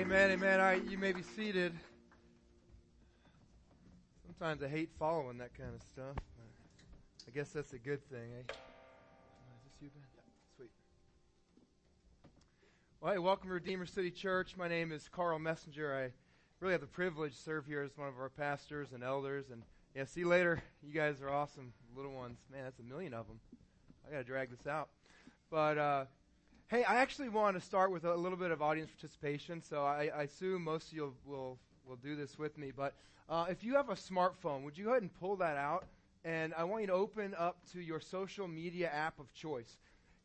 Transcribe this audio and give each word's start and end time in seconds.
Amen, 0.00 0.30
amen. 0.30 0.60
I, 0.60 0.76
you 0.88 0.96
may 0.96 1.12
be 1.12 1.20
seated. 1.20 1.74
Sometimes 4.24 4.62
I 4.62 4.68
hate 4.68 4.88
following 4.98 5.36
that 5.36 5.52
kind 5.52 5.74
of 5.74 5.82
stuff. 5.82 6.14
but 6.14 7.28
I 7.28 7.30
guess 7.32 7.50
that's 7.50 7.74
a 7.74 7.78
good 7.78 8.02
thing, 8.08 8.30
eh? 8.32 8.40
Is 8.40 9.62
this 9.62 9.74
you, 9.82 9.90
Ben? 9.90 10.02
Yeah, 10.16 10.22
Sweet. 10.56 10.70
Well, 13.02 13.12
hey, 13.12 13.18
welcome 13.18 13.48
to 13.48 13.52
Redeemer 13.52 13.84
City 13.84 14.10
Church. 14.10 14.56
My 14.56 14.68
name 14.68 14.90
is 14.90 15.06
Carl 15.06 15.38
Messenger. 15.38 15.94
I 15.94 16.12
really 16.60 16.72
have 16.72 16.80
the 16.80 16.86
privilege 16.86 17.34
to 17.34 17.42
serve 17.42 17.66
here 17.66 17.82
as 17.82 17.90
one 17.98 18.08
of 18.08 18.18
our 18.18 18.30
pastors 18.30 18.92
and 18.94 19.04
elders. 19.04 19.50
And 19.52 19.62
yeah, 19.94 20.06
see 20.06 20.20
you 20.20 20.28
later. 20.28 20.62
You 20.82 20.94
guys 20.94 21.20
are 21.20 21.28
awesome, 21.28 21.74
little 21.94 22.12
ones. 22.12 22.38
Man, 22.50 22.64
that's 22.64 22.78
a 22.78 22.84
million 22.84 23.12
of 23.12 23.26
them. 23.26 23.38
I 24.08 24.12
got 24.12 24.18
to 24.20 24.24
drag 24.24 24.48
this 24.48 24.66
out. 24.66 24.88
But, 25.50 25.76
uh, 25.76 26.04
Hey, 26.70 26.84
I 26.84 27.00
actually 27.00 27.28
want 27.30 27.56
to 27.56 27.60
start 27.60 27.90
with 27.90 28.04
a 28.04 28.14
little 28.14 28.38
bit 28.38 28.52
of 28.52 28.62
audience 28.62 28.92
participation. 28.92 29.60
So 29.60 29.82
I, 29.82 30.08
I 30.16 30.22
assume 30.22 30.62
most 30.62 30.86
of 30.86 30.92
you 30.92 31.12
will, 31.26 31.58
will 31.84 31.96
do 31.96 32.14
this 32.14 32.38
with 32.38 32.56
me. 32.56 32.70
But 32.70 32.94
uh, 33.28 33.46
if 33.48 33.64
you 33.64 33.74
have 33.74 33.88
a 33.88 33.96
smartphone, 33.96 34.62
would 34.62 34.78
you 34.78 34.84
go 34.84 34.90
ahead 34.90 35.02
and 35.02 35.12
pull 35.12 35.34
that 35.38 35.56
out? 35.56 35.86
And 36.24 36.54
I 36.54 36.62
want 36.62 36.82
you 36.82 36.86
to 36.86 36.92
open 36.92 37.34
up 37.36 37.56
to 37.72 37.80
your 37.80 37.98
social 37.98 38.46
media 38.46 38.88
app 38.88 39.18
of 39.18 39.34
choice. 39.34 39.78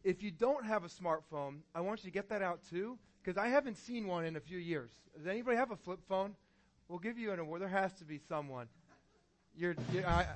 If 0.03 0.21
you 0.21 0.29
don't 0.29 0.63
have 0.63 0.83
a 0.83 0.87
smartphone, 0.87 1.61
I 1.73 1.81
want 1.81 2.03
you 2.03 2.11
to 2.11 2.13
get 2.13 2.29
that 2.29 2.43
out 2.43 2.59
too, 2.69 2.99
because 3.23 3.39
I 3.39 3.47
haven't 3.47 3.79
seen 3.79 4.05
one 4.05 4.23
in 4.23 4.35
a 4.35 4.39
few 4.39 4.59
years. 4.59 4.91
Does 5.17 5.25
anybody 5.25 5.57
have 5.57 5.71
a 5.71 5.77
flip 5.77 6.01
phone? 6.07 6.35
We'll 6.89 6.99
give 6.99 7.17
you 7.17 7.31
an 7.31 7.39
award. 7.39 7.63
There 7.63 7.69
has 7.69 7.91
to 7.93 8.05
be 8.05 8.19
someone. 8.29 8.67
You're, 9.57 9.75
you're 9.91 10.05
I, 10.05 10.21
I, 10.21 10.27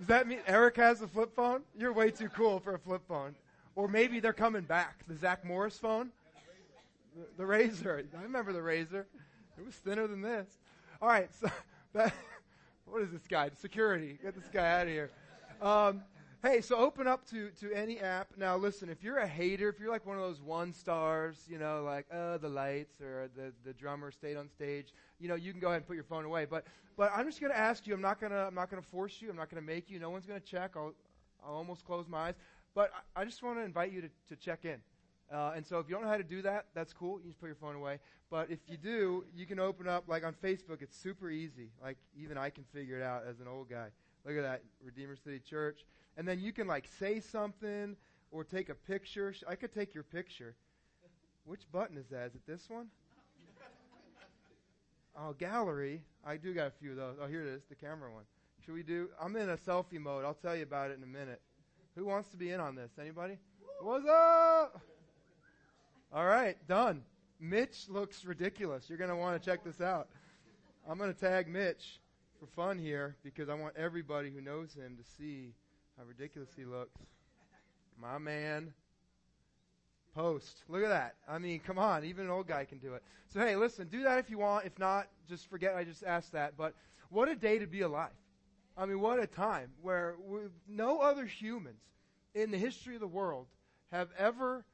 Does 0.00 0.08
that 0.08 0.26
mean 0.26 0.38
Eric 0.46 0.76
has 0.76 1.02
a 1.02 1.06
flip 1.06 1.36
phone? 1.36 1.60
You're 1.78 1.92
way 1.92 2.10
too 2.10 2.30
cool 2.30 2.58
for 2.58 2.74
a 2.74 2.78
flip 2.78 3.02
phone. 3.06 3.34
Or 3.76 3.86
maybe 3.86 4.18
they're 4.18 4.32
coming 4.32 4.62
back. 4.62 5.04
The 5.06 5.14
Zach 5.14 5.44
Morris 5.44 5.76
phone? 5.76 6.08
The, 7.14 7.26
the 7.36 7.42
Razr. 7.42 8.06
I 8.18 8.22
remember 8.22 8.54
the 8.54 8.62
razor. 8.62 9.06
It 9.58 9.66
was 9.66 9.74
thinner 9.74 10.06
than 10.06 10.22
this. 10.22 10.46
All 11.02 11.08
right, 11.08 11.28
so 11.38 11.50
that, 11.92 12.14
what 12.86 13.02
is 13.02 13.10
this 13.10 13.26
guy? 13.28 13.50
Security. 13.60 14.18
Get 14.22 14.34
this 14.34 14.48
guy 14.50 14.80
out 14.80 14.86
of 14.86 14.88
here. 14.88 15.10
Um, 15.60 16.02
hey, 16.42 16.60
so 16.62 16.76
open 16.76 17.06
up 17.06 17.28
to, 17.30 17.50
to 17.60 17.72
any 17.72 18.00
app. 18.00 18.28
Now, 18.36 18.56
listen, 18.56 18.88
if 18.88 19.02
you're 19.02 19.18
a 19.18 19.26
hater, 19.26 19.68
if 19.68 19.78
you're 19.78 19.90
like 19.90 20.06
one 20.06 20.16
of 20.16 20.22
those 20.22 20.40
one 20.40 20.72
stars, 20.72 21.36
you 21.48 21.58
know, 21.58 21.82
like, 21.84 22.06
uh, 22.12 22.38
the 22.38 22.48
lights 22.48 23.00
or 23.00 23.28
the, 23.36 23.52
the 23.64 23.74
drummer 23.74 24.10
stayed 24.10 24.36
on 24.36 24.48
stage, 24.48 24.94
you 25.18 25.28
know, 25.28 25.34
you 25.34 25.52
can 25.52 25.60
go 25.60 25.68
ahead 25.68 25.78
and 25.78 25.86
put 25.86 25.96
your 25.96 26.04
phone 26.04 26.24
away. 26.24 26.46
But, 26.46 26.64
but 26.96 27.12
I'm 27.14 27.26
just 27.26 27.40
going 27.40 27.52
to 27.52 27.58
ask 27.58 27.86
you. 27.86 27.94
I'm 27.94 28.00
not 28.00 28.20
going 28.20 28.32
to, 28.32 28.38
I'm 28.38 28.54
not 28.54 28.70
to 28.70 28.80
force 28.80 29.20
you. 29.20 29.28
I'm 29.28 29.36
not 29.36 29.50
going 29.50 29.62
to 29.62 29.66
make 29.66 29.90
you. 29.90 29.98
No 29.98 30.10
one's 30.10 30.26
going 30.26 30.40
to 30.40 30.46
check. 30.46 30.72
I'll, 30.76 30.94
I'll 31.46 31.56
almost 31.56 31.84
close 31.84 32.06
my 32.08 32.28
eyes. 32.28 32.34
But 32.74 32.90
I, 33.16 33.22
I 33.22 33.24
just 33.24 33.42
want 33.42 33.58
to 33.58 33.62
invite 33.62 33.92
you 33.92 34.00
to, 34.00 34.08
to 34.28 34.36
check 34.36 34.64
in. 34.64 34.76
Uh, 35.30 35.52
and 35.54 35.64
so 35.64 35.78
if 35.78 35.88
you 35.88 35.94
don't 35.94 36.02
know 36.02 36.10
how 36.10 36.16
to 36.16 36.24
do 36.24 36.42
that, 36.42 36.66
that's 36.74 36.92
cool. 36.92 37.20
You 37.20 37.28
just 37.28 37.40
put 37.40 37.46
your 37.46 37.54
phone 37.54 37.76
away. 37.76 37.98
But 38.30 38.50
if 38.50 38.60
you 38.66 38.76
do, 38.76 39.24
you 39.36 39.46
can 39.46 39.60
open 39.60 39.86
up, 39.86 40.04
like 40.08 40.24
on 40.24 40.34
Facebook, 40.42 40.80
it's 40.80 40.96
super 40.96 41.30
easy. 41.30 41.70
Like 41.82 41.98
even 42.18 42.38
I 42.38 42.50
can 42.50 42.64
figure 42.72 42.96
it 42.96 43.02
out 43.02 43.24
as 43.28 43.40
an 43.40 43.46
old 43.46 43.68
guy. 43.68 43.88
Look 44.24 44.36
at 44.36 44.42
that, 44.42 44.62
Redeemer 44.84 45.16
City 45.16 45.38
Church. 45.38 45.84
And 46.16 46.26
then 46.26 46.40
you 46.40 46.52
can 46.52 46.66
like 46.66 46.88
say 46.98 47.20
something 47.20 47.96
or 48.30 48.44
take 48.44 48.68
a 48.68 48.74
picture. 48.74 49.34
I 49.48 49.54
could 49.54 49.72
take 49.72 49.94
your 49.94 50.04
picture. 50.04 50.54
Which 51.44 51.62
button 51.72 51.96
is 51.96 52.08
that? 52.10 52.26
Is 52.28 52.34
it 52.34 52.46
this 52.46 52.68
one? 52.68 52.88
Oh, 55.18 55.32
gallery. 55.32 56.02
I 56.24 56.36
do 56.36 56.54
got 56.54 56.68
a 56.68 56.70
few 56.70 56.92
of 56.92 56.96
those. 56.96 57.16
Oh, 57.20 57.26
here 57.26 57.42
it 57.42 57.48
is, 57.48 57.62
the 57.68 57.74
camera 57.74 58.12
one. 58.12 58.24
Should 58.64 58.74
we 58.74 58.82
do? 58.82 59.08
I'm 59.20 59.34
in 59.36 59.50
a 59.50 59.56
selfie 59.56 59.98
mode. 59.98 60.24
I'll 60.24 60.34
tell 60.34 60.54
you 60.54 60.62
about 60.62 60.90
it 60.90 60.98
in 60.98 61.02
a 61.02 61.06
minute. 61.06 61.40
Who 61.96 62.04
wants 62.04 62.30
to 62.30 62.36
be 62.36 62.50
in 62.50 62.60
on 62.60 62.74
this? 62.74 62.90
Anybody? 63.00 63.38
What's 63.80 64.06
up? 64.06 64.80
All 66.12 66.26
right, 66.26 66.56
done. 66.68 67.02
Mitch 67.40 67.88
looks 67.88 68.24
ridiculous. 68.24 68.88
You're 68.88 68.98
going 68.98 69.10
to 69.10 69.16
want 69.16 69.40
to 69.40 69.50
check 69.50 69.64
this 69.64 69.80
out. 69.80 70.08
I'm 70.88 70.98
going 70.98 71.12
to 71.12 71.18
tag 71.18 71.48
Mitch 71.48 72.00
for 72.38 72.46
fun 72.46 72.78
here 72.78 73.16
because 73.22 73.48
I 73.48 73.54
want 73.54 73.76
everybody 73.76 74.30
who 74.30 74.40
knows 74.40 74.74
him 74.74 74.96
to 74.96 75.04
see 75.18 75.54
how 76.00 76.06
ridiculous 76.06 76.48
he 76.56 76.64
looks. 76.64 76.98
My 78.00 78.16
man. 78.18 78.72
Post. 80.14 80.62
Look 80.68 80.82
at 80.82 80.88
that. 80.88 81.14
I 81.28 81.38
mean, 81.38 81.60
come 81.60 81.78
on. 81.78 82.04
Even 82.04 82.24
an 82.24 82.30
old 82.30 82.48
guy 82.48 82.64
can 82.64 82.78
do 82.78 82.94
it. 82.94 83.02
So, 83.28 83.40
hey, 83.40 83.54
listen, 83.54 83.86
do 83.88 84.02
that 84.04 84.18
if 84.18 84.30
you 84.30 84.38
want. 84.38 84.64
If 84.64 84.78
not, 84.78 85.08
just 85.28 85.48
forget 85.48 85.76
I 85.76 85.84
just 85.84 86.02
asked 86.02 86.32
that. 86.32 86.56
But 86.56 86.74
what 87.10 87.28
a 87.28 87.36
day 87.36 87.58
to 87.58 87.66
be 87.66 87.82
alive. 87.82 88.10
I 88.78 88.86
mean, 88.86 89.00
what 89.00 89.20
a 89.20 89.26
time 89.26 89.72
where 89.82 90.16
no 90.66 91.00
other 91.00 91.26
humans 91.26 91.82
in 92.34 92.50
the 92.50 92.58
history 92.58 92.94
of 92.94 93.00
the 93.00 93.06
world 93.06 93.46
have 93.92 94.08
ever 94.16 94.64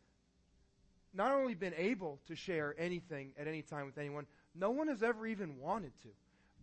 not 1.13 1.33
only 1.33 1.55
been 1.55 1.75
able 1.77 2.21
to 2.29 2.37
share 2.37 2.75
anything 2.79 3.33
at 3.39 3.49
any 3.49 3.63
time 3.63 3.87
with 3.87 3.99
anyone, 3.99 4.27
no 4.55 4.71
one 4.71 4.87
has 4.89 5.03
ever 5.03 5.27
even 5.27 5.59
wanted 5.59 5.93
to. 6.03 6.09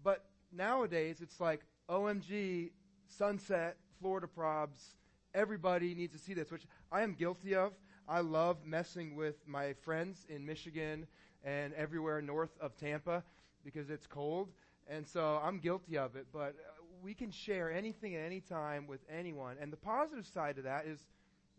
But 0.04 0.24
nowadays, 0.54 1.18
it's 1.22 1.40
like, 1.40 1.62
OMG, 1.90 2.70
sunset, 3.08 3.78
Florida 4.00 4.28
probs, 4.28 4.96
everybody 5.34 5.96
needs 5.96 6.14
to 6.14 6.20
see 6.20 6.34
this, 6.34 6.52
which 6.52 6.66
I 6.92 7.02
am 7.02 7.14
guilty 7.14 7.56
of. 7.56 7.74
I 8.08 8.20
love 8.20 8.58
messing 8.66 9.16
with 9.16 9.36
my 9.48 9.74
friends 9.74 10.26
in 10.30 10.46
Michigan 10.46 11.08
and 11.44 11.74
everywhere 11.74 12.22
north 12.22 12.58
of 12.60 12.76
Tampa 12.76 13.24
because 13.64 13.90
it's 13.90 14.08
cold. 14.08 14.50
And 14.88 15.08
so 15.08 15.40
I'm 15.44 15.60
guilty 15.60 15.98
of 15.98 16.16
it. 16.16 16.28
But 16.34 16.50
uh, 16.50 16.84
we 17.02 17.14
can 17.14 17.32
share 17.32 17.72
anything 17.72 18.16
at 18.16 18.22
any 18.26 18.42
time 18.42 18.88
with 18.88 19.00
anyone. 19.10 19.56
And 19.60 19.72
the 19.72 19.78
positive 19.78 20.28
side 20.28 20.58
of 20.58 20.66
that 20.66 20.86
is 20.86 21.06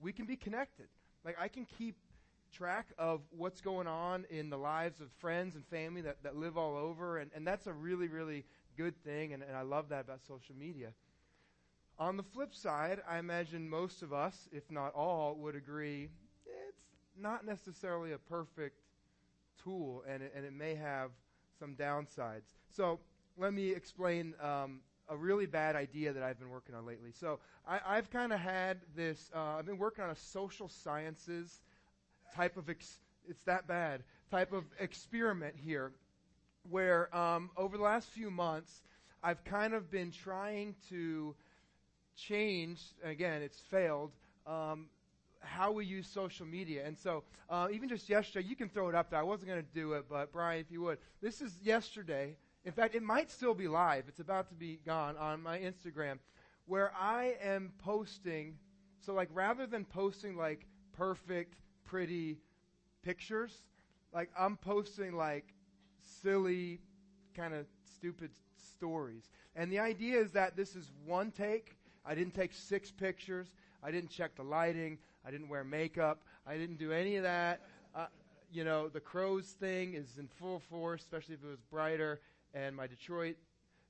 we 0.01 0.13
can 0.13 0.27
be 0.27 0.37
connected. 0.37 0.87
Like 1.25 1.37
I 1.41 1.49
can 1.49 1.67
keep 1.79 1.97
track 2.53 2.89
of 2.99 3.21
what's 3.31 3.61
going 3.61 3.87
on 3.87 4.27
in 4.31 4.51
the 4.51 4.59
lives 4.59 5.01
of 5.01 5.11
friends 5.19 5.57
and 5.57 5.67
family 5.67 6.03
that, 6.03 6.23
that 6.23 6.37
live 6.37 6.57
all 6.57 6.77
over. 6.77 7.19
And, 7.19 7.31
and 7.35 7.47
that's 7.47 7.67
a 7.67 7.73
really, 7.73 8.09
really 8.09 8.45
good 8.77 8.95
thing. 9.03 9.33
And, 9.33 9.43
and 9.43 9.57
I 9.57 9.63
love 9.63 9.89
that 9.89 10.03
about 10.03 10.21
social 10.27 10.55
media. 10.55 10.93
On 11.99 12.17
the 12.17 12.25
flip 12.25 12.55
side, 12.55 13.01
I 13.09 13.19
imagine 13.19 13.69
most 13.69 14.03
of 14.03 14.13
us, 14.13 14.49
if 14.51 14.69
not 14.69 14.93
all, 14.95 15.37
would 15.37 15.55
agree 15.55 16.09
it's 16.45 16.83
not 17.17 17.47
necessarily 17.47 18.13
a 18.13 18.19
perfect 18.19 18.81
tool 19.63 20.03
and 20.09 20.21
it, 20.21 20.33
and 20.35 20.45
it 20.45 20.53
may 20.53 20.75
have 20.75 21.11
some 21.57 21.77
downsides. 21.77 22.53
So 22.69 22.99
let 23.39 23.55
me 23.55 23.71
explain 23.71 24.35
um, 24.41 24.81
a 25.09 25.17
really 25.17 25.47
bad 25.47 25.77
idea 25.77 26.13
that 26.13 26.23
I've 26.23 26.39
been 26.39 26.51
working 26.51 26.75
on 26.75 26.85
lately. 26.85 27.13
So 27.13 27.39
I, 27.65 27.95
have 27.95 28.11
kind 28.11 28.33
of 28.33 28.41
had 28.41 28.79
this, 28.97 29.31
uh, 29.33 29.57
I've 29.59 29.67
been 29.67 29.79
working 29.79 30.03
on 30.03 30.11
a 30.11 30.17
social 30.17 30.69
sciences 30.69 31.61
type 32.35 32.57
of, 32.57 32.69
ex- 32.69 32.99
it's 33.29 33.45
that 33.45 33.69
bad, 33.69 34.03
type 34.33 34.53
of 34.53 34.65
experiment 34.81 35.55
here 35.57 35.93
where 36.69 37.15
um, 37.17 37.51
over 37.57 37.77
the 37.77 37.85
last 37.85 38.09
few 38.09 38.33
months, 38.33 38.83
I've 39.23 39.45
kind 39.45 39.75
of 39.75 39.93
been 39.93 40.11
trying 40.11 40.75
to 40.89 41.37
change, 42.17 42.81
again, 43.03 43.43
it's 43.43 43.59
failed, 43.59 44.13
um, 44.47 44.87
how 45.41 45.73
we 45.73 45.85
use 45.85 46.07
social 46.07 46.47
media. 46.47 46.87
And 46.87 46.97
so, 46.97 47.23
uh, 47.51 47.69
even 47.73 47.89
just 47.89 48.09
yesterday, 48.09 48.47
you 48.49 48.57
can 48.57 48.69
throw 48.69 48.89
it 48.89 48.95
up 48.95 49.11
there. 49.11 49.21
I 49.21 49.23
wasn't 49.23 49.49
going 49.49 49.63
to 49.63 49.75
do 49.75 49.93
it, 49.93 50.07
but 50.09 50.33
Brian, 50.33 50.61
if 50.61 50.71
you 50.71 50.81
would. 50.83 50.99
This 51.21 51.41
is 51.41 51.53
yesterday. 51.63 52.37
In 52.65 52.73
fact, 52.73 52.95
it 52.95 53.03
might 53.03 53.31
still 53.31 53.55
be 53.55 53.69
live. 53.69 54.05
It's 54.09 54.21
about 54.21 54.49
to 54.49 54.55
be 54.55 54.81
gone 54.87 55.17
on 55.19 55.43
my 55.43 55.59
Instagram, 55.59 56.19
where 56.67 56.93
I 56.99 57.35
am 57.43 57.73
posting. 57.79 58.57
So, 59.01 59.13
like, 59.13 59.29
rather 59.35 59.67
than 59.67 59.85
posting 59.85 60.37
like 60.37 60.67
perfect, 60.97 61.57
pretty 61.85 62.39
pictures, 63.03 63.65
like 64.15 64.31
I'm 64.39 64.57
posting 64.57 65.15
like 65.15 65.53
silly, 66.23 66.81
kind 67.37 67.53
of 67.53 67.67
stupid 67.95 68.31
stories. 68.57 69.29
And 69.57 69.71
the 69.71 69.79
idea 69.79 70.19
is 70.19 70.33
that 70.33 70.57
this 70.57 70.75
is 70.75 70.91
one 71.05 71.31
take. 71.31 71.77
I 72.07 72.15
didn't 72.15 72.35
take 72.35 72.53
six 72.53 72.91
pictures. 72.91 73.49
I 73.83 73.91
didn't 73.91 74.11
check 74.11 74.35
the 74.37 74.43
lighting. 74.43 74.99
I 75.27 75.31
didn't 75.31 75.49
wear 75.49 75.65
makeup. 75.65 76.21
I 76.47 76.57
didn't 76.57 76.79
do 76.79 76.93
any 76.93 77.17
of 77.17 77.23
that. 77.23 77.61
Uh, 77.95 78.07
you 78.53 78.65
know, 78.65 78.89
the 78.89 79.01
crows 79.01 79.57
thing 79.59 79.95
is 79.95 80.19
in 80.19 80.29
full 80.29 80.61
force, 80.71 81.03
especially 81.03 81.35
if 81.35 81.45
it 81.45 81.49
was 81.49 81.61
brighter. 81.71 82.21
And 82.55 82.77
my 82.77 82.87
Detroit 82.87 83.37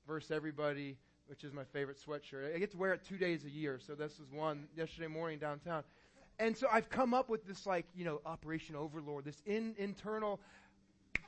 versus 0.07 0.31
everybody, 0.31 0.97
which 1.27 1.45
is 1.45 1.53
my 1.53 1.65
favorite 1.65 1.99
sweatshirt. 2.05 2.55
I 2.55 2.59
get 2.59 2.71
to 2.73 2.77
wear 2.77 2.93
it 2.93 3.03
two 3.07 3.17
days 3.19 3.45
a 3.45 3.51
year, 3.51 3.79
so 3.85 3.95
this 3.95 4.19
was 4.19 4.31
one 4.31 4.67
yesterday 4.77 5.07
morning 5.07 5.39
downtown. 5.39 5.83
And 6.39 6.57
so 6.57 6.67
I've 6.73 6.91
come 6.91 7.15
up 7.15 7.29
with 7.29 7.47
this, 7.47 7.67
like, 7.67 7.87
you 7.95 8.05
know, 8.05 8.21
Operation 8.27 8.75
Overlord, 8.75 9.25
this 9.25 9.41
in, 9.47 9.75
internal 9.79 10.41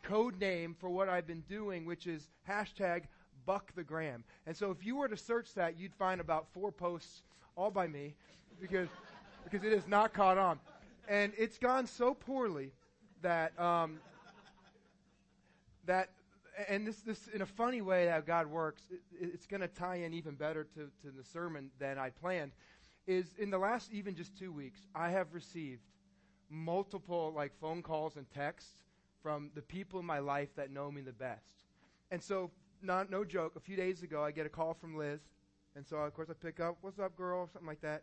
code 0.02 0.38
name 0.40 0.74
for 0.78 0.88
what 0.88 1.08
I've 1.08 1.26
been 1.26 1.44
doing, 1.48 1.84
which 1.84 2.06
is 2.06 2.28
hashtag 2.48 3.02
Buck 3.46 3.72
the 3.74 3.84
Gram. 3.84 4.24
And 4.46 4.56
so 4.56 4.70
if 4.70 4.84
you 4.84 4.96
were 4.96 5.08
to 5.08 5.16
search 5.16 5.54
that, 5.54 5.78
you'd 5.78 5.94
find 5.94 6.20
about 6.20 6.46
four 6.52 6.72
posts 6.72 7.22
all 7.56 7.70
by 7.70 7.86
me 7.86 8.14
because, 8.60 8.88
because 9.44 9.64
it 9.64 9.72
has 9.72 9.88
not 9.88 10.12
caught 10.12 10.36
on. 10.36 10.58
And 11.08 11.32
it's 11.38 11.56
gone 11.56 11.86
so 11.86 12.12
poorly 12.12 12.72
that, 13.22 13.58
um, 13.58 14.00
that 15.86 16.10
and 16.68 16.86
this, 16.86 16.96
this, 17.00 17.28
in 17.28 17.42
a 17.42 17.46
funny 17.46 17.82
way, 17.82 18.06
how 18.06 18.20
God 18.20 18.46
works, 18.46 18.82
it, 18.90 19.00
it's 19.20 19.46
going 19.46 19.60
to 19.60 19.68
tie 19.68 19.96
in 19.96 20.14
even 20.14 20.34
better 20.34 20.64
to, 20.64 20.90
to 21.02 21.16
the 21.16 21.24
sermon 21.24 21.70
than 21.78 21.98
I 21.98 22.10
planned. 22.10 22.52
Is 23.06 23.34
in 23.38 23.50
the 23.50 23.58
last 23.58 23.92
even 23.92 24.16
just 24.16 24.36
two 24.36 24.52
weeks, 24.52 24.80
I 24.94 25.10
have 25.10 25.32
received 25.32 25.82
multiple 26.50 27.32
like 27.36 27.52
phone 27.60 27.82
calls 27.82 28.16
and 28.16 28.28
texts 28.30 28.82
from 29.22 29.50
the 29.54 29.62
people 29.62 30.00
in 30.00 30.06
my 30.06 30.18
life 30.18 30.48
that 30.56 30.70
know 30.70 30.90
me 30.90 31.02
the 31.02 31.12
best. 31.12 31.64
And 32.10 32.22
so, 32.22 32.50
not 32.82 33.10
no 33.10 33.24
joke, 33.24 33.54
a 33.56 33.60
few 33.60 33.76
days 33.76 34.02
ago 34.02 34.24
I 34.24 34.30
get 34.30 34.46
a 34.46 34.48
call 34.48 34.74
from 34.74 34.96
Liz, 34.96 35.20
and 35.74 35.86
so 35.86 35.96
of 35.96 36.14
course 36.14 36.28
I 36.30 36.34
pick 36.34 36.60
up, 36.60 36.78
"What's 36.80 36.98
up, 36.98 37.16
girl?" 37.16 37.40
or 37.40 37.48
something 37.52 37.68
like 37.68 37.80
that. 37.82 38.02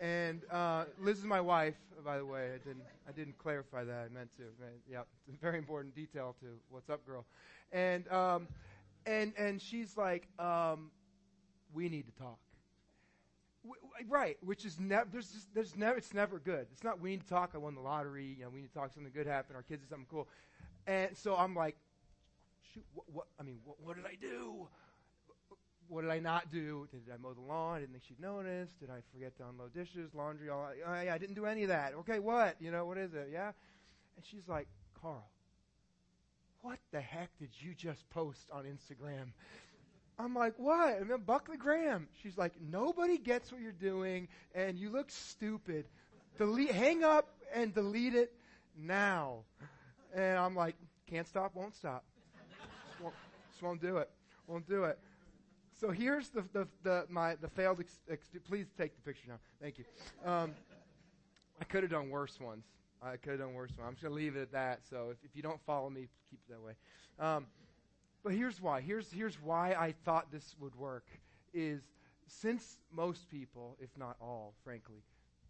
And 0.00 0.42
uh, 0.50 0.86
Liz 0.98 1.18
is 1.18 1.24
my 1.24 1.40
wife, 1.40 1.76
by 2.04 2.18
the 2.18 2.26
way. 2.26 2.50
I 2.54 2.58
didn't 2.58 2.84
I 3.08 3.12
didn't 3.12 3.38
clarify 3.38 3.84
that. 3.84 4.08
I 4.10 4.14
meant 4.14 4.30
to. 4.36 4.42
Yeah, 4.90 5.02
it's 5.28 5.36
a 5.36 5.40
very 5.40 5.58
important 5.58 5.94
detail 5.94 6.34
to 6.40 6.46
"What's 6.70 6.90
up, 6.90 7.06
girl?" 7.06 7.24
And 7.72 8.10
um, 8.12 8.48
and 9.06 9.32
and 9.38 9.60
she's 9.60 9.96
like, 9.96 10.28
um, 10.38 10.90
"We 11.72 11.88
need 11.88 12.06
to 12.06 12.12
talk." 12.12 12.38
right, 14.08 14.36
which 14.42 14.64
is 14.64 14.78
never 14.78 15.08
there's 15.10 15.30
just, 15.30 15.54
there's 15.54 15.76
never 15.76 15.96
it's 15.96 16.14
never 16.14 16.38
good. 16.38 16.66
It's 16.72 16.84
not 16.84 17.00
we 17.00 17.10
need 17.10 17.22
to 17.22 17.28
talk. 17.28 17.50
I 17.54 17.58
won 17.58 17.74
the 17.74 17.80
lottery. 17.80 18.36
You 18.38 18.44
know, 18.44 18.50
we 18.50 18.60
need 18.60 18.68
to 18.68 18.74
talk 18.74 18.92
something 18.92 19.12
good 19.12 19.26
happened. 19.26 19.56
Our 19.56 19.62
kids 19.62 19.82
did 19.82 19.90
something 19.90 20.06
cool, 20.10 20.28
and 20.86 21.16
so 21.16 21.36
I'm 21.36 21.54
like, 21.54 21.76
shoot, 22.74 22.84
what? 22.92 23.06
what 23.12 23.26
I 23.38 23.42
mean, 23.42 23.58
what, 23.64 23.80
what, 23.80 23.96
did 23.96 24.04
I 24.04 24.16
do? 24.20 24.68
What 25.88 26.02
did 26.02 26.10
I 26.10 26.18
not 26.18 26.50
do? 26.50 26.88
Did 26.90 27.02
I 27.12 27.16
mow 27.18 27.34
the 27.34 27.40
lawn? 27.40 27.76
I 27.76 27.80
didn't 27.80 27.92
think 27.92 28.04
she'd 28.08 28.20
notice. 28.20 28.70
Did 28.80 28.90
I 28.90 29.00
forget 29.12 29.36
to 29.36 29.44
unload 29.48 29.74
dishes, 29.74 30.14
laundry? 30.14 30.50
All 30.50 30.70
oh, 30.86 31.00
yeah, 31.02 31.14
I 31.14 31.18
didn't 31.18 31.34
do 31.34 31.46
any 31.46 31.62
of 31.62 31.68
that. 31.68 31.94
Okay, 32.00 32.18
what? 32.18 32.56
You 32.60 32.70
know, 32.70 32.84
what 32.86 32.98
is 32.98 33.14
it? 33.14 33.28
Yeah, 33.32 33.52
and 34.16 34.24
she's 34.24 34.48
like, 34.48 34.66
Carl, 35.00 35.28
what 36.62 36.78
the 36.92 37.00
heck 37.00 37.30
did 37.38 37.50
you 37.60 37.74
just 37.74 38.08
post 38.10 38.48
on 38.50 38.64
Instagram? 38.64 39.32
I'm 40.18 40.34
like, 40.34 40.54
what? 40.58 40.98
And 40.98 41.10
then 41.10 41.20
Buckley 41.20 41.56
Graham. 41.56 42.08
She's 42.22 42.38
like, 42.38 42.52
nobody 42.60 43.18
gets 43.18 43.52
what 43.52 43.60
you're 43.60 43.72
doing, 43.72 44.28
and 44.54 44.78
you 44.78 44.90
look 44.90 45.10
stupid. 45.10 45.86
Delete, 46.38 46.70
hang 46.70 47.04
up 47.04 47.28
and 47.52 47.74
delete 47.74 48.14
it 48.14 48.32
now. 48.76 49.40
And 50.14 50.38
I'm 50.38 50.54
like, 50.54 50.76
can't 51.08 51.26
stop, 51.26 51.54
won't 51.54 51.74
stop. 51.74 52.04
Just 53.54 53.62
won't, 53.62 53.80
do 53.80 53.98
it. 53.98 54.10
Won't 54.48 54.68
do 54.68 54.82
it. 54.82 54.98
So 55.78 55.92
here's 55.92 56.28
the 56.28 56.42
the, 56.52 56.66
the 56.82 57.06
my 57.08 57.36
the 57.36 57.46
failed. 57.48 57.78
Ex, 57.78 58.00
ex, 58.10 58.26
please 58.48 58.66
take 58.76 58.96
the 58.96 59.02
picture 59.02 59.28
now. 59.28 59.38
Thank 59.62 59.78
you. 59.78 59.84
Um, 60.24 60.50
I 61.60 61.64
could 61.64 61.84
have 61.84 61.92
done 61.92 62.10
worse 62.10 62.40
ones. 62.40 62.64
I 63.00 63.16
could 63.16 63.30
have 63.30 63.38
done 63.38 63.54
worse 63.54 63.70
ones. 63.78 63.86
I'm 63.86 63.94
just 63.94 64.02
gonna 64.02 64.14
leave 64.16 64.34
it 64.34 64.42
at 64.42 64.50
that. 64.50 64.80
So 64.90 65.10
if, 65.12 65.18
if 65.22 65.36
you 65.36 65.42
don't 65.42 65.60
follow 65.64 65.88
me, 65.88 66.08
keep 66.28 66.40
it 66.48 66.52
that 66.52 66.60
way. 66.60 66.72
Um, 67.20 67.46
but 68.24 68.32
here's 68.32 68.60
why. 68.60 68.80
Here's, 68.80 69.12
here's 69.12 69.40
why 69.40 69.74
I 69.74 69.94
thought 70.04 70.32
this 70.32 70.56
would 70.58 70.74
work 70.74 71.06
is 71.52 71.82
since 72.26 72.80
most 72.90 73.30
people, 73.30 73.76
if 73.80 73.90
not 73.96 74.16
all, 74.20 74.54
frankly, 74.64 75.04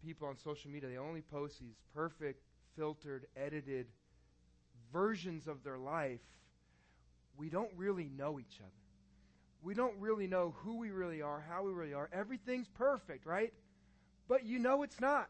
people 0.05 0.27
on 0.27 0.37
social 0.37 0.69
media, 0.69 0.89
they 0.89 0.97
only 0.97 1.21
post 1.21 1.59
these 1.59 1.77
perfect, 1.95 2.43
filtered, 2.75 3.25
edited 3.35 3.87
versions 4.91 5.47
of 5.47 5.63
their 5.63 5.77
life, 5.77 6.19
we 7.37 7.49
don't 7.49 7.71
really 7.75 8.09
know 8.17 8.39
each 8.39 8.59
other. 8.59 8.71
We 9.61 9.73
don't 9.73 9.97
really 9.99 10.27
know 10.27 10.53
who 10.57 10.77
we 10.77 10.91
really 10.91 11.21
are, 11.21 11.43
how 11.49 11.63
we 11.63 11.71
really 11.71 11.93
are. 11.93 12.09
Everything's 12.13 12.67
perfect, 12.67 13.25
right? 13.25 13.53
But 14.27 14.45
you 14.45 14.59
know 14.59 14.83
it's 14.83 14.99
not. 14.99 15.29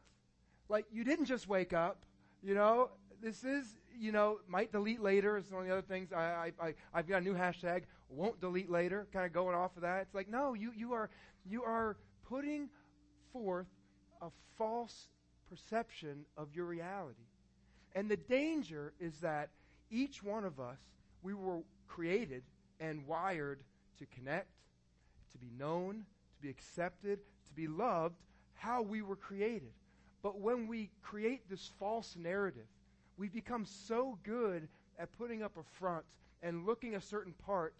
Like, 0.68 0.86
you 0.92 1.04
didn't 1.04 1.26
just 1.26 1.48
wake 1.48 1.74
up, 1.74 2.06
you 2.44 2.54
know? 2.54 2.90
This 3.22 3.44
is 3.44 3.78
you 4.00 4.12
know, 4.12 4.40
might 4.48 4.72
delete 4.72 5.02
later 5.02 5.38
is 5.38 5.50
one 5.52 5.62
of 5.62 5.68
the 5.68 5.74
other 5.74 5.82
things. 5.82 6.12
I, 6.12 6.52
I, 6.60 6.68
I, 6.68 6.74
I've 6.94 7.08
got 7.08 7.22
a 7.22 7.24
new 7.24 7.34
hashtag, 7.34 7.84
won't 8.10 8.40
delete 8.40 8.70
later, 8.70 9.08
kind 9.14 9.26
of 9.26 9.34
going 9.34 9.56
off 9.56 9.76
of 9.76 9.82
that. 9.84 10.02
It's 10.02 10.16
like, 10.16 10.30
no, 10.30 10.54
you, 10.54 10.72
you, 10.76 10.94
are, 10.94 11.10
you 11.46 11.64
are 11.64 11.98
putting 12.28 12.70
forth 13.32 13.68
a 14.22 14.28
false 14.58 15.08
perception 15.50 16.26
of 16.38 16.54
your 16.54 16.66
reality. 16.66 17.28
And 17.94 18.10
the 18.10 18.18
danger 18.18 18.94
is 19.00 19.20
that 19.20 19.50
each 19.90 20.22
one 20.24 20.44
of 20.44 20.60
us, 20.60 20.80
we 21.22 21.34
were 21.34 21.60
created 21.88 22.44
and 22.80 23.06
wired 23.08 23.60
to 24.00 24.06
connect, 24.08 24.50
to 25.32 25.38
be 25.38 25.50
known, 25.58 26.06
to 26.36 26.42
be 26.42 26.50
accepted, 26.50 27.20
to 27.48 27.54
be 27.54 27.68
loved, 27.68 28.16
how 28.56 28.82
we 28.82 29.02
were 29.02 29.16
created. 29.16 29.72
But 30.22 30.40
when 30.40 30.68
we 30.68 30.90
create 31.02 31.50
this 31.50 31.72
false 31.80 32.16
narrative, 32.18 32.68
we 33.18 33.30
become 33.30 33.66
so 33.66 34.18
good 34.24 34.68
at 34.98 35.16
putting 35.18 35.44
up 35.44 35.58
a 35.58 35.64
front 35.80 36.06
and 36.42 36.66
looking 36.66 36.96
a 36.96 37.02
certain 37.02 37.34
part 37.46 37.74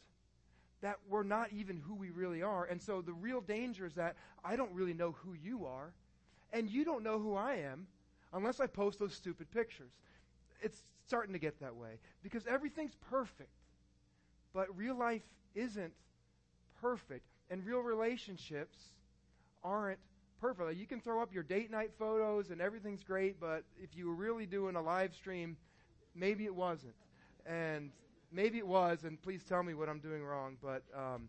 that 0.82 0.98
we're 1.10 1.24
not 1.24 1.52
even 1.52 1.82
who 1.88 1.96
we 1.96 2.10
really 2.10 2.44
are. 2.44 2.66
And 2.66 2.82
so 2.82 3.02
the 3.02 3.14
real 3.14 3.42
danger 3.42 3.86
is 3.86 3.94
that 3.94 4.16
I 4.44 4.56
don't 4.56 4.72
really 4.74 4.94
know 4.94 5.16
who 5.24 5.34
you 5.34 5.66
are, 5.66 5.94
and 6.54 6.70
you 6.70 6.86
don't 6.86 7.04
know 7.04 7.20
who 7.20 7.36
I 7.36 7.56
am 7.56 7.88
unless 8.34 8.60
I 8.60 8.68
post 8.68 9.00
those 9.00 9.14
stupid 9.14 9.50
pictures. 9.52 9.92
It's 10.62 10.84
starting 11.08 11.34
to 11.34 11.40
get 11.40 11.60
that 11.62 11.76
way 11.76 12.00
because 12.24 12.46
everything's 12.48 12.96
perfect, 13.10 13.50
but 14.56 14.76
real 14.76 14.96
life 14.96 15.22
isn't 15.54 15.92
perfect, 16.82 17.26
and 17.52 17.64
real 17.66 17.82
relationships 17.82 18.78
aren't 19.64 20.00
perfect. 20.40 20.70
Like 20.70 20.78
you 20.78 20.88
can 20.88 21.02
throw 21.02 21.22
up 21.22 21.34
your 21.34 21.44
date 21.44 21.70
night 21.70 21.92
photos 22.00 22.50
and 22.50 22.62
everything's 22.62 23.04
great, 23.04 23.40
but 23.40 23.64
if 23.84 23.96
you 23.96 24.08
were 24.08 24.16
really 24.16 24.46
doing 24.46 24.78
a 24.78 24.82
live 24.82 25.14
stream, 25.14 25.58
maybe 26.16 26.46
it 26.46 26.56
wasn't. 26.56 26.94
And 27.46 27.92
maybe 28.32 28.58
it 28.58 28.66
was, 28.66 29.04
and 29.04 29.22
please 29.22 29.44
tell 29.44 29.62
me 29.62 29.74
what 29.74 29.90
I'm 29.90 30.00
doing 30.00 30.24
wrong. 30.24 30.56
But 30.64 30.84
um, 30.96 31.28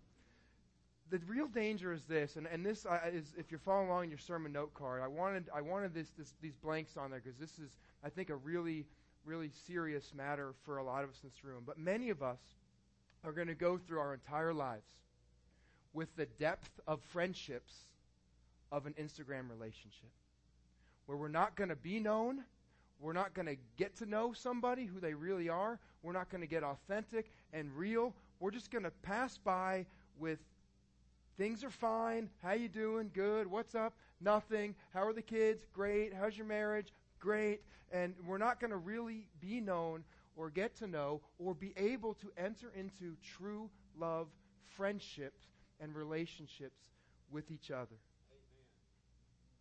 the 1.11 1.19
real 1.27 1.49
danger 1.49 1.93
is 1.93 2.05
this, 2.05 2.37
and, 2.37 2.47
and 2.47 2.65
this 2.65 2.87
uh, 2.87 3.01
is 3.13 3.35
if 3.37 3.51
you're 3.51 3.61
following 3.61 3.89
along 3.89 4.05
in 4.05 4.11
your 4.11 4.19
sermon 4.19 4.53
note 4.53 4.73
card, 4.73 5.03
I 5.03 5.09
wanted 5.09 5.49
I 5.55 5.63
wanted 5.63 5.93
this, 5.95 6.11
this 6.17 6.33
these 6.41 6.57
blanks 6.57 6.97
on 6.97 7.11
there 7.11 7.21
because 7.23 7.39
this 7.39 7.59
is 7.59 7.77
I 8.05 8.09
think 8.09 8.31
a 8.31 8.37
really 8.37 8.87
really 9.25 9.51
serious 9.67 10.13
matter 10.15 10.55
for 10.65 10.77
a 10.77 10.85
lot 10.85 11.03
of 11.03 11.11
us 11.11 11.17
in 11.25 11.29
this 11.29 11.43
room. 11.43 11.65
But 11.67 11.77
many 11.77 12.11
of 12.11 12.23
us 12.23 12.39
are 13.27 13.33
going 13.33 13.49
to 13.49 13.55
go 13.55 13.77
through 13.77 13.99
our 13.99 14.15
entire 14.15 14.55
lives 14.55 14.87
with 15.93 16.15
the 16.17 16.27
depth 16.39 16.71
of 16.87 17.01
friendships 17.03 17.75
of 18.71 18.87
an 18.87 18.95
Instagram 19.01 19.51
relationship 19.51 20.11
where 21.07 21.19
we're 21.19 21.29
not 21.29 21.57
going 21.57 21.71
to 21.71 21.77
be 21.77 21.99
known. 21.99 22.45
We're 23.01 23.13
not 23.13 23.35
going 23.35 23.47
to 23.47 23.57
get 23.77 23.97
to 23.97 24.07
know 24.07 24.33
somebody 24.33 24.87
who 24.87 25.01
they 25.01 25.13
really 25.13 25.49
are. 25.49 25.81
We're 26.03 26.13
not 26.13 26.31
going 26.31 26.41
to 26.41 26.47
get 26.47 26.63
authentic 26.63 27.33
and 27.53 27.77
real. 27.77 28.15
We're 28.39 28.53
just 28.53 28.71
going 28.71 28.85
to 28.85 28.91
pass 29.03 29.39
by 29.39 29.87
with 30.19 30.39
things 31.37 31.65
are 31.65 31.71
fine. 31.71 32.31
How 32.43 32.53
you 32.53 32.69
doing? 32.69 33.11
Good. 33.13 33.49
What's 33.49 33.75
up? 33.75 33.95
Nothing. 34.21 34.75
How 34.95 35.05
are 35.05 35.13
the 35.13 35.23
kids? 35.23 35.67
Great. 35.73 36.15
How's 36.15 36.37
your 36.37 36.47
marriage? 36.47 36.93
Great. 37.19 37.61
And 37.93 38.15
we're 38.27 38.39
not 38.39 38.61
going 38.61 38.71
to 38.71 38.77
really 38.77 39.27
be 39.41 39.61
known 39.61 40.05
or 40.37 40.51
get 40.51 40.77
to 40.77 40.87
know 40.87 41.21
or 41.39 41.55
be 41.55 41.73
able 41.77 42.15
to 42.15 42.31
enter 42.37 42.71
into 42.77 43.17
true 43.37 43.71
love, 43.99 44.29
friendships, 44.77 45.47
and 45.81 45.95
relationships 45.95 46.79
with 47.31 47.51
each 47.51 47.71
other. 47.71 47.97
Amen. 48.31 48.65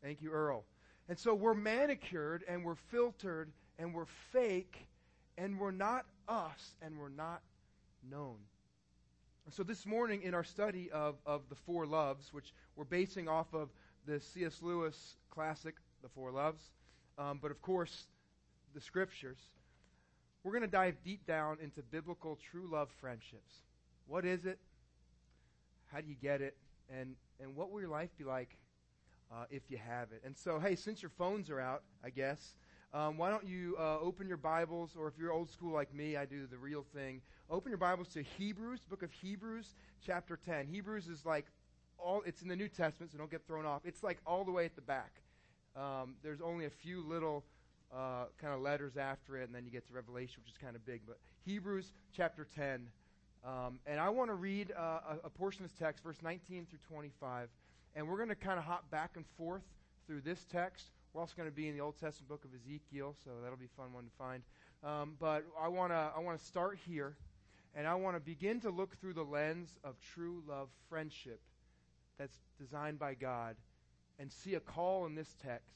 Thank 0.04 0.22
you, 0.22 0.32
Earl. 0.32 0.66
And 1.08 1.18
so 1.18 1.34
we're 1.34 1.54
manicured 1.54 2.44
and 2.48 2.64
we're 2.64 2.76
filtered 2.76 3.52
and 3.80 3.94
we're 3.94 4.06
fake 4.32 4.88
and 5.38 5.60
we're 5.60 5.72
not 5.72 6.06
us 6.28 6.76
and 6.82 6.98
we're 7.00 7.10
not 7.10 7.42
known. 8.10 8.38
So 9.52 9.62
this 9.62 9.86
morning 9.86 10.24
in 10.24 10.34
our 10.34 10.44
study 10.44 10.90
of, 10.92 11.16
of 11.26 11.44
the 11.50 11.56
four 11.56 11.86
loves, 11.86 12.34
which 12.34 12.52
we're 12.76 12.84
basing 12.84 13.28
off 13.28 13.54
of 13.54 13.70
the 14.08 14.20
C.S. 14.20 14.60
Lewis 14.62 15.18
classic, 15.30 15.76
The 16.02 16.10
Four 16.10 16.32
Loves, 16.32 16.64
um, 17.20 17.40
but 17.40 17.52
of 17.52 17.62
course 17.62 18.08
the 18.74 18.82
scriptures, 18.82 19.38
we're 20.46 20.52
going 20.52 20.62
to 20.62 20.68
dive 20.68 20.96
deep 21.04 21.26
down 21.26 21.58
into 21.60 21.82
biblical 21.82 22.38
true 22.52 22.70
love 22.72 22.90
friendships. 23.02 23.64
What 24.06 24.26
is 24.26 24.46
it? 24.46 24.60
How 25.92 26.02
do 26.02 26.08
you 26.08 26.14
get 26.14 26.40
it? 26.40 26.56
And, 26.88 27.16
and 27.42 27.56
what 27.56 27.72
will 27.72 27.82
your 27.82 27.90
life 27.90 28.12
be 28.16 28.24
like 28.26 28.56
uh, 29.32 29.46
if 29.50 29.64
you 29.70 29.78
have 29.78 30.12
it. 30.12 30.22
And 30.24 30.38
so, 30.38 30.60
hey, 30.60 30.76
since 30.76 31.02
your 31.02 31.10
phones 31.18 31.50
are 31.50 31.60
out, 31.60 31.82
I 32.04 32.12
guess, 32.12 32.54
um, 32.94 33.18
why 33.18 33.32
don't 33.32 33.48
you 33.48 33.76
uh, 33.80 33.98
open 34.00 34.28
your 34.28 34.38
Bibles, 34.38 34.92
or 34.96 35.08
if 35.08 35.16
you're 35.18 35.32
old 35.32 35.50
school 35.50 35.74
like 35.74 35.92
me, 35.96 36.16
I 36.16 36.26
do 36.26 36.46
the 36.46 36.60
real 36.60 36.86
thing. 36.94 37.22
Open 37.50 37.72
your 37.72 37.80
Bibles 37.80 38.10
to 38.10 38.22
Hebrews, 38.22 38.82
book 38.88 39.02
of 39.02 39.12
Hebrews, 39.12 39.74
chapter 40.06 40.38
10. 40.38 40.68
Hebrews 40.68 41.08
is 41.08 41.26
like 41.26 41.48
all, 41.98 42.22
it's 42.24 42.44
in 42.44 42.48
the 42.48 42.56
New 42.56 42.70
Testament, 42.70 43.12
so 43.12 43.18
don't 43.18 43.32
get 43.32 43.48
thrown 43.48 43.66
off. 43.66 43.82
It's 43.84 44.04
like 44.04 44.20
all 44.28 44.46
the 44.46 44.52
way 44.52 44.66
at 44.66 44.76
the 44.76 44.82
back. 44.82 45.22
Um, 45.76 46.16
there's 46.22 46.40
only 46.40 46.66
a 46.66 46.70
few 46.70 47.02
little 47.02 47.44
uh, 47.94 48.26
kind 48.40 48.54
of 48.54 48.62
letters 48.62 48.98
after 48.98 49.38
it, 49.38 49.46
and 49.46 49.56
then 49.56 49.66
you 49.66 49.72
get 49.72 49.88
to 49.88 49.94
Revelation, 49.94 50.42
which 50.44 50.52
is 50.52 50.58
kind 50.58 50.76
of 50.76 50.86
big. 50.86 51.02
But 51.06 51.18
Hebrews 51.46 51.92
chapter 52.16 52.48
10. 52.56 52.88
Um, 53.46 53.80
and 53.86 54.00
I 54.00 54.10
want 54.10 54.32
to 54.32 54.36
read 54.36 54.72
uh, 54.76 54.82
a, 55.24 55.26
a 55.26 55.30
portion 55.30 55.64
of 55.64 55.72
this 55.72 55.78
text, 55.78 56.04
verse 56.04 56.18
19 56.24 56.66
through 56.66 56.80
25. 56.90 57.50
And 57.96 58.08
we're 58.08 58.18
going 58.18 58.30
to 58.30 58.36
kind 58.36 58.58
of 58.58 58.66
hop 58.66 58.90
back 58.90 59.12
and 59.16 59.26
forth 59.38 59.62
through 60.08 60.22
this 60.22 60.46
text. 60.52 60.88
We're 61.14 61.22
also 61.22 61.34
going 61.38 61.50
to 61.50 61.56
be 61.56 61.70
in 61.70 61.76
the 61.76 61.82
Old 61.82 61.98
Testament 61.98 62.28
book 62.28 62.44
of 62.44 62.52
Ezekiel, 62.54 63.16
so 63.24 63.32
that'll 63.42 63.58
be 63.58 63.66
a 63.66 63.82
fun 63.82 63.94
one 63.94 64.04
to 64.04 64.12
find. 64.18 64.44
Um, 64.84 65.16
but 65.20 65.46
I 65.60 65.68
want 65.70 65.92
to 65.92 66.12
I 66.16 66.20
want 66.20 66.38
to 66.38 66.46
start 66.46 66.78
here, 66.86 67.16
and 67.74 67.88
I 67.88 67.96
want 67.96 68.18
to 68.18 68.20
begin 68.20 68.60
to 68.62 68.70
look 68.70 69.00
through 69.00 69.14
the 69.14 69.24
lens 69.24 69.78
of 69.84 69.96
true 70.14 70.44
love 70.48 70.68
friendship 70.90 71.40
that's 72.20 72.38
designed 72.60 73.00
by 73.00 73.14
God, 73.14 73.56
and 74.20 74.32
see 74.32 74.56
a 74.56 74.60
call 74.60 75.06
in 75.06 75.16
this 75.16 75.36
text, 75.42 75.76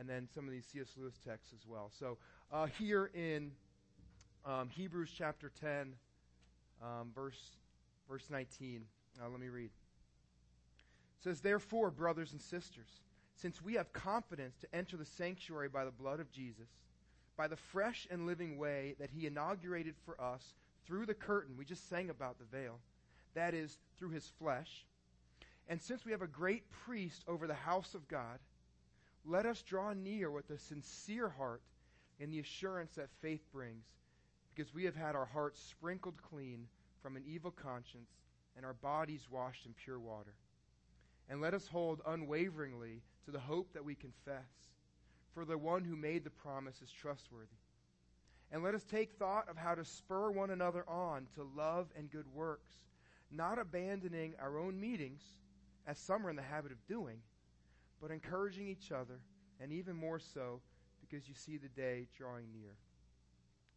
and 0.00 0.08
then 0.08 0.26
some 0.34 0.46
of 0.46 0.50
these 0.50 0.64
C.S. 0.72 0.94
Lewis 0.96 1.20
texts 1.22 1.52
as 1.52 1.66
well. 1.68 1.92
So 1.96 2.16
uh, 2.50 2.66
here 2.78 3.10
in 3.14 3.52
um, 4.46 4.70
Hebrews 4.70 5.10
chapter 5.14 5.52
10, 5.60 5.92
um, 6.82 7.10
verse, 7.14 7.58
verse 8.08 8.24
19, 8.30 8.82
uh, 9.20 9.28
let 9.28 9.38
me 9.38 9.48
read. 9.48 9.66
It 9.66 11.22
says, 11.22 11.42
Therefore, 11.42 11.90
brothers 11.90 12.32
and 12.32 12.40
sisters, 12.40 12.88
since 13.36 13.60
we 13.60 13.74
have 13.74 13.92
confidence 13.92 14.56
to 14.62 14.74
enter 14.74 14.96
the 14.96 15.04
sanctuary 15.04 15.68
by 15.68 15.84
the 15.84 15.90
blood 15.90 16.18
of 16.18 16.32
Jesus, 16.32 16.68
by 17.36 17.46
the 17.46 17.56
fresh 17.56 18.08
and 18.10 18.26
living 18.26 18.56
way 18.56 18.94
that 18.98 19.10
he 19.10 19.26
inaugurated 19.26 19.94
for 20.06 20.18
us 20.18 20.54
through 20.86 21.04
the 21.04 21.14
curtain, 21.14 21.56
we 21.58 21.66
just 21.66 21.90
sang 21.90 22.08
about 22.08 22.38
the 22.38 22.56
veil, 22.56 22.78
that 23.34 23.52
is, 23.52 23.76
through 23.98 24.10
his 24.10 24.32
flesh. 24.38 24.86
And 25.68 25.80
since 25.80 26.06
we 26.06 26.12
have 26.12 26.22
a 26.22 26.26
great 26.26 26.70
priest 26.70 27.22
over 27.28 27.46
the 27.46 27.52
house 27.52 27.94
of 27.94 28.08
God, 28.08 28.38
let 29.24 29.46
us 29.46 29.62
draw 29.62 29.92
near 29.92 30.30
with 30.30 30.50
a 30.50 30.58
sincere 30.58 31.28
heart 31.28 31.62
in 32.18 32.30
the 32.30 32.40
assurance 32.40 32.92
that 32.92 33.10
faith 33.20 33.44
brings, 33.52 33.84
because 34.54 34.74
we 34.74 34.84
have 34.84 34.96
had 34.96 35.14
our 35.14 35.26
hearts 35.26 35.60
sprinkled 35.60 36.20
clean 36.22 36.66
from 37.02 37.16
an 37.16 37.24
evil 37.26 37.50
conscience 37.50 38.10
and 38.56 38.66
our 38.66 38.74
bodies 38.74 39.26
washed 39.30 39.66
in 39.66 39.74
pure 39.74 39.98
water. 39.98 40.34
And 41.28 41.40
let 41.40 41.54
us 41.54 41.68
hold 41.68 42.00
unwaveringly 42.06 43.02
to 43.24 43.30
the 43.30 43.38
hope 43.38 43.72
that 43.72 43.84
we 43.84 43.94
confess, 43.94 44.48
for 45.32 45.44
the 45.44 45.56
one 45.56 45.84
who 45.84 45.96
made 45.96 46.24
the 46.24 46.30
promise 46.30 46.82
is 46.82 46.90
trustworthy. 46.90 47.46
And 48.52 48.64
let 48.64 48.74
us 48.74 48.84
take 48.84 49.12
thought 49.12 49.48
of 49.48 49.56
how 49.56 49.76
to 49.76 49.84
spur 49.84 50.30
one 50.30 50.50
another 50.50 50.84
on 50.88 51.28
to 51.36 51.48
love 51.56 51.86
and 51.96 52.10
good 52.10 52.26
works, 52.34 52.74
not 53.30 53.60
abandoning 53.60 54.34
our 54.40 54.58
own 54.58 54.80
meetings, 54.80 55.22
as 55.86 55.98
some 55.98 56.26
are 56.26 56.30
in 56.30 56.36
the 56.36 56.42
habit 56.42 56.72
of 56.72 56.86
doing, 56.88 57.18
but 58.00 58.10
encouraging 58.10 58.68
each 58.68 58.92
other, 58.92 59.20
and 59.60 59.72
even 59.72 59.94
more 59.94 60.18
so 60.18 60.60
because 61.00 61.28
you 61.28 61.34
see 61.34 61.56
the 61.56 61.68
day 61.68 62.06
drawing 62.16 62.46
near. 62.52 62.76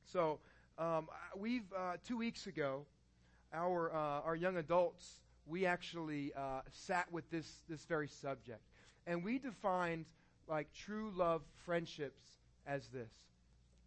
So, 0.06 0.40
um, 0.78 1.08
we've, 1.38 1.72
uh, 1.76 1.98
two 2.06 2.18
weeks 2.18 2.48
ago, 2.48 2.86
our, 3.54 3.94
uh, 3.94 4.22
our 4.22 4.36
young 4.36 4.58
adults, 4.58 5.22
we 5.46 5.66
actually 5.66 6.32
uh, 6.36 6.62
sat 6.72 7.12
with 7.12 7.30
this, 7.30 7.64
this 7.70 7.86
very 7.86 8.08
subject. 8.08 8.62
And 9.06 9.24
we 9.24 9.40
defined 9.40 10.06
like 10.48 10.68
true 10.74 11.12
love 11.16 11.42
friendships 11.66 12.24
as 12.66 12.88
this 12.88 13.12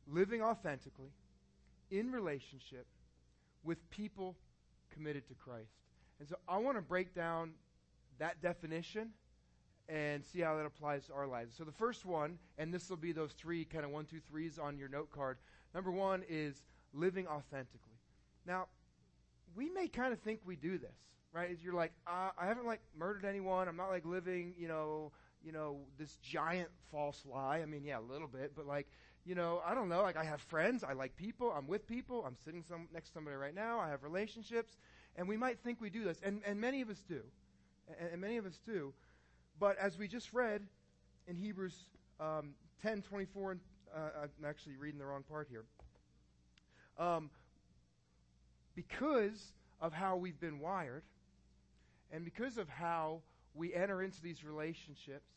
living 0.09 0.43
authentically, 0.43 1.11
in 1.91 2.13
relationship, 2.13 2.87
with 3.65 3.79
people 3.91 4.37
committed 4.93 5.27
to 5.29 5.35
Christ. 5.35 5.73
And 6.21 6.29
so 6.29 6.37
I 6.49 6.59
want 6.59 6.77
to 6.77 6.83
break 6.83 7.15
down 7.15 7.53
that 8.19 8.41
definition 8.41 9.11
and 9.89 10.25
see 10.25 10.41
how 10.41 10.57
that 10.57 10.67
applies 10.67 11.07
to 11.07 11.15
our 11.15 11.27
lives. 11.27 11.57
So 11.57 11.65
the 11.65 11.73
first 11.73 12.05
one, 12.05 12.39
and 12.59 12.73
this 12.73 12.91
will 12.91 12.97
be 12.97 13.13
those 13.13 13.33
three 13.33 13.65
kind 13.65 13.85
of 13.85 13.91
one, 13.91 14.05
two, 14.05 14.21
threes 14.21 14.59
on 14.59 14.79
your 14.79 14.89
note 14.89 15.11
card. 15.11 15.39
Number 15.75 15.91
one 15.91 16.25
is 16.29 16.63
living 16.93 17.27
authentically. 17.27 17.99
Now, 18.47 18.67
we 19.55 19.71
may 19.71 19.89
kind 19.89 20.13
of 20.13 20.21
think 20.21 20.41
we 20.45 20.57
do 20.57 20.79
this, 20.79 20.97
right? 21.33 21.51
Is 21.51 21.63
you're 21.63 21.75
like, 21.75 21.93
uh, 22.07 22.31
I 22.39 22.47
haven't 22.47 22.67
like 22.67 22.81
murdered 22.99 23.25
anyone. 23.25 23.69
I'm 23.69 23.77
not 23.77 23.89
like 23.89 24.05
living, 24.05 24.55
you 24.59 24.69
know, 24.69 25.13
you 25.45 25.53
know, 25.53 25.79
this 25.99 26.17
giant 26.17 26.69
false 26.91 27.25
lie. 27.25 27.61
I 27.63 27.67
mean, 27.67 27.85
yeah, 27.85 27.99
a 27.99 28.01
little 28.01 28.29
bit, 28.29 28.53
but 28.57 28.67
like, 28.67 28.89
you 29.25 29.35
know, 29.35 29.61
I 29.67 29.75
don't 29.75 29.89
know. 29.89 30.03
Like, 30.03 30.17
I 30.17 30.25
have 30.25 30.41
friends. 30.41 30.85
I 30.85 30.93
like 30.93 31.17
people. 31.17 31.53
I'm 31.57 31.67
with 31.67 31.87
people. 31.87 32.25
I'm 32.27 32.37
sitting 32.45 32.63
some, 32.63 32.89
next 32.93 33.09
to 33.09 33.15
somebody 33.15 33.37
right 33.37 33.55
now. 33.55 33.81
I 33.81 33.89
have 33.89 34.03
relationships, 34.03 34.77
and 35.17 35.29
we 35.29 35.37
might 35.37 35.59
think 35.61 35.81
we 35.81 35.91
do 35.91 36.05
this, 36.05 36.21
and 36.25 36.43
and 36.47 36.61
many 36.61 36.81
of 36.81 36.91
us 36.91 37.03
do, 37.09 37.23
and, 38.01 38.11
and 38.13 38.21
many 38.21 38.37
of 38.37 38.47
us 38.47 38.59
do. 38.65 38.93
But 39.59 39.79
as 39.79 39.99
we 39.99 40.09
just 40.09 40.33
read 40.33 40.63
in 41.27 41.37
Hebrews 41.37 41.75
um, 42.21 42.55
10 42.83 43.03
24, 43.03 43.53
and, 43.53 43.61
uh, 43.95 43.99
I'm 44.23 44.45
actually 44.47 44.77
reading 44.77 44.99
the 44.99 45.07
wrong 45.07 45.25
part 45.29 45.49
here. 45.51 45.65
Um, 46.99 47.31
because 48.75 49.53
of 49.81 49.93
how 49.93 50.17
we've 50.17 50.39
been 50.39 50.61
wired, 50.61 51.03
and 52.13 52.25
because 52.25 52.59
of 52.59 52.69
how 52.69 53.21
we 53.55 53.75
enter 53.75 54.03
into 54.03 54.21
these 54.21 54.45
relationships, 54.45 55.31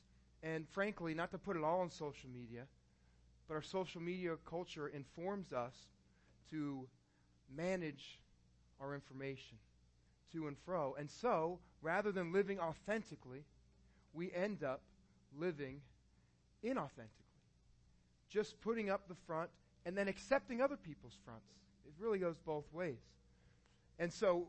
and 0.44 0.68
frankly, 0.70 1.14
not 1.14 1.32
to 1.32 1.38
put 1.38 1.56
it 1.56 1.64
all 1.64 1.80
on 1.80 1.90
social 1.90 2.30
media, 2.30 2.64
but 3.48 3.56
our 3.56 3.62
social 3.62 4.02
media 4.02 4.36
culture 4.46 4.88
informs 4.90 5.52
us 5.54 5.74
to 6.52 6.88
manage 7.56 8.20
our 8.80 8.94
information 8.94 9.58
to 10.34 10.48
and 10.48 10.58
fro. 10.66 10.96
And 11.00 11.10
so, 11.10 11.60
rather 11.82 12.12
than 12.12 12.32
living 12.32 12.60
authentically, 12.60 13.44
we 14.14 14.32
end 14.34 14.64
up 14.64 14.82
living 15.38 15.82
inauthentically. 16.64 17.08
Just 18.30 18.60
putting 18.62 18.90
up 18.90 19.08
the 19.08 19.16
front 19.26 19.50
and 19.86 19.98
then 19.98 20.08
accepting 20.08 20.62
other 20.62 20.78
people's 20.78 21.18
fronts. 21.26 21.50
It 21.86 21.94
really 22.00 22.20
goes 22.20 22.38
both 22.46 22.66
ways. 22.74 23.00
And 23.98 24.12
so 24.12 24.48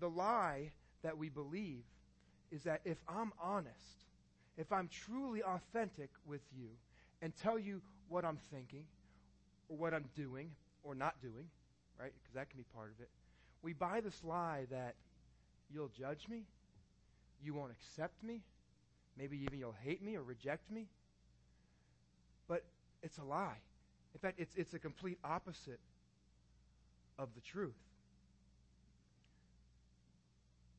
the 0.00 0.08
lie 0.08 0.70
that 1.02 1.16
we 1.16 1.28
believe 1.28 1.84
is 2.50 2.62
that 2.64 2.80
if 2.84 2.98
I'm 3.08 3.32
honest, 3.40 4.06
if 4.56 4.72
I'm 4.72 4.88
truly 4.88 5.42
authentic 5.42 6.10
with 6.26 6.42
you 6.56 6.68
and 7.22 7.32
tell 7.42 7.58
you 7.58 7.82
what 8.08 8.24
I'm 8.24 8.38
thinking 8.50 8.84
or 9.68 9.76
what 9.76 9.92
I'm 9.92 10.08
doing 10.14 10.50
or 10.82 10.94
not 10.94 11.20
doing, 11.20 11.48
right? 11.98 12.12
Because 12.22 12.34
that 12.34 12.48
can 12.50 12.58
be 12.58 12.64
part 12.74 12.92
of 12.92 13.00
it. 13.00 13.08
We 13.62 13.72
buy 13.72 14.00
this 14.00 14.22
lie 14.24 14.66
that 14.70 14.94
you'll 15.72 15.90
judge 15.98 16.28
me, 16.28 16.44
you 17.42 17.54
won't 17.54 17.72
accept 17.72 18.22
me, 18.22 18.42
Maybe 19.16 19.38
even 19.44 19.58
you'll 19.58 19.74
hate 19.82 20.02
me 20.02 20.16
or 20.16 20.22
reject 20.22 20.70
me. 20.70 20.86
But 22.48 22.64
it's 23.02 23.18
a 23.18 23.24
lie. 23.24 23.58
In 24.14 24.20
fact, 24.20 24.38
it's, 24.38 24.54
it's 24.56 24.74
a 24.74 24.78
complete 24.78 25.18
opposite 25.24 25.80
of 27.18 27.28
the 27.34 27.40
truth. 27.40 27.74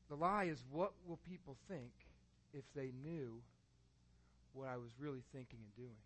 The 0.10 0.16
lie 0.16 0.46
is 0.46 0.64
what 0.72 0.94
will 1.08 1.20
people 1.30 1.58
think 1.68 1.92
if 2.54 2.64
they 2.76 2.92
knew 3.04 3.42
what 4.54 4.70
I 4.70 4.78
was 4.78 4.92
really 5.00 5.24
thinking 5.34 5.60
and 5.60 5.76
doing? 5.76 5.98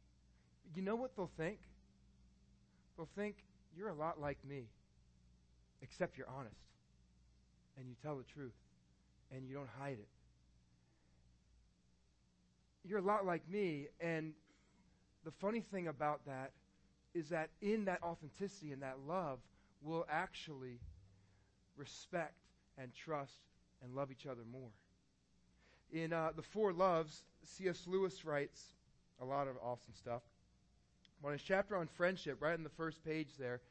You 0.75 0.81
know 0.81 0.95
what 0.95 1.15
they'll 1.15 1.31
think? 1.37 1.59
They'll 2.97 3.09
think 3.15 3.35
you're 3.77 3.89
a 3.89 3.93
lot 3.93 4.19
like 4.19 4.37
me, 4.47 4.65
except 5.81 6.17
you're 6.17 6.29
honest 6.29 6.55
and 7.77 7.87
you 7.87 7.95
tell 8.01 8.15
the 8.15 8.23
truth 8.23 8.53
and 9.31 9.47
you 9.47 9.55
don't 9.55 9.69
hide 9.79 9.97
it 9.99 10.07
you're 12.87 12.99
a 12.99 13.03
lot 13.03 13.25
like 13.25 13.47
me. 13.49 13.87
And 13.99 14.33
the 15.23 15.31
funny 15.31 15.61
thing 15.61 15.87
about 15.87 16.25
that 16.25 16.51
is 17.13 17.29
that 17.29 17.49
in 17.61 17.85
that 17.85 18.01
authenticity 18.03 18.71
and 18.71 18.81
that 18.81 18.97
love, 19.07 19.39
we'll 19.81 20.05
actually 20.09 20.79
respect 21.75 22.35
and 22.77 22.93
trust 22.93 23.39
and 23.83 23.95
love 23.95 24.11
each 24.11 24.25
other 24.25 24.43
more. 24.51 24.69
In 25.91 26.13
uh, 26.13 26.31
The 26.35 26.41
Four 26.41 26.71
Loves, 26.71 27.23
C.S. 27.43 27.83
Lewis 27.85 28.23
writes 28.23 28.61
a 29.21 29.25
lot 29.25 29.47
of 29.47 29.55
awesome 29.61 29.93
stuff. 29.93 30.21
On 31.23 31.31
his 31.31 31.41
chapter 31.41 31.75
on 31.75 31.87
friendship, 31.87 32.37
right 32.39 32.57
in 32.57 32.63
the 32.63 32.69
first 32.69 33.03
page 33.03 33.29
there, 33.37 33.61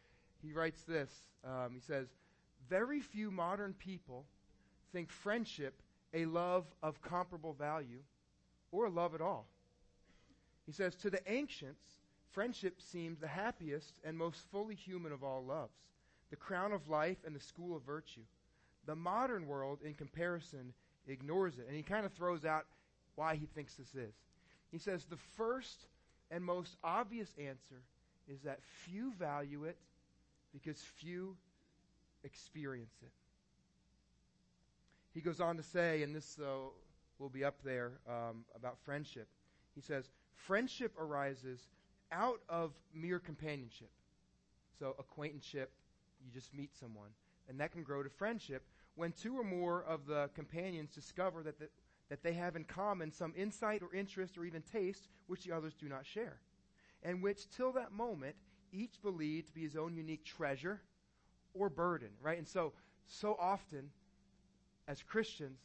he 0.43 0.53
writes 0.53 0.83
this. 0.83 1.11
Um, 1.45 1.71
he 1.75 1.81
says, 1.81 2.09
Very 2.69 3.01
few 3.01 3.31
modern 3.31 3.75
people 3.75 4.27
think 4.93 5.11
friendship 5.11 5.83
a 6.13 6.27
love 6.27 6.65
of 6.83 7.01
comparable 7.01 7.53
value 7.55 8.01
or 8.73 8.89
love 8.89 9.15
at 9.15 9.21
all. 9.21 9.47
He 10.67 10.73
says, 10.73 10.95
To 10.97 11.11
the 11.11 11.21
ancients, 11.31 11.85
friendship 12.33 12.81
seemed 12.81 13.19
the 13.21 13.27
happiest 13.27 13.95
and 14.05 14.17
most 14.17 14.43
fully 14.51 14.75
human 14.75 15.13
of 15.13 15.25
all 15.25 15.45
loves, 15.45 15.75
the 16.31 16.37
crown 16.37 16.73
of 16.73 16.89
life 16.89 17.19
and 17.27 17.35
the 17.35 17.41
school 17.41 17.77
of 17.77 17.83
virtue. 17.83 18.23
The 18.87 18.95
modern 18.97 19.47
world, 19.47 19.81
in 19.85 19.95
comparison, 19.95 20.73
ignores 21.07 21.59
it. 21.59 21.67
And 21.67 21.77
he 21.77 21.83
kind 21.83 22.07
of 22.07 22.13
throws 22.13 22.45
out 22.45 22.67
why 23.15 23.37
he 23.37 23.47
thinks 23.47 23.75
this 23.75 23.95
is. 23.95 24.15
He 24.71 24.79
says, 24.79 25.05
The 25.05 25.17
first 25.37 25.87
and 26.31 26.45
most 26.45 26.77
obvious 26.83 27.35
answer 27.39 27.83
is 28.29 28.41
that 28.43 28.61
few 28.63 29.13
value 29.15 29.65
it 29.65 29.77
because 30.53 30.81
few 30.81 31.37
experience 32.25 32.95
it. 33.03 33.13
He 35.13 35.21
goes 35.21 35.41
on 35.41 35.57
to 35.57 35.63
say, 35.63 36.03
and 36.03 36.15
this, 36.15 36.39
will 37.21 37.29
be 37.29 37.45
up 37.45 37.63
there 37.63 37.93
um, 38.09 38.45
about 38.57 38.79
friendship. 38.85 39.29
He 39.75 39.81
says, 39.81 40.11
Friendship 40.35 40.99
arises 40.99 41.69
out 42.11 42.41
of 42.49 42.73
mere 42.95 43.19
companionship. 43.19 43.91
So, 44.79 44.97
acquaintanceship, 44.99 45.71
you 46.25 46.33
just 46.33 46.55
meet 46.55 46.71
someone. 46.75 47.11
And 47.49 47.61
that 47.61 47.73
can 47.73 47.83
grow 47.83 48.03
to 48.03 48.09
friendship 48.09 48.65
when 48.95 49.13
two 49.13 49.39
or 49.39 49.45
more 49.45 49.85
of 49.85 50.07
the 50.07 50.31
companions 50.35 50.95
discover 50.95 51.43
that, 51.43 51.59
the, 51.59 51.69
that 52.09 52.23
they 52.23 52.33
have 52.33 52.57
in 52.57 52.65
common 52.65 53.13
some 53.13 53.35
insight 53.37 53.83
or 53.83 53.95
interest 53.95 54.39
or 54.39 54.45
even 54.45 54.63
taste 54.63 55.09
which 55.27 55.45
the 55.45 55.53
others 55.53 55.75
do 55.75 55.89
not 55.89 56.07
share. 56.07 56.41
And 57.03 57.23
which, 57.23 57.49
till 57.51 57.73
that 57.73 57.93
moment, 57.93 58.37
each 58.73 59.01
believed 59.03 59.49
to 59.49 59.55
be 59.55 59.63
his 59.63 59.77
own 59.77 59.97
unique 59.97 60.25
treasure 60.25 60.81
or 61.55 61.69
burden, 61.69 62.11
right? 62.23 62.39
And 62.39 62.49
so, 62.49 62.73
so 63.07 63.37
often, 63.39 63.91
as 64.87 65.03
Christians, 65.03 65.59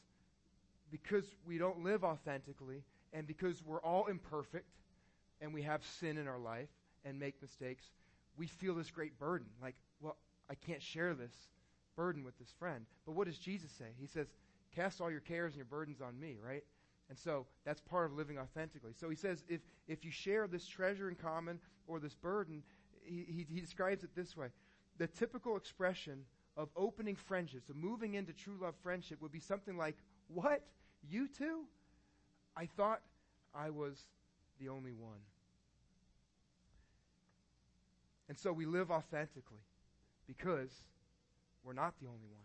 because 0.92 1.26
we 1.46 1.58
don't 1.58 1.84
live 1.84 2.04
authentically 2.04 2.84
and 3.14 3.28
because 3.28 3.64
we're 3.64 3.82
all 3.82 4.06
imperfect 4.08 4.70
and 5.42 5.54
we 5.54 5.62
have 5.64 5.84
sin 5.86 6.18
in 6.18 6.28
our 6.28 6.40
life 6.40 6.70
and 7.04 7.20
make 7.20 7.42
mistakes, 7.42 7.86
we 8.38 8.48
feel 8.48 8.76
this 8.76 8.92
great 8.92 9.18
burden. 9.20 9.48
Like, 9.62 9.76
well, 10.02 10.18
I 10.50 10.56
can't 10.56 10.82
share 10.82 11.14
this 11.14 11.34
burden 11.96 12.24
with 12.24 12.38
this 12.38 12.54
friend. 12.60 12.86
But 13.06 13.14
what 13.14 13.28
does 13.28 13.38
Jesus 13.38 13.72
say? 13.72 13.86
He 14.00 14.08
says, 14.08 14.28
Cast 14.76 15.00
all 15.00 15.10
your 15.10 15.22
cares 15.22 15.54
and 15.54 15.58
your 15.58 15.66
burdens 15.66 16.02
on 16.02 16.20
me, 16.20 16.38
right? 16.46 16.64
And 17.10 17.18
so 17.18 17.46
that's 17.66 17.80
part 17.82 18.08
of 18.12 18.18
living 18.18 18.38
authentically. 18.38 18.92
So 19.00 19.10
he 19.10 19.16
says, 19.16 19.44
if, 19.48 19.62
if 19.88 20.04
you 20.04 20.12
share 20.12 20.48
this 20.48 20.68
treasure 20.68 21.08
in 21.08 21.16
common 21.16 21.60
or 21.88 22.00
this 22.00 22.16
burden, 22.16 22.64
he, 23.02 23.26
he, 23.28 23.46
he 23.54 23.62
describes 23.62 24.04
it 24.04 24.10
this 24.16 24.36
way. 24.36 24.48
The 24.98 25.08
typical 25.08 25.56
expression 25.56 26.26
of 26.58 26.70
opening 26.76 27.16
friendships, 27.16 27.70
of 27.70 27.76
moving 27.76 28.16
into 28.16 28.34
true 28.34 28.58
love 28.60 28.76
friendship, 28.82 29.22
would 29.22 29.32
be 29.32 29.40
something 29.40 29.78
like, 29.78 29.96
What? 30.28 30.62
You 31.10 31.28
too? 31.28 31.62
I 32.56 32.66
thought 32.66 33.02
I 33.54 33.70
was 33.70 34.06
the 34.60 34.70
only 34.70 34.94
one. 34.94 35.20
And 38.28 38.38
so 38.38 38.52
we 38.52 38.66
live 38.66 38.90
authentically 38.90 39.64
because 40.26 40.72
we're 41.64 41.74
not 41.74 41.94
the 42.02 42.08
only 42.08 42.28
one. 42.32 42.44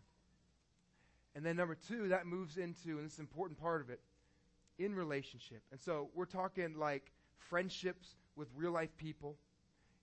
And 1.35 1.47
then 1.47 1.57
number 1.57 1.77
two, 1.77 2.09
that 2.09 2.27
moves 2.27 2.57
into, 2.57 2.99
and 2.99 3.05
this 3.05 3.13
is 3.13 3.19
an 3.19 3.25
important 3.25 3.59
part 3.59 3.81
of 3.81 3.91
it, 3.91 4.01
in 4.79 4.95
relationship. 4.95 5.63
And 5.71 5.81
so 5.81 6.11
we're 6.15 6.25
talking 6.25 6.77
like 6.77 7.13
friendships 7.39 8.17
with 8.37 8.49
real 8.55 8.73
life 8.73 8.97
people 8.97 9.37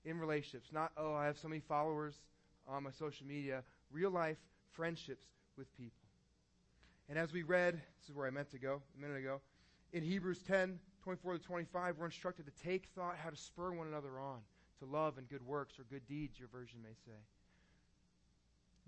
in 0.06 0.20
relationships. 0.20 0.70
Not, 0.72 0.92
oh, 0.98 1.14
I 1.14 1.26
have 1.26 1.38
so 1.38 1.48
many 1.48 1.62
followers 1.62 2.22
on 2.68 2.84
my 2.84 2.92
social 2.92 3.28
media. 3.28 3.64
Real 3.92 4.12
life 4.12 4.38
friendships 4.72 5.28
with 5.58 5.76
people. 5.76 6.07
And 7.10 7.18
as 7.18 7.32
we 7.32 7.44
read, 7.44 7.76
this 7.76 8.10
is 8.10 8.16
where 8.16 8.28
I 8.28 8.30
meant 8.30 8.52
to 8.52 8.60
go 8.60 8.82
a 8.98 9.02
minute 9.02 9.18
ago, 9.18 9.40
in 9.94 10.04
Hebrews 10.04 10.44
10, 10.44 10.80
24 11.04 11.34
to 11.34 11.40
25, 11.40 11.98
we're 11.98 12.06
instructed 12.06 12.46
to 12.46 12.64
take 12.64 12.88
thought 12.96 13.16
how 13.18 13.30
to 13.30 13.38
spur 13.38 13.72
one 13.72 13.88
another 13.88 14.20
on 14.20 14.40
to 14.80 14.86
love 14.86 15.18
and 15.18 15.30
good 15.30 15.46
works 15.46 15.80
or 15.80 15.84
good 15.90 16.06
deeds, 16.08 16.38
your 16.38 16.50
version 16.50 16.80
may 16.84 16.94
say. 17.06 17.18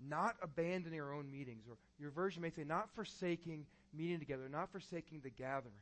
Not 0.06 0.36
abandoning 0.42 1.00
our 1.00 1.12
own 1.12 1.30
meetings, 1.30 1.64
or 1.68 1.76
your 1.98 2.10
version 2.10 2.42
may 2.42 2.50
say, 2.50 2.64
not 2.64 2.90
forsaking 2.94 3.66
meeting 3.96 4.18
together, 4.18 4.48
not 4.50 4.70
forsaking 4.70 5.20
the 5.22 5.30
gathering. 5.30 5.74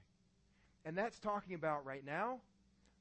And 0.84 0.96
that's 0.96 1.18
talking 1.18 1.54
about 1.54 1.84
right 1.84 2.04
now, 2.04 2.38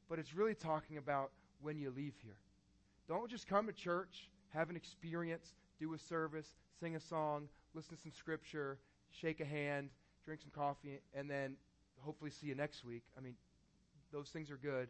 but 0.09 0.19
it's 0.19 0.35
really 0.35 0.55
talking 0.55 0.97
about 0.97 1.31
when 1.61 1.77
you 1.77 1.91
leave 1.95 2.13
here. 2.23 2.37
Don't 3.07 3.29
just 3.29 3.47
come 3.47 3.67
to 3.67 3.73
church, 3.73 4.29
have 4.49 4.69
an 4.69 4.75
experience, 4.75 5.53
do 5.79 5.93
a 5.93 5.97
service, 5.97 6.47
sing 6.79 6.95
a 6.95 6.99
song, 6.99 7.47
listen 7.73 7.95
to 7.95 8.01
some 8.01 8.11
scripture, 8.11 8.77
shake 9.19 9.39
a 9.39 9.45
hand, 9.45 9.89
drink 10.25 10.41
some 10.41 10.51
coffee, 10.51 10.99
and 11.13 11.29
then 11.29 11.55
hopefully 11.99 12.31
see 12.31 12.47
you 12.47 12.55
next 12.55 12.85
week. 12.85 13.03
I 13.17 13.21
mean, 13.21 13.35
those 14.11 14.29
things 14.29 14.51
are 14.51 14.57
good. 14.57 14.89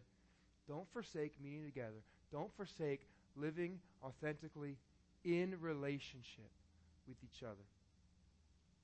Don't 0.68 0.88
forsake 0.92 1.34
meeting 1.42 1.66
together. 1.66 2.04
Don't 2.32 2.54
forsake 2.56 3.08
living 3.36 3.80
authentically 4.04 4.78
in 5.24 5.56
relationship 5.60 6.52
with 7.08 7.18
each 7.24 7.44
other. 7.44 7.56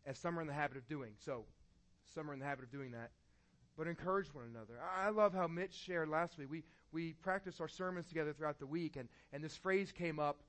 As 0.05 0.17
some 0.17 0.37
are 0.37 0.41
in 0.41 0.47
the 0.47 0.53
habit 0.53 0.77
of 0.77 0.87
doing. 0.87 1.11
So, 1.17 1.45
some 2.13 2.29
are 2.29 2.33
in 2.33 2.39
the 2.39 2.45
habit 2.45 2.65
of 2.65 2.71
doing 2.71 2.91
that. 2.91 3.11
But 3.77 3.87
encourage 3.87 4.33
one 4.33 4.45
another. 4.49 4.73
I 4.97 5.09
love 5.09 5.33
how 5.33 5.47
Mitch 5.47 5.73
shared 5.73 6.07
last 6.07 6.37
week. 6.37 6.47
We, 6.49 6.63
we 6.91 7.13
practiced 7.13 7.59
our 7.59 7.67
sermons 7.67 8.07
together 8.07 8.33
throughout 8.33 8.59
the 8.59 8.67
week, 8.67 8.97
and, 8.97 9.09
and 9.31 9.43
this 9.43 9.57
phrase 9.57 9.91
came 9.91 10.19
up 10.19 10.41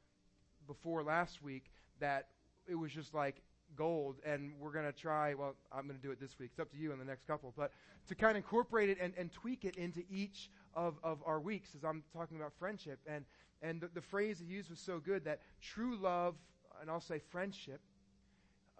before 0.66 1.02
last 1.02 1.42
week 1.42 1.70
that 2.00 2.28
it 2.68 2.74
was 2.74 2.92
just 2.92 3.14
like 3.14 3.40
gold, 3.76 4.16
and 4.24 4.52
we're 4.60 4.72
going 4.72 4.84
to 4.84 4.92
try, 4.92 5.34
well, 5.34 5.54
I'm 5.72 5.86
going 5.86 5.98
to 5.98 6.02
do 6.02 6.10
it 6.10 6.20
this 6.20 6.38
week. 6.38 6.50
It's 6.52 6.60
up 6.60 6.70
to 6.72 6.76
you 6.76 6.92
in 6.92 6.98
the 6.98 7.04
next 7.04 7.26
couple. 7.26 7.52
But 7.56 7.72
to 8.08 8.14
kind 8.14 8.32
of 8.32 8.36
incorporate 8.36 8.90
it 8.90 8.98
and, 9.00 9.12
and 9.16 9.32
tweak 9.32 9.64
it 9.64 9.76
into 9.76 10.02
each 10.10 10.50
of, 10.74 10.94
of 11.02 11.18
our 11.26 11.40
weeks 11.40 11.70
as 11.74 11.84
I'm 11.84 12.02
talking 12.12 12.36
about 12.36 12.52
friendship. 12.58 12.98
And, 13.06 13.24
and 13.62 13.80
the, 13.80 13.88
the 13.94 14.00
phrase 14.00 14.38
he 14.38 14.52
used 14.52 14.70
was 14.70 14.80
so 14.80 14.98
good 14.98 15.24
that 15.24 15.40
true 15.60 15.96
love, 15.96 16.34
and 16.80 16.90
I'll 16.90 17.00
say 17.00 17.20
friendship, 17.30 17.80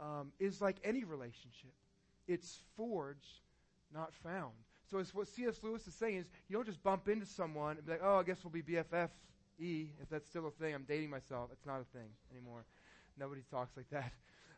um, 0.00 0.32
is 0.38 0.60
like 0.60 0.76
any 0.84 1.04
relationship. 1.04 1.72
It's 2.26 2.58
forged, 2.76 3.40
not 3.92 4.12
found. 4.14 4.52
So 4.90 4.98
it's 4.98 5.14
what 5.14 5.28
C.S. 5.28 5.60
Lewis 5.62 5.86
is 5.86 5.94
saying 5.94 6.16
is 6.16 6.26
you 6.48 6.56
don't 6.56 6.66
just 6.66 6.82
bump 6.82 7.08
into 7.08 7.26
someone 7.26 7.76
and 7.76 7.86
be 7.86 7.92
like, 7.92 8.02
oh, 8.02 8.18
I 8.18 8.22
guess 8.22 8.38
we'll 8.44 8.52
be 8.52 8.62
BFF 8.62 9.08
E, 9.58 9.88
if 10.02 10.08
that's 10.10 10.28
still 10.28 10.46
a 10.46 10.50
thing. 10.50 10.74
I'm 10.74 10.84
dating 10.84 11.10
myself. 11.10 11.50
It's 11.52 11.66
not 11.66 11.80
a 11.80 11.96
thing 11.96 12.08
anymore. 12.30 12.64
Nobody 13.18 13.42
talks 13.50 13.76
like 13.76 13.88
that. 13.90 14.12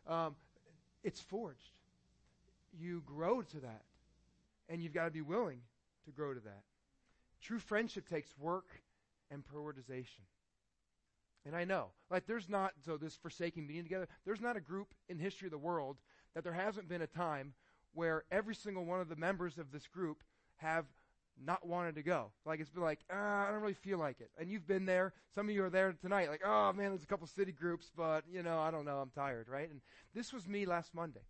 Um, 0.07 0.35
it's 1.03 1.19
forged. 1.19 1.71
You 2.79 3.01
grow 3.05 3.41
to 3.41 3.59
that. 3.59 3.83
And 4.69 4.81
you've 4.81 4.93
got 4.93 5.05
to 5.05 5.11
be 5.11 5.21
willing 5.21 5.59
to 6.05 6.11
grow 6.11 6.33
to 6.33 6.39
that. 6.41 6.63
True 7.41 7.59
friendship 7.59 8.09
takes 8.09 8.37
work 8.37 8.81
and 9.31 9.43
prioritization. 9.45 10.25
And 11.45 11.55
I 11.55 11.63
know, 11.63 11.87
like, 12.11 12.27
there's 12.27 12.49
not, 12.49 12.73
so 12.85 12.97
this 12.97 13.15
forsaking 13.15 13.67
being 13.67 13.83
together, 13.83 14.09
there's 14.25 14.41
not 14.41 14.57
a 14.57 14.61
group 14.61 14.93
in 15.07 15.17
history 15.17 15.47
of 15.47 15.51
the 15.51 15.57
world 15.57 15.97
that 16.35 16.43
there 16.43 16.53
hasn't 16.53 16.89
been 16.89 17.01
a 17.01 17.07
time 17.07 17.53
where 17.93 18.25
every 18.31 18.53
single 18.53 18.83
one 18.83 18.99
of 18.99 19.07
the 19.07 19.15
members 19.15 19.57
of 19.57 19.71
this 19.71 19.87
group 19.87 20.23
have 20.57 20.85
not 21.45 21.65
wanted 21.65 21.95
to 21.95 22.03
go. 22.03 22.31
Like, 22.45 22.59
it's 22.59 22.69
been 22.69 22.83
like, 22.83 22.99
ah, 23.11 23.47
I 23.47 23.51
don't 23.51 23.61
really 23.61 23.73
feel 23.73 23.97
like 23.97 24.19
it. 24.19 24.29
And 24.39 24.49
you've 24.49 24.67
been 24.67 24.85
there. 24.85 25.13
Some 25.33 25.47
of 25.49 25.55
you 25.55 25.63
are 25.63 25.69
there 25.69 25.93
tonight, 25.93 26.29
like, 26.29 26.41
oh 26.45 26.73
man, 26.73 26.89
there's 26.89 27.03
a 27.03 27.07
couple 27.07 27.27
city 27.27 27.51
groups, 27.51 27.91
but, 27.95 28.23
you 28.31 28.43
know, 28.43 28.59
I 28.59 28.71
don't 28.71 28.85
know, 28.85 28.97
I'm 28.97 29.11
tired, 29.11 29.47
right? 29.47 29.69
And 29.69 29.81
this 30.13 30.33
was 30.33 30.47
me 30.47 30.65
last 30.65 30.93
Monday. 30.93 31.21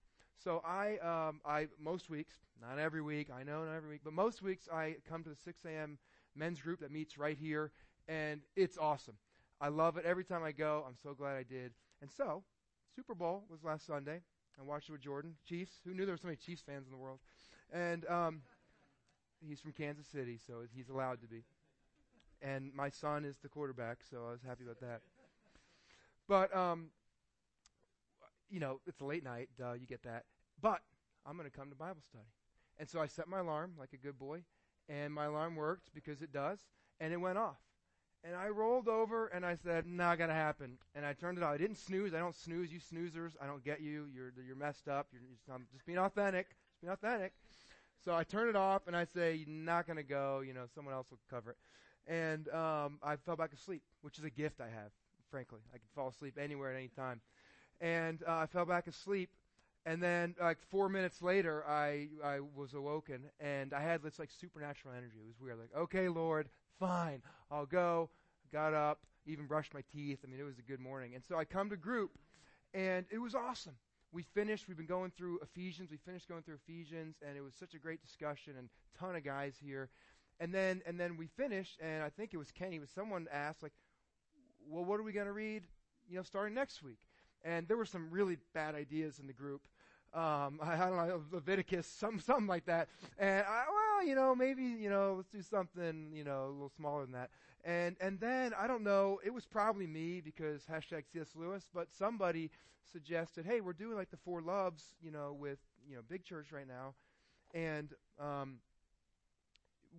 So 0.44 0.62
I, 0.66 0.98
um, 1.00 1.42
I 1.46 1.68
most 1.80 2.10
weeks, 2.10 2.34
not 2.62 2.80
every 2.80 3.02
week, 3.02 3.30
I 3.32 3.44
know 3.44 3.66
not 3.66 3.76
every 3.76 3.90
week, 3.90 4.02
but 4.04 4.14
most 4.14 4.42
weeks 4.42 4.68
I 4.72 4.98
come 5.10 5.24
to 5.24 5.30
the 5.30 5.36
6 5.36 5.66
a.m. 5.66 5.98
men's 6.36 6.62
group 6.62 6.80
that 6.82 6.92
meets 6.92 7.18
right 7.18 7.38
here, 7.38 7.72
and 8.08 8.42
it's 8.56 8.78
awesome. 8.78 9.16
I 9.60 9.70
love 9.70 9.98
it 9.98 10.06
every 10.06 10.24
time 10.24 10.44
I 10.44 10.52
go. 10.52 10.86
I'm 10.88 10.96
so 11.02 11.14
glad 11.16 11.36
I 11.36 11.44
did. 11.44 11.74
And 12.02 12.12
so, 12.12 12.44
Super 12.96 13.16
Bowl 13.16 13.44
was 13.50 13.64
last 13.64 13.88
Sunday. 13.88 14.22
I 14.60 14.64
watched 14.64 14.90
it 14.90 14.92
with 14.92 15.02
Jordan. 15.02 15.36
Chiefs. 15.48 15.74
Who 15.86 15.94
knew 15.94 16.06
there 16.06 16.14
were 16.14 16.18
so 16.18 16.28
many 16.28 16.38
Chiefs 16.38 16.64
fans 16.66 16.86
in 16.86 16.92
the 16.92 16.98
world? 16.98 17.20
And 17.72 18.08
um, 18.08 18.42
he's 19.46 19.60
from 19.60 19.72
Kansas 19.72 20.08
City, 20.08 20.40
so 20.46 20.62
he's 20.74 20.90
allowed 20.90 21.22
to 21.22 21.28
be. 21.28 21.44
And 22.42 22.72
my 22.76 22.90
son 22.90 23.26
is 23.26 23.38
the 23.38 23.50
quarterback, 23.50 24.00
so 24.10 24.26
I 24.28 24.32
was 24.32 24.42
happy 24.46 24.64
about 24.64 24.80
that. 24.82 25.02
But 26.28 26.56
um, 26.56 26.90
you 28.50 28.60
know, 28.60 28.80
it's 28.86 29.02
a 29.02 29.06
late 29.06 29.24
night. 29.24 29.50
Duh, 29.58 29.74
you 29.74 29.88
get 29.88 30.04
that. 30.04 30.26
But 30.62 30.82
I'm 31.26 31.38
going 31.38 31.50
to 31.50 31.56
come 31.56 31.70
to 31.70 31.76
Bible 31.76 32.02
study. 32.10 32.28
And 32.80 32.90
so 32.90 33.00
I 33.00 33.08
set 33.08 33.28
my 33.28 33.40
alarm 33.40 33.74
like 33.80 33.94
a 33.94 33.98
good 33.98 34.20
boy, 34.20 34.42
and 34.88 35.14
my 35.14 35.26
alarm 35.26 35.56
worked 35.56 35.90
because 35.94 36.22
it 36.22 36.32
does, 36.32 36.60
and 37.00 37.12
it 37.12 37.18
went 37.18 37.38
off. 37.38 37.58
And 38.24 38.36
I 38.36 38.50
rolled 38.50 38.88
over 38.88 39.28
and 39.28 39.46
I 39.46 39.56
said, 39.56 39.86
"Not 39.86 40.18
gonna 40.18 40.34
happen." 40.34 40.78
And 40.96 41.06
I 41.06 41.14
turned 41.14 41.38
it 41.38 41.44
off. 41.44 41.54
I 41.54 41.58
didn't 41.58 41.78
snooze. 41.78 42.14
I 42.14 42.20
don't 42.20 42.36
snooze. 42.36 42.72
You 42.74 42.80
snoozers, 42.80 43.36
I 43.42 43.46
don't 43.46 43.64
get 43.64 43.80
you. 43.80 44.08
You're 44.14 44.34
you're 44.46 44.56
messed 44.56 44.88
up. 44.88 45.08
You're 45.12 45.22
just, 45.22 45.44
I'm 45.54 45.68
just 45.72 45.86
being 45.86 46.00
authentic. 46.00 46.50
Just 46.50 46.82
being 46.82 46.94
authentic. 46.94 47.34
So 48.04 48.16
I 48.16 48.24
turn 48.24 48.50
it 48.50 48.56
off 48.56 48.88
and 48.88 48.96
I 48.96 49.06
say, 49.06 49.36
You're 49.36 49.50
"Not 49.50 49.88
gonna 49.88 50.04
go." 50.04 50.42
You 50.46 50.54
know, 50.54 50.66
someone 50.74 50.94
else 50.94 51.10
will 51.12 51.20
cover 51.30 51.52
it. 51.52 51.58
And 52.08 52.48
um, 52.50 53.00
I 53.04 53.18
fell 53.18 53.36
back 53.36 53.54
asleep, 53.54 53.84
which 54.02 54.18
is 54.18 54.24
a 54.24 54.30
gift 54.30 54.62
I 54.62 54.70
have. 54.70 54.92
Frankly, 55.30 55.60
I 55.74 55.78
can 55.78 55.88
fall 55.94 56.08
asleep 56.08 56.38
anywhere 56.42 56.72
at 56.72 56.78
any 56.78 56.88
time 56.90 57.22
and 57.82 58.24
uh, 58.28 58.38
I 58.38 58.46
fell 58.48 58.66
back 58.66 58.88
asleep. 58.88 59.30
And 59.86 60.04
then, 60.04 60.36
like 60.42 60.58
four 60.70 60.90
minutes 60.90 61.22
later, 61.22 61.64
I 61.68 62.10
I 62.24 62.42
was 62.42 62.74
awoken, 62.74 63.22
and 63.40 63.74
I 63.74 63.82
had 63.82 64.04
this 64.04 64.20
like 64.20 64.30
supernatural 64.32 64.94
energy. 64.94 65.20
It 65.24 65.28
was 65.28 65.40
weird. 65.40 65.60
Like, 65.60 65.76
okay, 65.84 66.10
Lord, 66.10 66.50
fine, 66.78 67.22
I'll 67.50 67.66
go. 67.66 68.10
Got 68.52 68.74
up, 68.74 69.00
even 69.26 69.46
brushed 69.46 69.74
my 69.74 69.84
teeth. 69.92 70.20
I 70.26 70.28
mean, 70.30 70.40
it 70.40 70.44
was 70.44 70.60
a 70.60 70.62
good 70.62 70.82
morning. 70.82 71.16
And 71.16 71.24
so 71.24 71.38
I 71.38 71.46
come 71.46 71.70
to 71.70 71.78
group, 71.78 72.18
and 72.74 73.06
it 73.10 73.20
was 73.20 73.34
awesome. 73.34 73.76
We 74.12 74.24
finished. 74.24 74.68
We've 74.68 74.78
been 74.78 74.86
going 74.86 75.12
through 75.18 75.40
Ephesians. 75.42 75.90
We 75.92 75.98
finished 75.98 76.28
going 76.28 76.44
through 76.44 76.60
Ephesians, 76.68 77.18
and 77.28 77.38
it 77.38 77.42
was 77.42 77.54
such 77.54 77.74
a 77.74 77.80
great 77.80 78.02
discussion 78.02 78.54
and 78.58 78.70
ton 78.98 79.16
of 79.16 79.24
guys 79.24 79.56
here. 79.62 79.90
And 80.40 80.54
then 80.54 80.82
and 80.86 81.00
then 81.00 81.18
we 81.18 81.28
finished, 81.28 81.78
and 81.82 82.04
I 82.04 82.10
think 82.10 82.34
it 82.34 82.38
was 82.38 82.52
Kenny. 82.52 82.80
Was 82.80 82.90
someone 82.90 83.28
asked 83.32 83.64
like, 83.64 83.74
"Well, 84.68 84.86
what 84.86 85.00
are 85.00 85.04
we 85.04 85.12
going 85.12 85.28
to 85.28 85.34
read? 85.34 85.64
You 86.10 86.18
know, 86.18 86.24
starting 86.24 86.54
next 86.54 86.82
week?" 86.82 87.00
and 87.44 87.68
there 87.68 87.78
were 87.78 87.86
some 87.86 88.10
really 88.12 88.38
bad 88.54 88.76
ideas 88.76 89.20
in 89.20 89.28
the 89.28 89.34
group. 89.34 89.68
Um, 90.14 90.60
I, 90.62 90.74
I, 90.74 90.90
don't 90.90 91.08
know, 91.08 91.22
Leviticus, 91.32 91.88
some, 91.88 92.20
something 92.20 92.48
like 92.48 92.66
that. 92.66 92.90
And 93.18 93.46
I, 93.48 93.64
well, 93.98 94.06
you 94.06 94.16
know, 94.16 94.36
maybe, 94.36 94.64
you 94.64 94.90
know, 94.90 95.16
let's 95.18 95.30
do 95.30 95.42
something, 95.42 96.12
you 96.14 96.24
know, 96.24 96.46
a 96.46 96.52
little 96.52 96.72
smaller 96.76 97.04
than 97.04 97.14
that. 97.14 97.30
And, 97.64 97.96
and 98.00 98.20
then, 98.20 98.54
I 98.58 98.68
don't 98.68 98.84
know, 98.84 99.20
it 99.26 99.34
was 99.34 99.46
probably 99.46 99.88
me 99.88 100.22
because 100.22 100.64
hashtag 100.72 101.04
C.S. 101.12 101.30
Lewis, 101.36 101.68
but 101.74 101.88
somebody 101.92 102.52
suggested, 102.92 103.46
hey, 103.46 103.60
we're 103.60 103.74
doing 103.74 103.98
like 103.98 104.12
the 104.12 104.18
four 104.18 104.42
loves, 104.42 104.84
you 105.02 105.12
know, 105.12 105.36
with, 105.38 105.60
you 105.88 105.96
know, 105.96 106.02
big 106.08 106.24
church 106.24 106.52
right 106.52 106.68
now. 106.68 106.94
And, 107.54 107.94
um, 108.20 108.58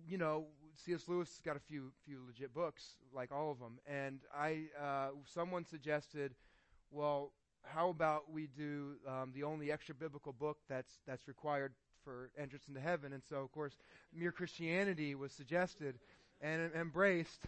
you 0.07 0.17
know, 0.17 0.45
C.S. 0.75 1.03
Lewis 1.07 1.29
has 1.29 1.41
got 1.41 1.57
a 1.57 1.59
few, 1.59 1.91
few 2.05 2.21
legit 2.25 2.53
books, 2.53 2.95
like 3.13 3.31
all 3.31 3.51
of 3.51 3.59
them. 3.59 3.79
And 3.85 4.19
I, 4.33 4.63
uh, 4.81 5.09
someone 5.25 5.65
suggested, 5.65 6.35
well, 6.89 7.33
how 7.63 7.89
about 7.89 8.31
we 8.31 8.47
do 8.47 8.93
um, 9.05 9.31
the 9.35 9.43
only 9.43 9.71
extra 9.71 9.93
biblical 9.93 10.31
book 10.31 10.59
that's 10.69 10.99
that's 11.05 11.27
required 11.27 11.73
for 12.09 12.31
entrance 12.41 12.67
into 12.67 12.79
heaven? 12.79 13.13
And 13.13 13.21
so, 13.29 13.37
of 13.37 13.51
course, 13.51 13.73
Mere 14.13 14.31
Christianity 14.31 15.13
was 15.15 15.31
suggested, 15.31 15.99
and 16.41 16.71
embraced. 16.73 17.43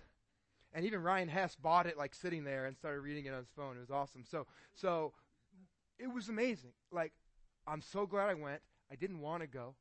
And 0.74 0.86
even 0.86 1.02
Ryan 1.02 1.28
Hess 1.28 1.56
bought 1.56 1.88
it 1.88 1.98
like 1.98 2.14
sitting 2.14 2.44
there 2.44 2.66
and 2.66 2.78
started 2.78 3.02
reading 3.02 3.26
it 3.26 3.34
on 3.34 3.40
his 3.40 3.50
phone. 3.56 3.76
It 3.76 3.82
was 3.82 3.92
awesome. 3.92 4.24
So, 4.30 4.48
so 4.74 5.14
it 6.00 6.14
was 6.14 6.30
amazing. 6.30 6.72
Like, 6.92 7.12
I'm 7.68 7.82
so 7.82 8.06
glad 8.06 8.30
I 8.30 8.36
went. 8.36 8.62
I 8.92 8.96
didn't 8.96 9.22
want 9.22 9.42
to 9.42 9.48
go. 9.48 9.76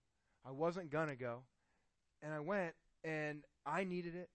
I 0.46 0.50
wasn't 0.50 0.90
gonna 0.90 1.16
go. 1.16 1.42
And 2.22 2.32
I 2.32 2.40
went 2.40 2.74
and 3.04 3.44
I 3.64 3.84
needed 3.84 4.14
it 4.14 4.28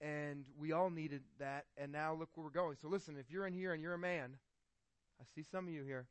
and 0.00 0.44
we 0.58 0.72
all 0.72 0.90
needed 0.90 1.22
that 1.38 1.64
and 1.76 1.90
now 1.90 2.14
look 2.14 2.28
where 2.34 2.44
we're 2.44 2.50
going. 2.50 2.76
So 2.80 2.88
listen, 2.88 3.16
if 3.18 3.30
you're 3.30 3.46
in 3.46 3.52
here 3.52 3.72
and 3.72 3.82
you're 3.82 3.94
a 3.94 3.98
man, 3.98 4.36
I 5.20 5.24
see 5.34 5.42
some 5.42 5.66
of 5.66 5.72
you 5.72 5.82
here. 5.82 6.06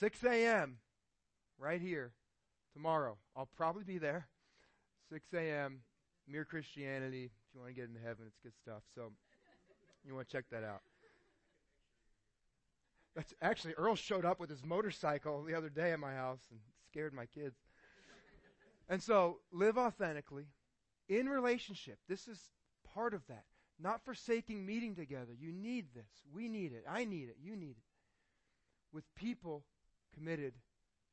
6 0.00 0.22
a.m. 0.24 0.78
right 1.58 1.80
here 1.80 2.12
tomorrow. 2.78 3.16
I'll 3.36 3.48
probably 3.56 3.82
be 3.82 3.98
there. 3.98 4.28
6 5.10 5.26
a.m. 5.34 5.80
Mere 6.28 6.44
Christianity. 6.44 7.24
If 7.24 7.54
you 7.54 7.60
want 7.60 7.74
to 7.74 7.80
get 7.80 7.88
into 7.88 8.00
heaven, 8.00 8.24
it's 8.26 8.38
good 8.40 8.52
stuff. 8.62 8.82
So 8.94 9.10
you 10.06 10.14
want 10.14 10.28
to 10.28 10.32
check 10.32 10.44
that 10.52 10.62
out. 10.62 10.80
That's 13.16 13.34
actually 13.42 13.74
Earl 13.74 13.96
showed 13.96 14.24
up 14.24 14.38
with 14.38 14.48
his 14.48 14.64
motorcycle 14.64 15.42
the 15.42 15.54
other 15.54 15.70
day 15.70 15.90
at 15.90 15.98
my 15.98 16.14
house 16.14 16.42
and 16.52 16.60
scared 16.88 17.12
my 17.12 17.26
kids. 17.26 17.56
And 18.88 19.02
so 19.02 19.38
live 19.50 19.76
authentically 19.76 20.46
in 21.08 21.28
relationship. 21.28 21.98
This 22.08 22.28
is 22.28 22.38
part 22.94 23.12
of 23.12 23.26
that. 23.26 23.44
Not 23.80 24.04
forsaking 24.04 24.64
meeting 24.64 24.94
together. 24.94 25.32
You 25.36 25.52
need 25.52 25.86
this. 25.94 26.10
We 26.32 26.48
need 26.48 26.72
it. 26.72 26.84
I 26.88 27.04
need 27.04 27.28
it. 27.28 27.36
You 27.42 27.56
need 27.56 27.76
it. 27.76 27.84
With 28.92 29.04
people 29.16 29.64
committed 30.14 30.54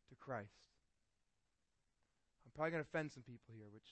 to 0.10 0.15
Christ. 0.15 0.75
Probably 2.56 2.72
going 2.72 2.84
to 2.84 2.88
offend 2.88 3.12
some 3.12 3.24
people 3.24 3.54
here, 3.54 3.68
which, 3.74 3.89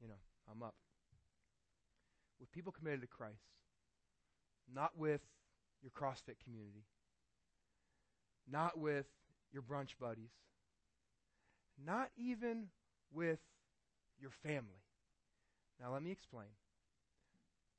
you 0.00 0.08
know, 0.08 0.20
I'm 0.50 0.62
up. 0.62 0.74
With 2.38 2.52
people 2.52 2.70
committed 2.70 3.00
to 3.00 3.06
Christ. 3.06 3.48
Not 4.72 4.96
with 4.98 5.22
your 5.82 5.90
CrossFit 5.90 6.36
community. 6.44 6.84
Not 8.50 8.78
with 8.78 9.06
your 9.52 9.62
brunch 9.62 9.90
buddies. 9.98 10.32
Not 11.84 12.10
even 12.16 12.66
with 13.12 13.40
your 14.20 14.30
family. 14.30 14.82
Now, 15.80 15.92
let 15.92 16.02
me 16.02 16.10
explain. 16.10 16.48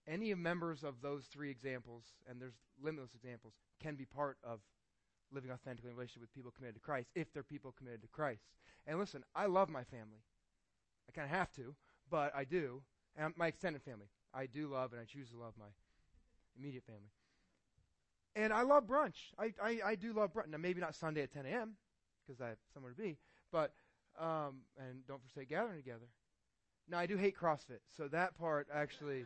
Any 0.07 0.33
members 0.33 0.83
of 0.83 1.01
those 1.01 1.25
three 1.25 1.51
examples, 1.51 2.03
and 2.27 2.41
there's 2.41 2.57
limitless 2.81 3.13
examples, 3.13 3.53
can 3.79 3.95
be 3.95 4.05
part 4.05 4.37
of 4.43 4.59
living 5.33 5.51
authentically 5.51 5.89
in 5.89 5.95
relationship 5.95 6.21
with 6.21 6.33
people 6.33 6.51
committed 6.51 6.75
to 6.75 6.81
Christ 6.81 7.09
if 7.15 7.31
they're 7.33 7.43
people 7.43 7.73
committed 7.77 8.01
to 8.01 8.07
Christ. 8.07 8.43
And 8.87 8.97
listen, 8.99 9.23
I 9.35 9.45
love 9.45 9.69
my 9.69 9.83
family. 9.83 10.23
I 11.07 11.11
kind 11.11 11.29
of 11.29 11.35
have 11.35 11.51
to, 11.53 11.75
but 12.09 12.33
I 12.35 12.43
do. 12.43 12.81
And 13.17 13.33
my 13.37 13.47
extended 13.47 13.81
family. 13.81 14.07
I 14.33 14.45
do 14.45 14.67
love 14.67 14.93
and 14.93 15.01
I 15.01 15.05
choose 15.05 15.29
to 15.31 15.37
love 15.37 15.53
my 15.57 15.65
immediate 16.57 16.83
family. 16.85 17.09
And 18.35 18.53
I 18.53 18.61
love 18.61 18.85
brunch. 18.85 19.33
I, 19.37 19.53
I, 19.61 19.79
I 19.85 19.95
do 19.95 20.13
love 20.13 20.33
brunch. 20.33 20.49
Now, 20.49 20.57
maybe 20.57 20.79
not 20.79 20.95
Sunday 20.95 21.21
at 21.23 21.33
10 21.33 21.45
a.m. 21.45 21.73
because 22.25 22.39
I 22.41 22.49
have 22.49 22.57
somewhere 22.73 22.91
to 22.91 22.97
be, 22.97 23.17
but, 23.51 23.73
um, 24.19 24.61
and 24.77 25.05
don't 25.07 25.21
forsake 25.21 25.49
gathering 25.49 25.77
together. 25.77 26.07
Now, 26.87 26.99
I 26.99 27.05
do 27.05 27.17
hate 27.17 27.37
CrossFit, 27.37 27.81
so 27.95 28.07
that 28.07 28.37
part 28.37 28.67
actually, 28.73 29.25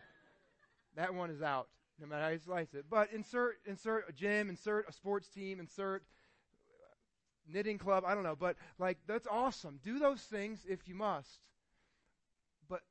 that 0.95 1.13
one 1.13 1.29
is 1.29 1.41
out, 1.41 1.67
no 1.99 2.07
matter 2.07 2.23
how 2.23 2.29
you 2.29 2.39
slice 2.39 2.73
it. 2.73 2.85
But 2.89 3.11
insert, 3.13 3.57
insert 3.65 4.09
a 4.09 4.13
gym, 4.13 4.49
insert 4.49 4.89
a 4.89 4.93
sports 4.93 5.27
team, 5.29 5.59
insert 5.59 6.03
knitting 7.47 7.77
club, 7.77 8.03
I 8.05 8.13
don't 8.13 8.23
know. 8.23 8.35
But, 8.35 8.55
like, 8.79 8.99
that's 9.07 9.27
awesome. 9.27 9.79
Do 9.83 9.99
those 9.99 10.21
things 10.21 10.65
if 10.67 10.87
you 10.87 10.95
must. 10.95 11.39
But 12.69 12.81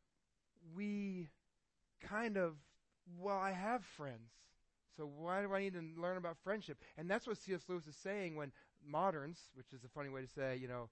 we 0.75 1.29
kind 2.01 2.37
of, 2.37 2.55
well, 3.19 3.39
I 3.39 3.53
have 3.53 3.85
friends. 3.85 4.31
So 4.97 5.07
why 5.19 5.43
do 5.43 5.55
I 5.55 5.61
need 5.61 5.75
to 5.75 5.83
learn 6.01 6.19
about 6.19 6.37
friendship? 6.45 6.79
And 6.99 7.11
that's 7.11 7.27
what 7.27 7.39
C.S. 7.39 7.63
Lewis 7.69 7.87
is 7.87 7.97
saying 7.97 8.37
when 8.37 8.53
moderns, 8.87 9.39
which 9.55 9.73
is 9.73 9.85
a 9.85 9.89
funny 9.89 10.11
way 10.11 10.21
to 10.21 10.29
say, 10.29 10.57
you 10.61 10.69
know, 10.69 10.91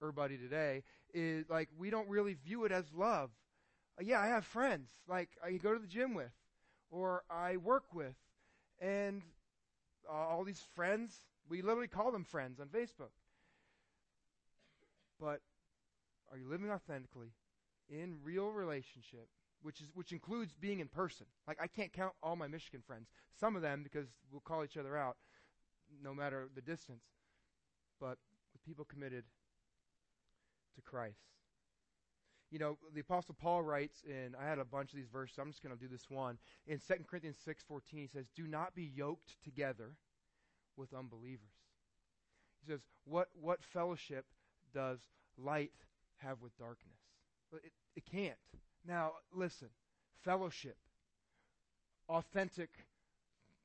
everybody 0.00 0.36
today 0.36 0.82
is 1.14 1.48
like 1.48 1.68
we 1.78 1.90
don't 1.90 2.08
really 2.08 2.34
view 2.34 2.64
it 2.64 2.72
as 2.72 2.84
love. 2.94 3.30
Uh, 3.98 4.04
yeah, 4.04 4.20
I 4.20 4.26
have 4.28 4.44
friends 4.44 4.90
like 5.08 5.30
I 5.44 5.52
go 5.52 5.72
to 5.72 5.78
the 5.78 5.86
gym 5.86 6.14
with, 6.14 6.32
or 6.92 7.24
I 7.28 7.56
work 7.56 7.92
with, 7.92 8.14
and 8.80 9.22
uh, 10.08 10.12
all 10.12 10.44
these 10.44 10.62
friends 10.76 11.16
we 11.48 11.62
literally 11.62 11.88
call 11.88 12.12
them 12.12 12.24
friends 12.24 12.60
on 12.60 12.68
Facebook. 12.68 13.10
But 15.20 15.40
are 16.30 16.38
you 16.38 16.48
living 16.48 16.70
authentically 16.70 17.32
in 17.88 18.16
real 18.22 18.50
relationship, 18.50 19.28
which 19.62 19.80
is 19.80 19.88
which 19.94 20.12
includes 20.12 20.54
being 20.54 20.80
in 20.80 20.88
person? 20.88 21.26
Like 21.46 21.58
I 21.60 21.66
can't 21.66 21.92
count 21.92 22.12
all 22.22 22.36
my 22.36 22.46
Michigan 22.46 22.82
friends. 22.86 23.08
Some 23.38 23.56
of 23.56 23.62
them 23.62 23.82
because 23.82 24.06
we'll 24.30 24.40
call 24.40 24.64
each 24.64 24.76
other 24.76 24.96
out 24.96 25.16
no 26.02 26.14
matter 26.14 26.48
the 26.54 26.62
distance. 26.62 27.04
But 28.00 28.18
with 28.52 28.64
people 28.64 28.84
committed 28.84 29.24
to 30.74 30.82
Christ. 30.82 31.18
You 32.52 32.58
know, 32.58 32.76
the 32.94 33.00
Apostle 33.00 33.34
Paul 33.40 33.62
writes 33.62 34.04
in, 34.06 34.34
I 34.38 34.46
had 34.46 34.58
a 34.58 34.64
bunch 34.64 34.90
of 34.90 34.96
these 34.96 35.08
verses, 35.10 35.38
I'm 35.38 35.50
just 35.50 35.62
going 35.62 35.74
to 35.74 35.80
do 35.80 35.88
this 35.88 36.10
one. 36.10 36.36
In 36.66 36.78
2 36.86 36.94
Corinthians 37.08 37.38
6.14, 37.48 37.80
he 37.92 38.06
says, 38.06 38.26
Do 38.36 38.46
not 38.46 38.74
be 38.74 38.92
yoked 38.94 39.42
together 39.42 39.94
with 40.76 40.92
unbelievers. 40.92 41.54
He 42.60 42.70
says, 42.70 42.80
What, 43.06 43.28
what 43.40 43.64
fellowship 43.64 44.26
does 44.74 44.98
light 45.38 45.72
have 46.18 46.42
with 46.42 46.54
darkness? 46.58 46.98
It, 47.54 47.72
it 47.96 48.04
can't. 48.04 48.36
Now, 48.86 49.12
listen, 49.34 49.68
fellowship, 50.22 50.76
authentic, 52.10 52.68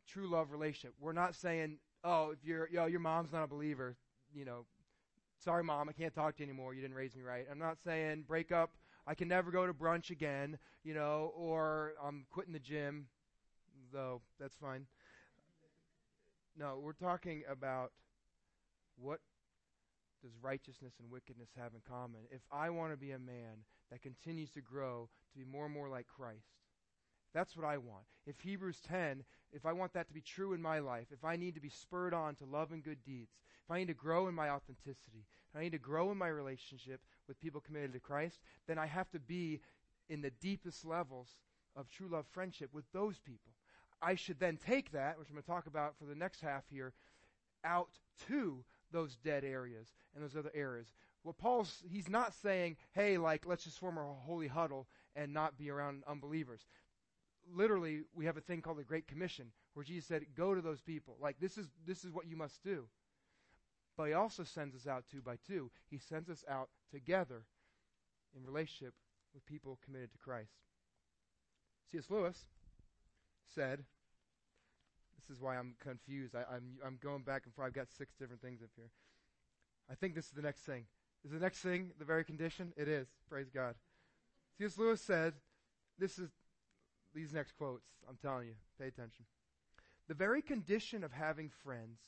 true 0.07 0.29
love 0.29 0.51
relationship. 0.51 0.93
We're 0.99 1.11
not 1.11 1.35
saying, 1.35 1.79
oh, 2.05 2.31
if 2.31 2.45
your, 2.45 2.69
you 2.69 2.77
know, 2.77 2.85
your 2.85 3.01
mom's 3.01 3.33
not 3.33 3.43
a 3.43 3.47
believer, 3.47 3.97
you 4.33 4.45
know, 4.45 4.65
Sorry, 5.39 5.63
mom, 5.63 5.87
I 5.87 5.91
can't 5.91 6.13
talk 6.13 6.35
to 6.37 6.43
you 6.43 6.49
anymore. 6.49 6.73
You 6.73 6.81
didn't 6.81 6.95
raise 6.95 7.15
me 7.15 7.21
right. 7.21 7.45
I'm 7.49 7.59
not 7.59 7.77
saying 7.83 8.23
break 8.27 8.51
up. 8.51 8.71
I 9.05 9.13
can 9.13 9.27
never 9.27 9.51
go 9.51 9.65
to 9.65 9.73
brunch 9.73 10.09
again, 10.09 10.57
you 10.83 10.93
know, 10.93 11.31
or 11.35 11.93
I'm 12.03 12.25
quitting 12.29 12.53
the 12.53 12.59
gym, 12.59 13.07
though 13.93 14.21
that's 14.39 14.55
fine. 14.55 14.85
No, 16.57 16.79
we're 16.81 16.93
talking 16.93 17.43
about 17.49 17.91
what 18.99 19.19
does 20.23 20.31
righteousness 20.41 20.93
and 20.99 21.11
wickedness 21.11 21.49
have 21.55 21.73
in 21.73 21.81
common? 21.87 22.21
If 22.31 22.41
I 22.51 22.69
want 22.71 22.91
to 22.91 22.97
be 22.97 23.11
a 23.11 23.19
man 23.19 23.63
that 23.91 24.01
continues 24.01 24.51
to 24.51 24.61
grow 24.61 25.07
to 25.31 25.37
be 25.37 25.45
more 25.45 25.65
and 25.65 25.73
more 25.73 25.87
like 25.87 26.07
Christ, 26.07 26.49
that's 27.33 27.55
what 27.55 27.65
I 27.65 27.77
want. 27.77 28.05
If 28.25 28.39
Hebrews 28.39 28.79
10, 28.87 29.23
if 29.53 29.65
I 29.65 29.73
want 29.73 29.93
that 29.93 30.07
to 30.07 30.13
be 30.13 30.21
true 30.21 30.53
in 30.53 30.61
my 30.61 30.79
life, 30.79 31.07
if 31.11 31.23
I 31.23 31.35
need 31.35 31.55
to 31.55 31.61
be 31.61 31.69
spurred 31.69 32.13
on 32.13 32.35
to 32.35 32.45
love 32.45 32.71
and 32.71 32.83
good 32.83 33.03
deeds, 33.05 33.37
if 33.67 33.71
I 33.71 33.79
need 33.79 33.87
to 33.89 33.93
grow 33.93 34.29
in 34.29 34.33
my 34.33 34.49
authenticity, 34.49 35.25
if 35.49 35.59
I 35.59 35.61
need 35.61 35.73
to 35.73 35.77
grow 35.77 36.09
in 36.11 36.17
my 36.17 36.29
relationship 36.29 37.01
with 37.27 37.39
people 37.41 37.59
committed 37.59 37.91
to 37.93 37.99
Christ, 37.99 38.39
then 38.65 38.77
I 38.77 38.85
have 38.85 39.09
to 39.11 39.19
be 39.19 39.59
in 40.07 40.21
the 40.21 40.31
deepest 40.41 40.85
levels 40.85 41.27
of 41.75 41.89
true 41.89 42.07
love 42.09 42.25
friendship 42.31 42.69
with 42.73 42.85
those 42.93 43.19
people. 43.19 43.51
I 44.01 44.15
should 44.15 44.39
then 44.39 44.57
take 44.57 44.91
that, 44.93 45.19
which 45.19 45.27
I'm 45.27 45.35
going 45.35 45.43
to 45.43 45.49
talk 45.49 45.67
about 45.67 45.95
for 45.97 46.05
the 46.05 46.15
next 46.15 46.39
half 46.39 46.63
here, 46.69 46.93
out 47.65 47.89
to 48.27 48.63
those 48.93 49.17
dead 49.17 49.43
areas 49.43 49.89
and 50.15 50.23
those 50.23 50.37
other 50.37 50.51
areas. 50.55 50.87
Well, 51.25 51.35
Paul's, 51.37 51.83
he's 51.89 52.07
not 52.07 52.33
saying, 52.33 52.77
hey, 52.93 53.17
like, 53.17 53.45
let's 53.45 53.65
just 53.65 53.79
form 53.79 53.97
a 53.97 54.13
holy 54.25 54.47
huddle 54.47 54.87
and 55.13 55.33
not 55.33 55.57
be 55.57 55.69
around 55.69 56.03
unbelievers 56.07 56.61
literally 57.55 58.01
we 58.13 58.25
have 58.25 58.37
a 58.37 58.41
thing 58.41 58.61
called 58.61 58.77
the 58.77 58.83
Great 58.83 59.07
Commission 59.07 59.45
where 59.73 59.83
Jesus 59.83 60.05
said, 60.05 60.25
Go 60.35 60.53
to 60.53 60.61
those 60.61 60.81
people. 60.81 61.15
Like 61.21 61.39
this 61.39 61.57
is 61.57 61.67
this 61.85 62.03
is 62.03 62.11
what 62.11 62.27
you 62.27 62.35
must 62.35 62.63
do. 62.63 62.85
But 63.97 64.05
he 64.05 64.13
also 64.13 64.43
sends 64.43 64.75
us 64.75 64.87
out 64.87 65.05
two 65.11 65.21
by 65.21 65.37
two. 65.47 65.71
He 65.89 65.97
sends 65.97 66.29
us 66.29 66.45
out 66.47 66.69
together 66.91 67.43
in 68.35 68.45
relationship 68.45 68.93
with 69.33 69.45
people 69.45 69.79
committed 69.83 70.11
to 70.11 70.17
Christ. 70.19 70.51
C.S. 71.91 72.05
Lewis 72.09 72.45
said, 73.53 73.83
This 75.19 75.35
is 75.35 75.41
why 75.41 75.57
I'm 75.57 75.73
confused. 75.81 76.35
I, 76.35 76.43
I'm 76.53 76.77
I'm 76.85 76.99
going 77.01 77.23
back 77.23 77.43
and 77.45 77.53
forth. 77.53 77.67
I've 77.67 77.73
got 77.73 77.87
six 77.89 78.13
different 78.15 78.41
things 78.41 78.61
up 78.61 78.69
here. 78.75 78.91
I 79.89 79.95
think 79.95 80.13
this 80.13 80.25
is 80.25 80.31
the 80.31 80.41
next 80.41 80.61
thing. 80.61 80.85
Is 81.25 81.31
the 81.31 81.39
next 81.39 81.59
thing 81.59 81.91
the 81.97 82.05
very 82.05 82.23
condition? 82.23 82.73
It 82.77 82.87
is. 82.87 83.07
Praise 83.27 83.49
God. 83.49 83.75
C.S. 84.57 84.77
Lewis 84.77 85.01
said, 85.01 85.33
this 85.99 86.19
is 86.19 86.29
these 87.13 87.33
next 87.33 87.53
quotes, 87.53 87.87
I'm 88.07 88.17
telling 88.21 88.47
you, 88.47 88.53
pay 88.79 88.87
attention. 88.87 89.25
The 90.07 90.13
very 90.13 90.41
condition 90.41 91.03
of 91.03 91.11
having 91.11 91.49
friends 91.63 91.99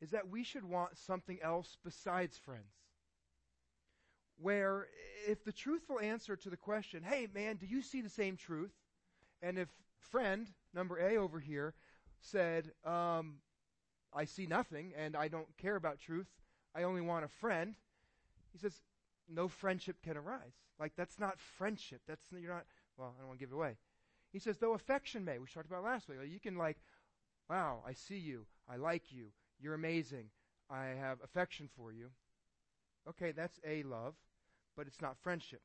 is 0.00 0.10
that 0.10 0.28
we 0.28 0.44
should 0.44 0.64
want 0.64 0.96
something 0.96 1.38
else 1.42 1.76
besides 1.84 2.36
friends. 2.38 2.62
Where 4.38 4.88
if 5.26 5.44
the 5.44 5.52
truthful 5.52 5.98
answer 5.98 6.36
to 6.36 6.50
the 6.50 6.56
question, 6.56 7.02
hey 7.02 7.28
man, 7.34 7.56
do 7.56 7.66
you 7.66 7.82
see 7.82 8.02
the 8.02 8.10
same 8.10 8.36
truth? 8.36 8.72
And 9.42 9.58
if 9.58 9.68
friend, 9.98 10.46
number 10.74 10.98
A 10.98 11.16
over 11.16 11.40
here, 11.40 11.74
said, 12.20 12.70
um, 12.84 13.36
I 14.12 14.24
see 14.24 14.46
nothing 14.46 14.92
and 14.96 15.16
I 15.16 15.28
don't 15.28 15.48
care 15.56 15.76
about 15.76 16.00
truth, 16.00 16.28
I 16.74 16.82
only 16.82 17.00
want 17.00 17.24
a 17.24 17.28
friend, 17.28 17.74
he 18.52 18.58
says, 18.58 18.80
no 19.28 19.48
friendship 19.48 19.96
can 20.02 20.16
arise. 20.16 20.54
Like 20.78 20.92
that's 20.96 21.18
not 21.18 21.38
friendship. 21.38 22.00
That's 22.06 22.22
you're 22.30 22.52
not 22.52 22.64
Well, 22.98 23.14
I 23.16 23.20
don't 23.20 23.28
want 23.28 23.38
to 23.38 23.44
give 23.44 23.52
it 23.52 23.56
away. 23.56 23.76
He 24.32 24.38
says, 24.38 24.58
though 24.58 24.74
affection 24.74 25.24
may, 25.24 25.38
we 25.38 25.46
talked 25.46 25.66
about 25.66 25.84
last 25.84 26.08
week. 26.08 26.18
Like 26.18 26.30
you 26.30 26.40
can 26.40 26.56
like, 26.56 26.76
wow, 27.48 27.82
I 27.86 27.92
see 27.94 28.18
you. 28.18 28.46
I 28.68 28.76
like 28.76 29.10
you. 29.10 29.28
You're 29.60 29.74
amazing. 29.74 30.26
I 30.70 30.86
have 31.00 31.18
affection 31.22 31.68
for 31.76 31.92
you. 31.92 32.08
Okay, 33.08 33.32
that's 33.32 33.58
a 33.66 33.82
love, 33.84 34.14
but 34.76 34.86
it's 34.86 35.00
not 35.00 35.16
friendship. 35.22 35.60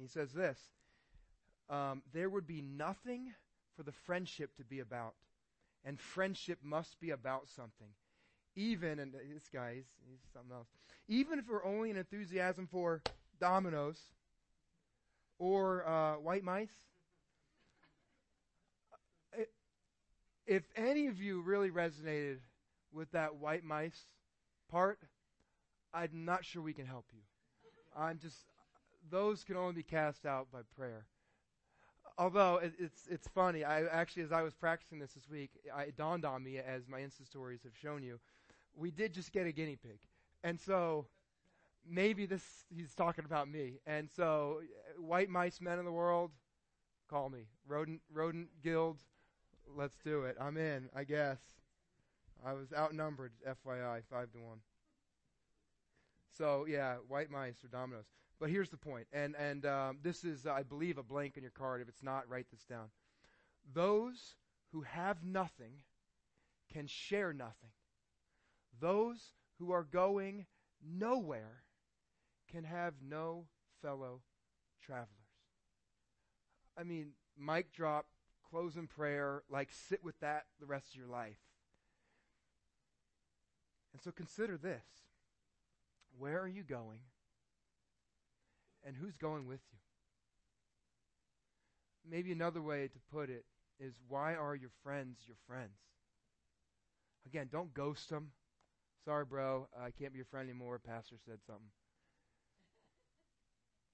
he 0.00 0.08
says 0.08 0.32
this 0.32 0.58
um, 1.68 2.02
there 2.12 2.28
would 2.28 2.46
be 2.46 2.62
nothing 2.62 3.32
for 3.76 3.82
the 3.82 3.92
friendship 3.92 4.54
to 4.56 4.64
be 4.64 4.80
about. 4.80 5.14
And 5.84 6.00
friendship 6.00 6.58
must 6.62 6.98
be 7.00 7.10
about 7.10 7.48
something. 7.48 7.88
Even, 8.54 8.98
and 8.98 9.12
this 9.12 9.48
guy, 9.52 9.74
he's, 9.74 9.84
he's 10.08 10.20
something 10.32 10.52
else. 10.52 10.68
Even 11.08 11.38
if 11.38 11.48
we're 11.48 11.64
only 11.64 11.90
an 11.90 11.96
enthusiasm 11.96 12.66
for 12.70 13.02
dominoes 13.40 14.00
or 15.38 15.86
uh, 15.86 16.14
white 16.14 16.42
mice, 16.42 16.70
if 20.46 20.62
any 20.76 21.08
of 21.08 21.20
you 21.20 21.42
really 21.42 21.70
resonated 21.70 22.38
with 22.96 23.10
that 23.12 23.36
white 23.36 23.64
mice 23.64 24.06
part, 24.70 24.98
I'm 25.92 26.24
not 26.24 26.44
sure 26.44 26.62
we 26.62 26.72
can 26.72 26.86
help 26.86 27.06
you. 27.12 27.20
I'm 27.96 28.18
just, 28.18 28.46
those 29.10 29.44
can 29.44 29.56
only 29.56 29.74
be 29.74 29.82
cast 29.82 30.26
out 30.26 30.48
by 30.52 30.60
prayer. 30.76 31.06
Although 32.18 32.56
it, 32.56 32.72
it's 32.78 33.06
it's 33.10 33.28
funny, 33.28 33.62
I 33.62 33.84
actually 33.84 34.22
as 34.22 34.32
I 34.32 34.40
was 34.40 34.54
practicing 34.54 34.98
this 34.98 35.12
this 35.12 35.28
week, 35.28 35.50
I, 35.74 35.82
it 35.82 35.96
dawned 35.98 36.24
on 36.24 36.42
me 36.42 36.56
as 36.58 36.88
my 36.88 37.00
Insta 37.00 37.26
stories 37.26 37.60
have 37.64 37.76
shown 37.76 38.02
you, 38.02 38.18
we 38.74 38.90
did 38.90 39.12
just 39.12 39.32
get 39.32 39.46
a 39.46 39.52
guinea 39.52 39.76
pig, 39.76 39.98
and 40.42 40.58
so 40.58 41.06
maybe 41.86 42.24
this 42.24 42.42
he's 42.74 42.94
talking 42.94 43.26
about 43.26 43.48
me. 43.50 43.80
And 43.86 44.08
so, 44.16 44.62
white 44.98 45.28
mice 45.28 45.60
men 45.60 45.78
in 45.78 45.84
the 45.84 45.92
world, 45.92 46.30
call 47.10 47.28
me 47.28 47.48
rodent 47.68 48.00
rodent 48.10 48.48
guild. 48.62 48.98
Let's 49.76 49.96
do 50.02 50.22
it. 50.24 50.36
I'm 50.40 50.56
in. 50.56 50.88
I 50.94 51.04
guess. 51.04 51.38
I 52.44 52.52
was 52.52 52.72
outnumbered, 52.72 53.32
FYI, 53.46 54.02
five 54.10 54.30
to 54.32 54.38
one. 54.38 54.58
So 56.36 56.66
yeah, 56.68 56.96
white 57.08 57.30
mice 57.30 57.64
or 57.64 57.68
dominoes. 57.68 58.06
But 58.38 58.50
here's 58.50 58.68
the 58.68 58.76
point, 58.76 59.06
and 59.12 59.34
and 59.36 59.64
um, 59.64 59.98
this 60.02 60.22
is, 60.22 60.44
uh, 60.44 60.52
I 60.52 60.62
believe, 60.62 60.98
a 60.98 61.02
blank 61.02 61.36
in 61.36 61.42
your 61.42 61.52
card. 61.52 61.80
If 61.80 61.88
it's 61.88 62.02
not, 62.02 62.28
write 62.28 62.46
this 62.50 62.64
down. 62.64 62.88
Those 63.72 64.34
who 64.72 64.82
have 64.82 65.24
nothing 65.24 65.82
can 66.70 66.86
share 66.86 67.32
nothing. 67.32 67.70
Those 68.78 69.32
who 69.58 69.72
are 69.72 69.84
going 69.84 70.44
nowhere 70.86 71.62
can 72.50 72.64
have 72.64 72.94
no 73.02 73.46
fellow 73.80 74.20
travelers. 74.84 75.08
I 76.78 76.82
mean, 76.82 77.12
mic 77.38 77.72
drop, 77.72 78.06
close 78.50 78.76
in 78.76 78.86
prayer, 78.86 79.42
like 79.50 79.70
sit 79.72 80.04
with 80.04 80.18
that 80.20 80.44
the 80.60 80.66
rest 80.66 80.90
of 80.90 80.96
your 80.96 81.08
life. 81.08 81.38
And 83.96 84.02
so 84.04 84.10
consider 84.10 84.58
this. 84.58 84.84
Where 86.18 86.38
are 86.38 86.48
you 86.48 86.62
going? 86.62 86.98
and 88.86 88.96
who's 88.96 89.16
going 89.16 89.46
with 89.46 89.60
you? 89.72 89.78
Maybe 92.08 92.30
another 92.30 92.62
way 92.62 92.86
to 92.86 92.98
put 93.12 93.28
it 93.28 93.44
is 93.80 93.94
why 94.08 94.34
are 94.36 94.54
your 94.54 94.70
friends 94.84 95.18
your 95.26 95.36
friends? 95.46 95.76
Again, 97.26 97.48
don't 97.50 97.74
ghost 97.74 98.08
them. 98.08 98.30
Sorry, 99.04 99.24
bro, 99.24 99.66
I 99.78 99.90
can't 99.90 100.12
be 100.12 100.18
your 100.18 100.26
friend 100.26 100.48
anymore. 100.48 100.78
Pastor 100.78 101.16
said 101.26 101.38
something. 101.46 101.66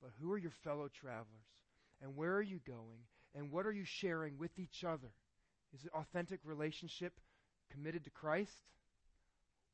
But 0.03 0.11
who 0.21 0.31
are 0.33 0.39
your 0.39 0.51
fellow 0.51 0.89
travelers? 0.89 1.27
And 2.03 2.15
where 2.15 2.35
are 2.35 2.43
you 2.43 2.61
going? 2.67 3.07
And 3.35 3.51
what 3.51 3.67
are 3.67 3.73
you 3.73 3.85
sharing 3.85 4.37
with 4.37 4.59
each 4.59 4.85
other? 4.85 5.09
Is 5.73 5.85
it 5.85 5.91
authentic 5.95 6.41
relationship 6.45 7.15
committed 7.71 8.05
to 8.05 8.11
Christ? 8.11 8.67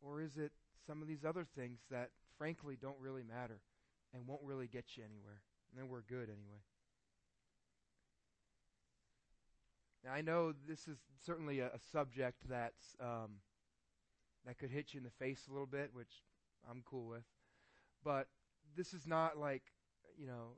Or 0.00 0.20
is 0.20 0.36
it 0.36 0.52
some 0.86 1.02
of 1.02 1.08
these 1.08 1.24
other 1.24 1.44
things 1.56 1.80
that, 1.90 2.10
frankly, 2.36 2.76
don't 2.80 2.98
really 3.00 3.24
matter? 3.24 3.60
and 4.14 4.26
won't 4.26 4.42
really 4.42 4.66
get 4.66 4.96
you 4.96 5.04
anywhere. 5.04 5.42
And 5.70 5.80
then 5.80 5.88
we're 5.88 6.02
good 6.02 6.28
anyway. 6.28 6.62
Now, 10.04 10.12
I 10.12 10.20
know 10.22 10.52
this 10.66 10.88
is 10.88 10.98
certainly 11.24 11.60
a, 11.60 11.66
a 11.66 11.78
subject 11.92 12.36
that's 12.48 12.96
um, 13.00 13.40
that 14.46 14.58
could 14.58 14.70
hit 14.70 14.94
you 14.94 14.98
in 14.98 15.04
the 15.04 15.10
face 15.10 15.46
a 15.48 15.52
little 15.52 15.66
bit, 15.66 15.90
which 15.92 16.22
I'm 16.70 16.82
cool 16.88 17.06
with. 17.06 17.24
But 18.04 18.28
this 18.76 18.94
is 18.94 19.06
not 19.06 19.36
like, 19.36 19.64
you 20.16 20.26
know, 20.26 20.56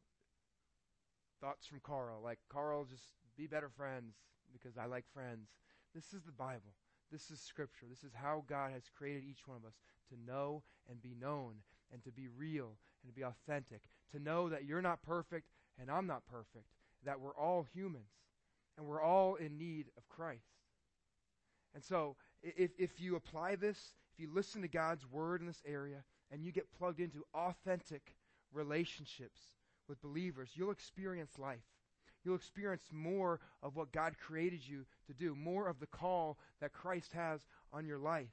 thoughts 1.41 1.67
from 1.67 1.81
Carl. 1.81 2.21
Like, 2.23 2.39
Carl, 2.53 2.85
just 2.85 3.05
be 3.37 3.47
better 3.47 3.71
friends 3.71 4.15
because 4.53 4.77
I 4.77 4.85
like 4.85 5.05
friends. 5.13 5.49
This 5.95 6.13
is 6.13 6.23
the 6.23 6.33
Bible. 6.33 6.75
This 7.11 7.31
is 7.31 7.41
Scripture. 7.41 7.87
This 7.89 8.05
is 8.05 8.13
how 8.15 8.45
God 8.49 8.73
has 8.73 8.85
created 8.97 9.25
each 9.29 9.47
one 9.47 9.57
of 9.57 9.65
us 9.65 9.75
to 10.11 10.31
know 10.31 10.63
and 10.89 11.03
be 11.03 11.15
known 11.21 11.55
and 11.93 12.03
to 12.05 12.11
be 12.11 12.29
real 12.29 12.77
and 13.03 13.13
to 13.13 13.15
be 13.15 13.25
authentic, 13.25 13.81
to 14.13 14.23
know 14.23 14.49
that 14.49 14.65
you're 14.65 14.83
not 14.83 15.03
perfect 15.03 15.49
and 15.81 15.91
I'm 15.91 16.07
not 16.07 16.27
perfect, 16.27 16.67
that 17.05 17.21
we're 17.21 17.37
all 17.37 17.67
humans 17.75 18.11
and 18.77 18.87
we're 18.87 19.03
all 19.03 19.35
in 19.35 19.59
need 19.59 19.87
of 19.97 20.09
Christ. 20.09 20.45
And 21.75 21.83
so, 21.85 22.17
if, 22.43 22.71
if 22.79 23.01
you 23.01 23.17
apply 23.17 23.57
this, 23.57 23.79
if 24.13 24.21
you 24.21 24.29
listen 24.33 24.63
to 24.63 24.69
God's 24.69 25.07
word 25.11 25.41
in 25.41 25.47
this 25.47 25.63
area, 25.67 26.03
and 26.31 26.45
you 26.45 26.53
get 26.53 26.73
plugged 26.79 27.01
into 27.01 27.25
authentic 27.35 28.15
relationships 28.53 29.41
with 29.89 30.01
believers, 30.01 30.51
you'll 30.55 30.71
experience 30.71 31.39
life. 31.39 31.59
You'll 32.25 32.37
experience 32.37 32.85
more 32.93 33.41
of 33.63 33.77
what 33.77 33.93
God 33.93 34.15
created 34.19 34.67
you 34.67 34.85
to 35.07 35.15
do, 35.15 35.35
more 35.35 35.69
of 35.69 35.81
the 35.81 35.87
call 35.87 36.39
that 36.61 36.73
Christ 36.73 37.13
has 37.13 37.47
on 37.73 37.87
your 37.87 37.99
life. 37.99 38.29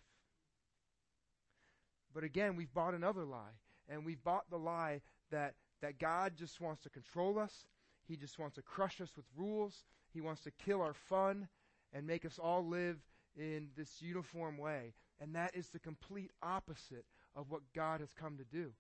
But 2.14 2.24
again, 2.24 2.56
we've 2.56 2.74
bought 2.74 2.94
another 2.94 3.26
lie. 3.26 3.56
And 3.90 4.06
we've 4.06 4.24
bought 4.24 4.50
the 4.50 4.58
lie 4.58 5.02
that, 5.32 5.56
that 5.82 6.00
God 6.00 6.34
just 6.36 6.60
wants 6.60 6.82
to 6.84 6.90
control 6.90 7.40
us. 7.40 7.66
He 8.08 8.18
just 8.18 8.40
wants 8.40 8.56
to 8.56 8.62
crush 8.62 9.00
us 9.02 9.12
with 9.16 9.26
rules. 9.36 9.86
He 10.14 10.22
wants 10.22 10.42
to 10.42 10.52
kill 10.52 10.82
our 10.82 10.94
fun 10.94 11.48
and 11.94 12.06
make 12.06 12.26
us 12.26 12.40
all 12.42 12.66
live 12.66 12.98
in 13.38 13.70
this 13.78 14.02
uniform 14.02 14.58
way. 14.58 14.94
And 15.22 15.36
that 15.36 15.56
is 15.56 15.70
the 15.70 15.80
complete 15.80 16.32
opposite 16.42 17.06
of 17.36 17.50
what 17.50 17.62
God 17.74 18.02
has 18.02 18.12
come 18.14 18.38
to 18.38 18.44
do. 18.44 18.72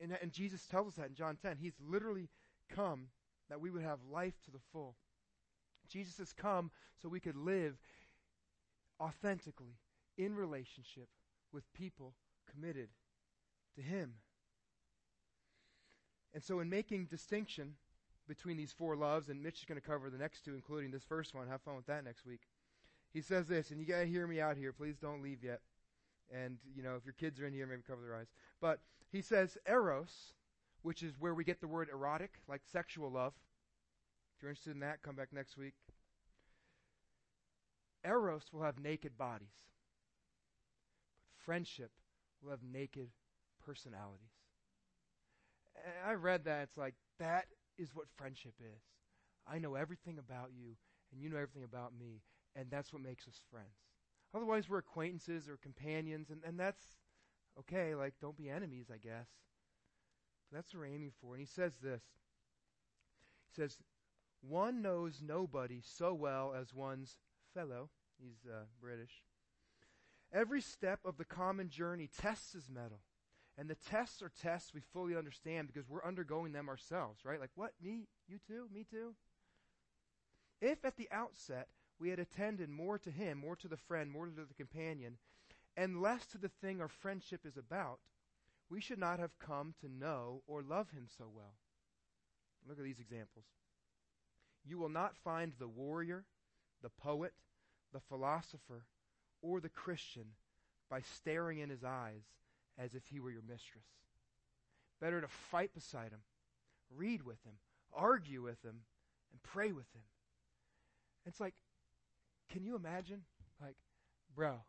And, 0.00 0.16
and 0.20 0.32
Jesus 0.32 0.66
tells 0.66 0.88
us 0.88 0.94
that 0.94 1.08
in 1.08 1.14
John 1.14 1.38
10. 1.40 1.56
He's 1.58 1.76
literally 1.80 2.28
come 2.74 3.06
that 3.48 3.60
we 3.60 3.70
would 3.70 3.82
have 3.82 3.98
life 4.12 4.34
to 4.44 4.50
the 4.50 4.60
full. 4.72 4.96
Jesus 5.88 6.18
has 6.18 6.32
come 6.32 6.70
so 7.00 7.08
we 7.08 7.20
could 7.20 7.36
live 7.36 7.76
authentically 9.00 9.78
in 10.16 10.34
relationship 10.34 11.08
with 11.52 11.72
people 11.72 12.14
committed 12.52 12.88
to 13.76 13.82
Him. 13.82 14.14
And 16.34 16.42
so, 16.42 16.60
in 16.60 16.68
making 16.68 17.06
distinction 17.06 17.74
between 18.28 18.56
these 18.56 18.72
four 18.72 18.96
loves, 18.96 19.28
and 19.28 19.42
Mitch 19.42 19.60
is 19.60 19.64
going 19.64 19.80
to 19.80 19.86
cover 19.86 20.10
the 20.10 20.18
next 20.18 20.44
two, 20.44 20.54
including 20.54 20.90
this 20.90 21.04
first 21.04 21.34
one, 21.34 21.48
have 21.48 21.62
fun 21.62 21.76
with 21.76 21.86
that 21.86 22.04
next 22.04 22.26
week. 22.26 22.40
He 23.12 23.20
says 23.22 23.48
this, 23.48 23.70
and 23.70 23.80
you 23.80 23.86
got 23.86 24.00
to 24.00 24.06
hear 24.06 24.26
me 24.26 24.40
out 24.40 24.56
here. 24.56 24.72
Please 24.72 24.98
don't 24.98 25.22
leave 25.22 25.42
yet. 25.42 25.60
And, 26.30 26.58
you 26.74 26.82
know, 26.82 26.96
if 26.96 27.04
your 27.04 27.14
kids 27.14 27.40
are 27.40 27.46
in 27.46 27.54
here, 27.54 27.66
maybe 27.66 27.82
cover 27.86 28.02
their 28.02 28.16
eyes. 28.16 28.26
But 28.60 28.80
he 29.12 29.22
says, 29.22 29.56
Eros, 29.66 30.34
which 30.86 31.02
is 31.02 31.14
where 31.18 31.34
we 31.34 31.42
get 31.42 31.60
the 31.60 31.66
word 31.66 31.88
erotic, 31.92 32.34
like 32.46 32.60
sexual 32.64 33.10
love. 33.10 33.32
If 34.36 34.42
you're 34.42 34.52
interested 34.52 34.72
in 34.72 34.78
that, 34.80 35.02
come 35.02 35.16
back 35.16 35.32
next 35.32 35.56
week. 35.56 35.74
Eros 38.04 38.44
will 38.52 38.62
have 38.62 38.78
naked 38.78 39.18
bodies, 39.18 39.66
but 41.18 41.44
friendship 41.44 41.90
will 42.40 42.52
have 42.52 42.62
naked 42.62 43.08
personalities. 43.64 44.30
And 45.74 46.08
I 46.08 46.12
read 46.12 46.44
that. 46.44 46.62
It's 46.62 46.76
like, 46.76 46.94
that 47.18 47.46
is 47.76 47.92
what 47.92 48.06
friendship 48.16 48.54
is. 48.60 48.82
I 49.44 49.58
know 49.58 49.74
everything 49.74 50.18
about 50.20 50.50
you, 50.56 50.76
and 51.10 51.20
you 51.20 51.28
know 51.28 51.36
everything 51.36 51.64
about 51.64 51.98
me, 51.98 52.22
and 52.54 52.70
that's 52.70 52.92
what 52.92 53.02
makes 53.02 53.26
us 53.26 53.40
friends. 53.50 53.90
Otherwise, 54.32 54.68
we're 54.68 54.78
acquaintances 54.78 55.48
or 55.48 55.56
companions, 55.56 56.30
and, 56.30 56.42
and 56.46 56.60
that's 56.60 56.84
okay. 57.58 57.96
Like, 57.96 58.14
don't 58.20 58.36
be 58.36 58.48
enemies, 58.48 58.86
I 58.88 58.98
guess. 58.98 59.26
That's 60.52 60.72
what 60.72 60.80
we're 60.80 60.94
aiming 60.94 61.12
for. 61.20 61.34
And 61.34 61.40
he 61.40 61.46
says 61.46 61.76
this 61.82 62.02
He 63.48 63.60
says, 63.60 63.78
One 64.40 64.82
knows 64.82 65.20
nobody 65.22 65.80
so 65.84 66.14
well 66.14 66.54
as 66.58 66.74
one's 66.74 67.16
fellow. 67.54 67.90
He's 68.18 68.50
uh, 68.50 68.64
British. 68.80 69.22
Every 70.32 70.60
step 70.60 71.00
of 71.04 71.18
the 71.18 71.24
common 71.24 71.68
journey 71.68 72.08
tests 72.20 72.52
his 72.52 72.68
mettle. 72.68 73.00
And 73.58 73.70
the 73.70 73.74
tests 73.74 74.20
are 74.20 74.30
tests 74.42 74.74
we 74.74 74.80
fully 74.92 75.16
understand 75.16 75.66
because 75.66 75.88
we're 75.88 76.04
undergoing 76.04 76.52
them 76.52 76.68
ourselves, 76.68 77.24
right? 77.24 77.40
Like, 77.40 77.52
what? 77.54 77.72
Me? 77.82 78.06
You 78.28 78.38
too? 78.46 78.66
Me 78.72 78.84
too? 78.88 79.14
If 80.60 80.84
at 80.84 80.96
the 80.96 81.08
outset 81.10 81.68
we 81.98 82.10
had 82.10 82.18
attended 82.18 82.68
more 82.68 82.98
to 82.98 83.10
him, 83.10 83.38
more 83.38 83.56
to 83.56 83.68
the 83.68 83.76
friend, 83.76 84.10
more 84.10 84.26
to 84.26 84.32
the 84.32 84.54
companion, 84.54 85.16
and 85.74 86.02
less 86.02 86.26
to 86.26 86.38
the 86.38 86.48
thing 86.48 86.80
our 86.80 86.88
friendship 86.88 87.46
is 87.46 87.56
about, 87.56 87.98
we 88.68 88.80
should 88.80 88.98
not 88.98 89.18
have 89.18 89.38
come 89.38 89.74
to 89.80 89.88
know 89.88 90.42
or 90.46 90.62
love 90.62 90.90
him 90.90 91.06
so 91.18 91.24
well. 91.32 91.54
Look 92.68 92.78
at 92.78 92.84
these 92.84 93.00
examples. 93.00 93.44
You 94.64 94.78
will 94.78 94.88
not 94.88 95.16
find 95.16 95.52
the 95.58 95.68
warrior, 95.68 96.24
the 96.82 96.90
poet, 96.90 97.32
the 97.92 98.00
philosopher, 98.00 98.84
or 99.40 99.60
the 99.60 99.68
Christian 99.68 100.24
by 100.90 101.00
staring 101.00 101.58
in 101.58 101.70
his 101.70 101.84
eyes 101.84 102.22
as 102.78 102.94
if 102.94 103.06
he 103.06 103.20
were 103.20 103.30
your 103.30 103.42
mistress. 103.42 103.84
Better 105.00 105.20
to 105.20 105.28
fight 105.28 105.72
beside 105.74 106.10
him, 106.10 106.22
read 106.94 107.22
with 107.22 107.42
him, 107.44 107.54
argue 107.94 108.42
with 108.42 108.62
him, 108.64 108.80
and 109.32 109.42
pray 109.42 109.72
with 109.72 109.92
him. 109.94 110.02
It's 111.26 111.40
like, 111.40 111.54
can 112.50 112.64
you 112.64 112.76
imagine? 112.76 113.22
Like, 113.60 113.76
bro, 114.34 114.60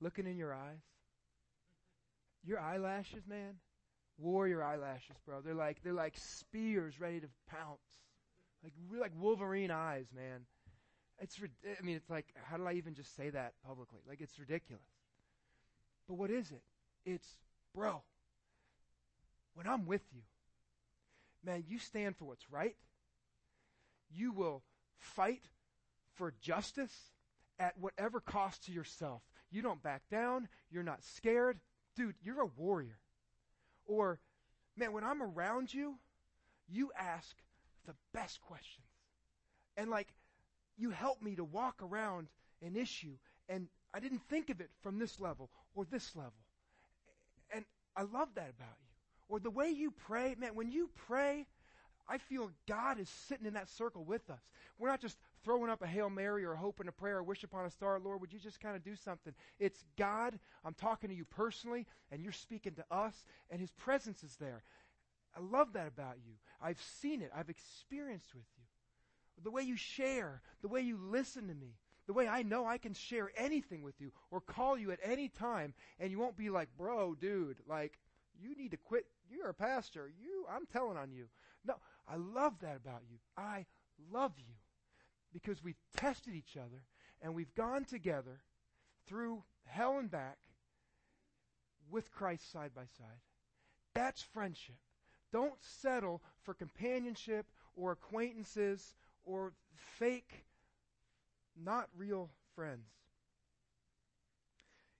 looking 0.00 0.26
in 0.26 0.36
your 0.36 0.54
eyes, 0.54 0.82
your 2.44 2.60
eyelashes, 2.60 3.26
man, 3.26 3.54
warrior 4.18 4.62
eyelashes, 4.62 5.16
bro. 5.26 5.40
They're 5.40 5.54
like 5.54 5.82
they're 5.82 5.92
like 5.92 6.16
spears 6.16 7.00
ready 7.00 7.20
to 7.20 7.28
pounce, 7.48 7.80
like 8.62 8.72
like 8.98 9.12
Wolverine 9.18 9.70
eyes, 9.70 10.06
man. 10.14 10.40
It's 11.20 11.38
I 11.40 11.82
mean, 11.82 11.96
it's 11.96 12.10
like 12.10 12.26
how 12.44 12.56
do 12.56 12.66
I 12.66 12.74
even 12.74 12.94
just 12.94 13.16
say 13.16 13.30
that 13.30 13.54
publicly? 13.66 14.00
Like 14.08 14.20
it's 14.20 14.38
ridiculous. 14.38 14.82
But 16.08 16.14
what 16.14 16.30
is 16.30 16.50
it? 16.50 16.62
It's 17.04 17.28
bro. 17.74 18.02
When 19.54 19.66
I'm 19.66 19.86
with 19.86 20.02
you, 20.12 20.22
man, 21.44 21.64
you 21.68 21.78
stand 21.78 22.16
for 22.16 22.24
what's 22.24 22.50
right. 22.50 22.76
You 24.10 24.32
will 24.32 24.62
fight 24.98 25.42
for 26.16 26.34
justice 26.40 26.94
at 27.58 27.78
whatever 27.78 28.20
cost 28.20 28.64
to 28.64 28.72
yourself. 28.72 29.22
You 29.50 29.62
don't 29.62 29.82
back 29.82 30.02
down. 30.10 30.48
You're 30.70 30.82
not 30.82 31.04
scared. 31.04 31.60
Dude, 31.96 32.14
you're 32.22 32.42
a 32.42 32.50
warrior. 32.56 32.98
Or, 33.86 34.18
man, 34.76 34.92
when 34.92 35.04
I'm 35.04 35.22
around 35.22 35.72
you, 35.72 35.94
you 36.68 36.90
ask 36.98 37.36
the 37.86 37.94
best 38.12 38.40
questions. 38.40 38.86
And, 39.76 39.90
like, 39.90 40.08
you 40.76 40.90
help 40.90 41.22
me 41.22 41.36
to 41.36 41.44
walk 41.44 41.82
around 41.82 42.28
an 42.62 42.76
issue, 42.76 43.16
and 43.48 43.68
I 43.92 44.00
didn't 44.00 44.22
think 44.28 44.50
of 44.50 44.60
it 44.60 44.70
from 44.82 44.98
this 44.98 45.20
level 45.20 45.50
or 45.74 45.84
this 45.84 46.16
level. 46.16 46.32
And 47.52 47.64
I 47.96 48.02
love 48.02 48.28
that 48.34 48.50
about 48.50 48.76
you. 48.80 48.88
Or 49.28 49.38
the 49.38 49.50
way 49.50 49.70
you 49.70 49.92
pray, 50.06 50.34
man, 50.38 50.54
when 50.54 50.70
you 50.70 50.90
pray, 51.06 51.46
I 52.08 52.18
feel 52.18 52.50
God 52.66 52.98
is 52.98 53.08
sitting 53.28 53.46
in 53.46 53.54
that 53.54 53.70
circle 53.70 54.04
with 54.04 54.28
us. 54.30 54.40
We're 54.78 54.88
not 54.88 55.00
just 55.00 55.16
throwing 55.44 55.70
up 55.70 55.82
a 55.82 55.86
Hail 55.86 56.10
Mary 56.10 56.44
or 56.44 56.54
hoping 56.54 56.88
a 56.88 56.92
prayer 56.92 57.18
or 57.18 57.22
wish 57.22 57.44
upon 57.44 57.66
a 57.66 57.70
star. 57.70 58.00
Lord, 58.00 58.20
would 58.20 58.32
you 58.32 58.38
just 58.38 58.60
kind 58.60 58.74
of 58.74 58.82
do 58.82 58.96
something? 58.96 59.34
It's 59.58 59.84
God. 59.96 60.38
I'm 60.64 60.74
talking 60.74 61.10
to 61.10 61.16
you 61.16 61.24
personally, 61.24 61.86
and 62.10 62.22
you're 62.22 62.32
speaking 62.32 62.74
to 62.74 62.84
us, 62.90 63.24
and 63.50 63.60
His 63.60 63.70
presence 63.72 64.24
is 64.24 64.36
there. 64.36 64.62
I 65.36 65.40
love 65.40 65.72
that 65.74 65.88
about 65.88 66.16
you. 66.24 66.32
I've 66.62 66.80
seen 66.80 67.20
it, 67.20 67.30
I've 67.36 67.50
experienced 67.50 68.34
with 68.34 68.44
you. 68.56 68.64
The 69.42 69.50
way 69.50 69.62
you 69.62 69.76
share, 69.76 70.42
the 70.62 70.68
way 70.68 70.80
you 70.80 70.96
listen 70.96 71.48
to 71.48 71.54
me, 71.54 71.74
the 72.06 72.12
way 72.12 72.28
I 72.28 72.42
know 72.42 72.66
I 72.66 72.78
can 72.78 72.94
share 72.94 73.30
anything 73.36 73.82
with 73.82 74.00
you 74.00 74.12
or 74.30 74.40
call 74.40 74.78
you 74.78 74.92
at 74.92 75.00
any 75.02 75.28
time, 75.28 75.74
and 75.98 76.10
you 76.10 76.18
won't 76.18 76.36
be 76.36 76.50
like, 76.50 76.68
bro, 76.76 77.14
dude, 77.14 77.58
like, 77.68 77.98
you 78.40 78.54
need 78.54 78.70
to 78.72 78.76
quit. 78.76 79.06
You're 79.30 79.48
a 79.48 79.54
pastor. 79.54 80.10
You, 80.20 80.46
I'm 80.50 80.66
telling 80.66 80.96
on 80.96 81.12
you. 81.12 81.26
No, 81.64 81.74
I 82.08 82.16
love 82.16 82.54
that 82.60 82.76
about 82.76 83.02
you. 83.10 83.18
I 83.36 83.66
love 84.12 84.32
you 84.38 84.54
because 85.34 85.62
we've 85.62 85.80
tested 85.96 86.34
each 86.34 86.56
other 86.56 86.82
and 87.20 87.34
we've 87.34 87.54
gone 87.54 87.84
together 87.84 88.40
through 89.06 89.42
hell 89.66 89.98
and 89.98 90.10
back 90.10 90.38
with 91.90 92.10
Christ 92.12 92.50
side 92.50 92.70
by 92.74 92.84
side. 92.96 93.20
That's 93.94 94.22
friendship. 94.22 94.76
Don't 95.32 95.54
settle 95.60 96.22
for 96.42 96.54
companionship 96.54 97.46
or 97.76 97.92
acquaintances 97.92 98.94
or 99.24 99.52
fake, 99.98 100.44
not 101.60 101.88
real 101.96 102.30
friends. 102.54 102.88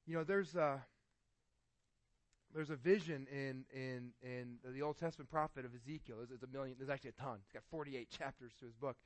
You 0.06 0.16
know, 0.16 0.24
there's 0.24 0.54
a 0.54 0.82
there's 2.54 2.70
a 2.70 2.76
vision 2.76 3.26
in 3.32 3.64
in 3.72 4.10
in 4.22 4.58
the 4.72 4.82
Old 4.82 4.98
Testament 4.98 5.30
prophet 5.30 5.64
of 5.64 5.72
Ezekiel. 5.74 6.16
There's, 6.18 6.28
there's 6.28 6.42
a 6.42 6.52
million. 6.52 6.76
There's 6.78 6.90
actually 6.90 7.10
a 7.18 7.22
ton. 7.22 7.38
He's 7.42 7.52
got 7.52 7.62
48 7.70 8.10
chapters 8.10 8.52
to 8.60 8.66
his 8.66 8.74
book. 8.74 8.96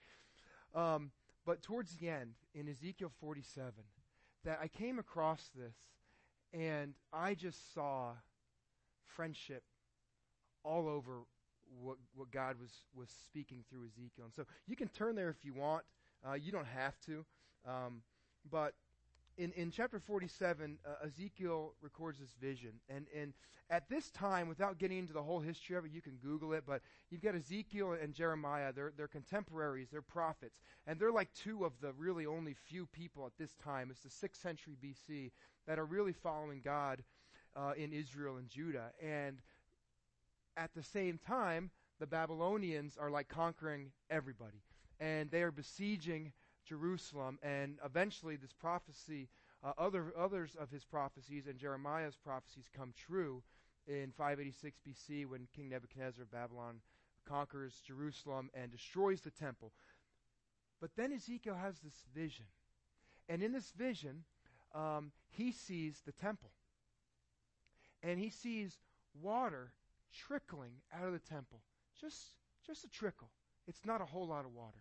Um, 0.74 1.10
but 1.46 1.62
towards 1.62 1.96
the 1.96 2.08
end, 2.08 2.34
in 2.54 2.68
Ezekiel 2.68 3.10
47, 3.20 3.72
that 4.44 4.58
I 4.62 4.68
came 4.68 4.98
across 4.98 5.50
this, 5.54 5.76
and 6.52 6.94
I 7.12 7.34
just 7.34 7.74
saw 7.74 8.12
friendship 9.04 9.62
all 10.64 10.88
over 10.88 11.20
what 11.82 11.96
what 12.14 12.30
God 12.30 12.56
was 12.60 12.72
was 12.94 13.08
speaking 13.24 13.64
through 13.68 13.86
Ezekiel. 13.86 14.24
And 14.24 14.34
so 14.34 14.44
you 14.66 14.76
can 14.76 14.88
turn 14.88 15.14
there 15.14 15.28
if 15.28 15.44
you 15.44 15.54
want. 15.54 15.84
Uh, 16.26 16.34
you 16.34 16.50
don't 16.50 16.66
have 16.66 16.98
to, 17.06 17.24
um, 17.66 18.02
but 18.50 18.74
in, 19.38 19.52
in 19.52 19.70
chapter 19.70 20.00
47, 20.00 20.78
uh, 20.84 21.06
Ezekiel 21.06 21.74
records 21.80 22.18
this 22.18 22.34
vision. 22.40 22.72
And, 22.88 23.06
and 23.16 23.32
at 23.70 23.88
this 23.88 24.10
time, 24.10 24.48
without 24.48 24.78
getting 24.78 24.98
into 24.98 25.12
the 25.12 25.22
whole 25.22 25.40
history 25.40 25.76
of 25.76 25.84
it, 25.84 25.92
you 25.92 26.02
can 26.02 26.16
Google 26.16 26.52
it, 26.54 26.64
but 26.66 26.82
you've 27.10 27.22
got 27.22 27.36
Ezekiel 27.36 27.92
and 27.92 28.12
Jeremiah. 28.12 28.72
They're, 28.72 28.92
they're 28.96 29.06
contemporaries, 29.06 29.88
they're 29.90 30.02
prophets. 30.02 30.58
And 30.86 30.98
they're 30.98 31.12
like 31.12 31.32
two 31.34 31.64
of 31.64 31.72
the 31.80 31.92
really 31.92 32.26
only 32.26 32.54
few 32.54 32.86
people 32.86 33.26
at 33.26 33.32
this 33.38 33.54
time. 33.62 33.90
It's 33.90 34.00
the 34.00 34.28
6th 34.28 34.42
century 34.42 34.76
BC 34.82 35.30
that 35.66 35.78
are 35.78 35.84
really 35.84 36.12
following 36.12 36.60
God 36.64 37.04
uh, 37.54 37.72
in 37.76 37.92
Israel 37.92 38.38
and 38.38 38.48
Judah. 38.48 38.90
And 39.00 39.38
at 40.56 40.74
the 40.74 40.82
same 40.82 41.18
time, 41.24 41.70
the 42.00 42.06
Babylonians 42.06 42.96
are 43.00 43.10
like 43.10 43.28
conquering 43.28 43.92
everybody. 44.10 44.62
And 44.98 45.30
they 45.30 45.42
are 45.42 45.52
besieging 45.52 46.32
Jerusalem, 46.68 47.38
and 47.42 47.78
eventually 47.84 48.36
this 48.36 48.52
prophecy, 48.52 49.28
uh, 49.64 49.72
other 49.78 50.12
others 50.16 50.56
of 50.58 50.70
his 50.70 50.84
prophecies 50.84 51.46
and 51.46 51.58
Jeremiah's 51.58 52.16
prophecies 52.16 52.66
come 52.76 52.92
true 52.96 53.42
in 53.86 54.12
586 54.16 54.78
BC 54.86 55.26
when 55.26 55.48
King 55.54 55.70
Nebuchadnezzar 55.70 56.22
of 56.22 56.30
Babylon 56.30 56.80
conquers 57.26 57.80
Jerusalem 57.86 58.50
and 58.54 58.70
destroys 58.70 59.20
the 59.20 59.30
temple. 59.30 59.72
But 60.80 60.90
then 60.96 61.12
Ezekiel 61.12 61.56
has 61.56 61.78
this 61.80 62.04
vision, 62.14 62.46
and 63.28 63.42
in 63.42 63.52
this 63.52 63.72
vision, 63.72 64.24
um, 64.74 65.10
he 65.30 65.50
sees 65.50 66.02
the 66.04 66.12
temple, 66.12 66.50
and 68.02 68.20
he 68.20 68.30
sees 68.30 68.78
water 69.20 69.72
trickling 70.12 70.72
out 70.94 71.06
of 71.06 71.12
the 71.12 71.18
temple, 71.18 71.60
just 72.00 72.36
just 72.66 72.84
a 72.84 72.88
trickle. 72.88 73.30
It's 73.66 73.84
not 73.84 74.00
a 74.00 74.04
whole 74.04 74.26
lot 74.26 74.44
of 74.44 74.54
water. 74.54 74.78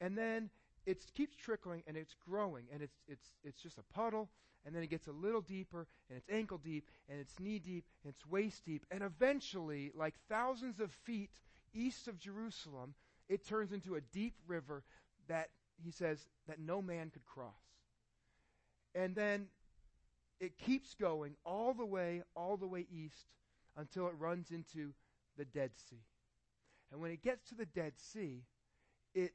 And 0.00 0.16
then 0.16 0.50
it 0.86 1.04
keeps 1.14 1.36
trickling 1.36 1.82
and 1.86 1.96
it's 1.96 2.14
growing 2.28 2.64
and 2.72 2.82
it's 2.82 2.96
it's 3.08 3.30
it's 3.44 3.62
just 3.62 3.78
a 3.78 3.94
puddle 3.94 4.28
and 4.66 4.74
then 4.74 4.82
it 4.82 4.90
gets 4.90 5.06
a 5.06 5.12
little 5.12 5.40
deeper 5.40 5.86
and 6.08 6.18
it's 6.18 6.28
ankle 6.30 6.58
deep 6.58 6.90
and 7.08 7.20
it's 7.20 7.38
knee 7.38 7.58
deep 7.58 7.84
and 8.04 8.12
it's 8.12 8.26
waist 8.26 8.64
deep 8.64 8.84
and 8.90 9.02
eventually 9.02 9.90
like 9.94 10.14
thousands 10.28 10.80
of 10.80 10.90
feet 10.90 11.30
east 11.74 12.08
of 12.08 12.18
Jerusalem 12.18 12.94
it 13.28 13.46
turns 13.46 13.72
into 13.72 13.94
a 13.94 14.00
deep 14.00 14.34
river 14.46 14.82
that 15.28 15.50
he 15.82 15.90
says 15.90 16.26
that 16.48 16.58
no 16.58 16.82
man 16.82 17.10
could 17.10 17.24
cross. 17.24 17.54
And 18.94 19.14
then 19.14 19.46
it 20.40 20.58
keeps 20.58 20.94
going 20.94 21.34
all 21.44 21.72
the 21.72 21.86
way 21.86 22.22
all 22.34 22.56
the 22.56 22.66
way 22.66 22.86
east 22.92 23.26
until 23.76 24.08
it 24.08 24.14
runs 24.18 24.50
into 24.50 24.92
the 25.38 25.44
Dead 25.44 25.70
Sea. 25.88 26.02
And 26.90 27.00
when 27.00 27.12
it 27.12 27.22
gets 27.22 27.48
to 27.50 27.54
the 27.54 27.66
Dead 27.66 27.92
Sea 27.96 28.42
it 29.14 29.32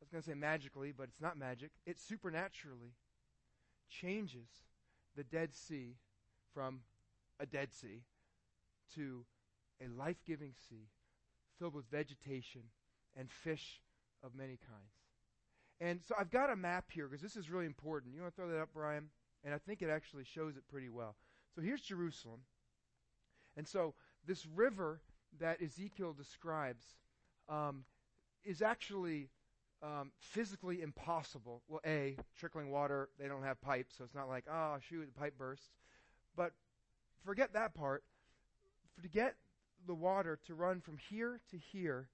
was 0.00 0.10
going 0.10 0.22
to 0.22 0.28
say 0.28 0.34
magically, 0.34 0.92
but 0.96 1.04
it's 1.04 1.20
not 1.20 1.36
magic. 1.36 1.70
It 1.86 2.00
supernaturally 2.00 2.94
changes 3.88 4.48
the 5.16 5.24
Dead 5.24 5.54
Sea 5.54 5.96
from 6.54 6.80
a 7.38 7.46
Dead 7.46 7.72
Sea 7.72 8.02
to 8.94 9.24
a 9.80 9.88
life 9.98 10.18
giving 10.26 10.52
sea 10.68 10.88
filled 11.58 11.74
with 11.74 11.90
vegetation 11.90 12.62
and 13.16 13.30
fish 13.30 13.82
of 14.22 14.34
many 14.34 14.58
kinds. 14.58 14.94
And 15.80 16.00
so 16.06 16.14
I've 16.18 16.30
got 16.30 16.50
a 16.50 16.56
map 16.56 16.86
here 16.92 17.06
because 17.06 17.22
this 17.22 17.36
is 17.36 17.50
really 17.50 17.66
important. 17.66 18.14
You 18.14 18.20
want 18.20 18.34
to 18.34 18.40
throw 18.40 18.50
that 18.50 18.60
up, 18.60 18.70
Brian? 18.74 19.08
And 19.44 19.54
I 19.54 19.58
think 19.58 19.80
it 19.80 19.88
actually 19.88 20.24
shows 20.24 20.56
it 20.56 20.68
pretty 20.68 20.90
well. 20.90 21.16
So 21.54 21.62
here's 21.62 21.80
Jerusalem. 21.80 22.40
And 23.56 23.66
so 23.66 23.94
this 24.26 24.46
river 24.46 25.00
that 25.38 25.62
Ezekiel 25.62 26.12
describes 26.12 26.84
um, 27.48 27.84
is 28.44 28.62
actually 28.62 29.28
um, 29.82 30.12
physically 30.18 30.82
impossible. 30.82 31.62
Well, 31.68 31.80
A, 31.86 32.16
trickling 32.38 32.70
water, 32.70 33.08
they 33.18 33.28
don't 33.28 33.42
have 33.42 33.60
pipes, 33.60 33.94
so 33.96 34.04
it's 34.04 34.14
not 34.14 34.28
like, 34.28 34.44
oh, 34.50 34.76
shoot, 34.88 35.06
the 35.06 35.18
pipe 35.18 35.34
bursts. 35.38 35.70
But 36.36 36.52
forget 37.24 37.52
that 37.54 37.74
part. 37.74 38.04
For, 38.94 39.02
to 39.02 39.08
get 39.08 39.36
the 39.86 39.94
water 39.94 40.38
to 40.46 40.54
run 40.54 40.80
from 40.80 40.98
here 40.98 41.40
to 41.50 41.58
here, 41.58 42.08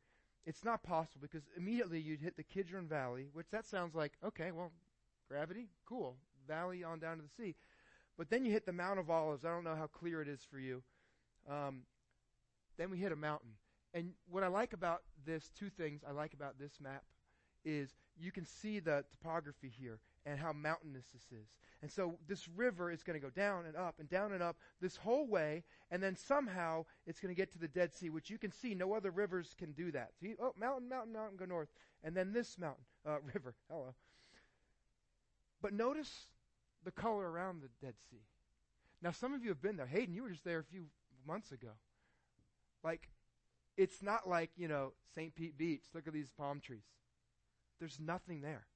it's 0.45 0.65
not 0.65 0.83
possible 0.83 1.21
because 1.21 1.49
immediately 1.57 2.01
you'd 2.01 2.21
hit 2.21 2.37
the 2.37 2.45
Kidron 2.45 2.87
Valley, 2.87 3.27
which 3.33 3.51
that 3.51 3.67
sounds 3.67 3.95
like, 3.95 4.13
okay, 4.25 4.53
well, 4.53 4.71
gravity, 5.29 5.69
cool. 5.87 6.17
Valley 6.47 6.85
on 6.85 7.01
down 7.01 7.17
to 7.17 7.23
the 7.23 7.43
sea. 7.43 7.57
But 8.17 8.31
then 8.31 8.45
you 8.45 8.53
hit 8.53 8.65
the 8.65 8.73
Mount 8.73 9.01
of 9.01 9.11
Olives. 9.11 9.45
I 9.45 9.49
don't 9.49 9.65
know 9.65 9.75
how 9.75 9.89
clear 9.89 10.23
it 10.23 10.29
is 10.29 10.41
for 10.49 10.59
you. 10.59 10.83
Um, 11.51 11.83
then 12.79 12.91
we 12.91 12.99
hit 12.99 13.11
a 13.11 13.17
mountain. 13.17 13.51
And 13.93 14.13
what 14.31 14.45
I 14.45 14.49
like 14.49 14.73
about 14.73 15.03
this, 15.27 15.51
two 15.59 15.69
things 15.69 16.03
I 16.07 16.13
like 16.13 16.33
about 16.33 16.59
this 16.59 16.73
map 16.81 17.03
is 17.67 17.91
you 18.19 18.33
can 18.33 18.47
see 18.47 18.79
the 18.79 19.05
topography 19.11 19.71
here 19.79 19.99
and 20.25 20.39
how 20.39 20.53
mountainous 20.53 21.05
this 21.13 21.39
is. 21.39 21.49
And 21.83 21.91
so 21.91 22.19
this 22.27 22.49
river 22.49 22.91
is 22.91 23.03
going 23.03 23.21
to 23.21 23.25
go 23.25 23.31
down 23.31 23.67
and 23.67 23.77
up 23.77 23.97
and 23.99 24.09
down 24.09 24.33
and 24.33 24.43
up 24.43 24.57
this 24.81 24.97
whole 24.97 25.27
way, 25.27 25.65
and 25.91 26.03
then 26.03 26.17
somehow 26.17 26.87
it's 27.07 27.21
going 27.21 27.35
to 27.35 27.37
get 27.39 27.53
to 27.53 27.59
the 27.59 27.69
Dead 27.69 27.95
Sea, 27.95 28.09
which 28.09 28.31
you 28.31 28.39
can 28.39 28.51
see 28.51 28.75
no 28.75 28.95
other 28.95 29.11
rivers 29.11 29.55
can 29.59 29.73
do 29.73 29.93
that. 29.93 30.13
See, 30.21 30.35
oh, 30.41 30.55
mountain, 30.59 30.89
mountain, 30.89 31.13
mountain, 31.13 31.37
go 31.37 31.45
north, 31.45 31.69
and 32.03 32.17
then 32.17 32.33
this 32.33 32.59
mountain, 32.59 32.85
uh, 33.07 33.19
river, 33.35 33.55
hello. 33.71 33.95
But 35.61 35.75
notice 35.75 36.29
the 36.85 36.91
color 36.91 37.31
around 37.31 37.63
the 37.63 37.87
Dead 37.87 37.95
Sea. 38.11 38.23
Now, 39.03 39.11
some 39.11 39.35
of 39.35 39.43
you 39.43 39.51
have 39.51 39.61
been 39.61 39.77
there. 39.77 39.87
Hayden, 39.87 40.15
you 40.15 40.23
were 40.23 40.31
just 40.31 40.45
there 40.45 40.61
a 40.61 40.65
few 40.65 40.87
months 41.27 41.53
ago. 41.53 41.73
Like, 42.83 43.11
it's 43.77 44.03
not 44.03 44.29
like, 44.29 44.51
you 44.57 44.69
know, 44.69 44.93
St. 45.15 45.35
Pete 45.35 45.59
Beach. 45.59 45.83
Look 45.95 46.07
at 46.07 46.15
these 46.15 46.31
palm 46.31 46.61
trees. 46.61 46.85
There's 47.79 47.99
nothing 48.01 48.41
there 48.41 48.67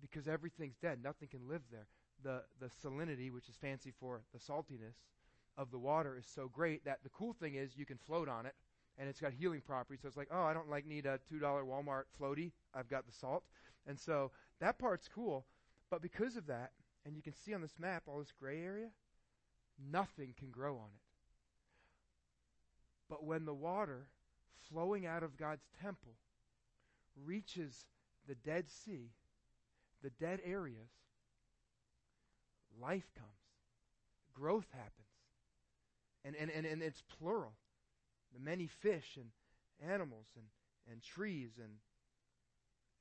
because 0.00 0.28
everything's 0.28 0.76
dead. 0.76 1.02
Nothing 1.02 1.28
can 1.28 1.48
live 1.48 1.62
there. 1.70 1.86
The, 2.22 2.42
the 2.60 2.70
salinity, 2.84 3.32
which 3.32 3.48
is 3.48 3.56
fancy 3.56 3.92
for 3.98 4.22
the 4.32 4.38
saltiness 4.38 4.96
of 5.56 5.70
the 5.70 5.78
water, 5.78 6.16
is 6.18 6.26
so 6.26 6.48
great 6.48 6.84
that 6.84 7.00
the 7.02 7.10
cool 7.10 7.32
thing 7.32 7.54
is 7.54 7.76
you 7.76 7.86
can 7.86 7.98
float 7.98 8.28
on 8.28 8.46
it 8.46 8.54
and 8.98 9.08
it's 9.08 9.20
got 9.20 9.32
healing 9.32 9.60
properties. 9.60 10.00
So 10.02 10.08
it's 10.08 10.16
like, 10.16 10.30
oh, 10.32 10.42
I 10.42 10.54
don't 10.54 10.70
like 10.70 10.86
need 10.86 11.06
a 11.06 11.20
$2 11.32 11.40
Walmart 11.40 12.04
floaty. 12.20 12.52
I've 12.74 12.88
got 12.88 13.06
the 13.06 13.12
salt. 13.12 13.44
And 13.86 13.98
so 13.98 14.30
that 14.60 14.78
part's 14.78 15.08
cool. 15.08 15.46
But 15.90 16.02
because 16.02 16.36
of 16.36 16.46
that, 16.46 16.72
and 17.04 17.14
you 17.14 17.22
can 17.22 17.34
see 17.34 17.54
on 17.54 17.60
this 17.60 17.78
map 17.78 18.04
all 18.06 18.18
this 18.18 18.32
gray 18.38 18.62
area, 18.62 18.88
nothing 19.90 20.34
can 20.36 20.50
grow 20.50 20.74
on 20.74 20.88
it. 20.94 21.00
But 23.08 23.24
when 23.24 23.44
the 23.44 23.54
water 23.54 24.08
flowing 24.68 25.06
out 25.06 25.22
of 25.22 25.36
God's 25.36 25.66
temple 25.80 26.14
reaches 27.24 27.86
the 28.28 28.34
Dead 28.34 28.70
Sea, 28.70 29.10
the 30.02 30.10
dead 30.10 30.40
areas, 30.44 30.90
life 32.80 33.10
comes. 33.16 33.30
Growth 34.34 34.66
happens. 34.72 34.92
And, 36.24 36.36
and, 36.36 36.50
and, 36.50 36.66
and 36.66 36.82
it's 36.82 37.02
plural. 37.18 37.54
The 38.34 38.40
many 38.40 38.66
fish 38.66 39.16
and 39.16 39.30
animals 39.90 40.26
and, 40.36 40.44
and 40.90 41.02
trees 41.02 41.52
and, 41.58 41.72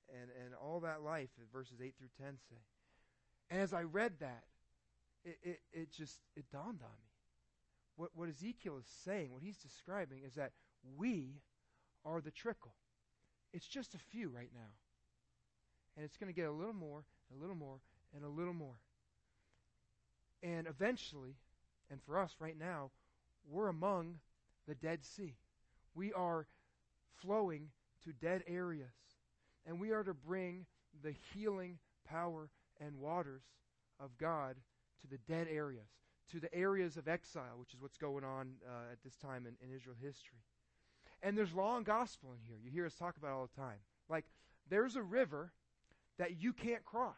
and, 0.10 0.30
and 0.46 0.54
all 0.56 0.82
that 0.82 1.02
life, 1.02 1.30
verses 1.52 1.80
8 1.84 1.94
through 1.98 2.26
10 2.26 2.38
say. 2.50 2.56
And 3.50 3.62
as 3.62 3.74
I 3.74 3.82
read 3.82 4.14
that, 4.20 4.44
it, 5.24 5.38
it, 5.44 5.60
it 5.74 5.92
just, 5.92 6.20
it 6.36 6.46
dawned 6.52 6.82
on 6.84 6.98
me. 7.02 7.12
What, 7.98 8.12
what 8.14 8.30
Ezekiel 8.30 8.78
is 8.80 8.88
saying, 9.04 9.34
what 9.34 9.42
he's 9.42 9.58
describing, 9.58 10.22
is 10.26 10.36
that 10.36 10.52
we 10.98 11.42
are 12.06 12.22
the 12.22 12.32
trickle. 12.32 12.76
It's 13.56 13.68
just 13.68 13.96
a 13.96 13.98
few 13.98 14.28
right 14.28 14.50
now. 14.54 14.74
And 15.96 16.04
it's 16.04 16.18
going 16.18 16.32
to 16.32 16.36
get 16.36 16.50
a 16.50 16.52
little 16.52 16.74
more, 16.74 17.06
a 17.34 17.42
little 17.42 17.56
more, 17.56 17.78
and 18.14 18.26
a 18.26 18.28
little 18.28 18.54
more. 18.54 18.76
And 20.44 20.68
eventually, 20.68 21.38
and 21.90 22.02
for 22.04 22.20
us 22.20 22.36
right 22.42 22.60
now, 22.60 22.92
we're 23.50 23.70
among 23.70 24.16
the 24.68 24.76
Dead 24.76 25.06
Sea. 25.06 25.36
We 25.96 26.12
are 26.12 26.48
flowing 27.22 27.70
to 28.04 28.12
dead 28.12 28.44
areas. 28.46 28.90
And 29.66 29.80
we 29.80 29.92
are 29.92 30.04
to 30.04 30.14
bring 30.14 30.66
the 31.02 31.16
healing 31.34 31.78
power 32.06 32.50
and 32.82 33.00
waters 33.00 33.44
of 34.02 34.18
God 34.18 34.58
to 35.02 35.08
the 35.08 35.18
dead 35.30 35.48
areas, 35.50 35.88
to 36.32 36.42
the 36.42 36.54
areas 36.54 36.98
of 36.98 37.08
exile, 37.08 37.56
which 37.58 37.74
is 37.74 37.80
what's 37.80 37.98
going 37.98 38.26
on 38.26 38.56
uh, 38.68 38.92
at 38.92 39.02
this 39.02 39.16
time 39.16 39.48
in, 39.48 39.56
in 39.66 39.74
Israel 39.74 39.96
history. 40.02 40.40
And 41.26 41.36
there's 41.36 41.56
law 41.56 41.76
and 41.76 41.84
gospel 41.84 42.30
in 42.34 42.48
here. 42.48 42.58
You 42.64 42.70
hear 42.70 42.86
us 42.86 42.94
talk 42.94 43.18
about 43.18 43.32
all 43.32 43.50
the 43.54 43.60
time. 43.60 43.80
Like, 44.08 44.26
there's 44.70 44.96
a 44.96 45.02
river 45.02 45.52
that 46.20 46.40
you 46.40 46.54
can't 46.54 46.86
cross. 46.86 47.18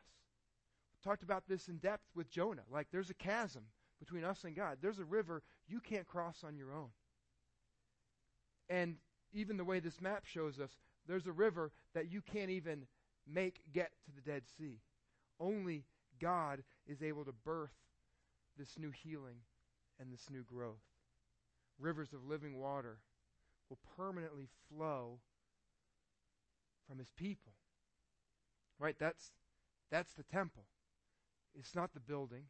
We 0.95 1.09
talked 1.09 1.23
about 1.23 1.43
this 1.49 1.67
in 1.67 1.75
depth 1.75 2.05
with 2.15 2.29
Jonah. 2.29 2.63
Like, 2.71 2.87
there's 2.89 3.09
a 3.09 3.13
chasm 3.13 3.63
between 3.99 4.23
us 4.23 4.45
and 4.45 4.55
God. 4.55 4.77
There's 4.81 4.99
a 4.99 5.03
river 5.03 5.43
you 5.67 5.81
can't 5.81 6.07
cross 6.07 6.45
on 6.45 6.55
your 6.55 6.73
own. 6.73 6.87
And 8.69 8.95
even 9.33 9.57
the 9.57 9.65
way 9.65 9.81
this 9.81 9.99
map 9.99 10.23
shows 10.23 10.57
us, 10.57 10.71
there's 11.05 11.27
a 11.27 11.33
river 11.33 11.73
that 11.93 12.09
you 12.09 12.21
can't 12.21 12.49
even 12.49 12.85
make 13.29 13.59
get 13.73 13.91
to 14.05 14.11
the 14.15 14.21
Dead 14.21 14.43
Sea. 14.57 14.79
Only 15.37 15.83
God 16.21 16.63
is 16.87 17.03
able 17.03 17.25
to 17.25 17.33
birth 17.33 17.75
this 18.57 18.79
new 18.79 18.91
healing 18.91 19.39
and 19.99 20.13
this 20.13 20.29
new 20.31 20.43
growth. 20.43 20.79
Rivers 21.77 22.13
of 22.13 22.25
living 22.25 22.57
water 22.57 22.99
will 23.69 23.79
permanently 23.95 24.47
flow 24.69 25.19
from 26.87 26.99
his 26.99 27.11
people. 27.11 27.53
Right? 28.79 28.95
That's 28.99 29.31
that's 29.91 30.13
the 30.13 30.23
temple. 30.23 30.65
It's 31.55 31.75
not 31.75 31.93
the 31.93 31.99
building. 31.99 32.43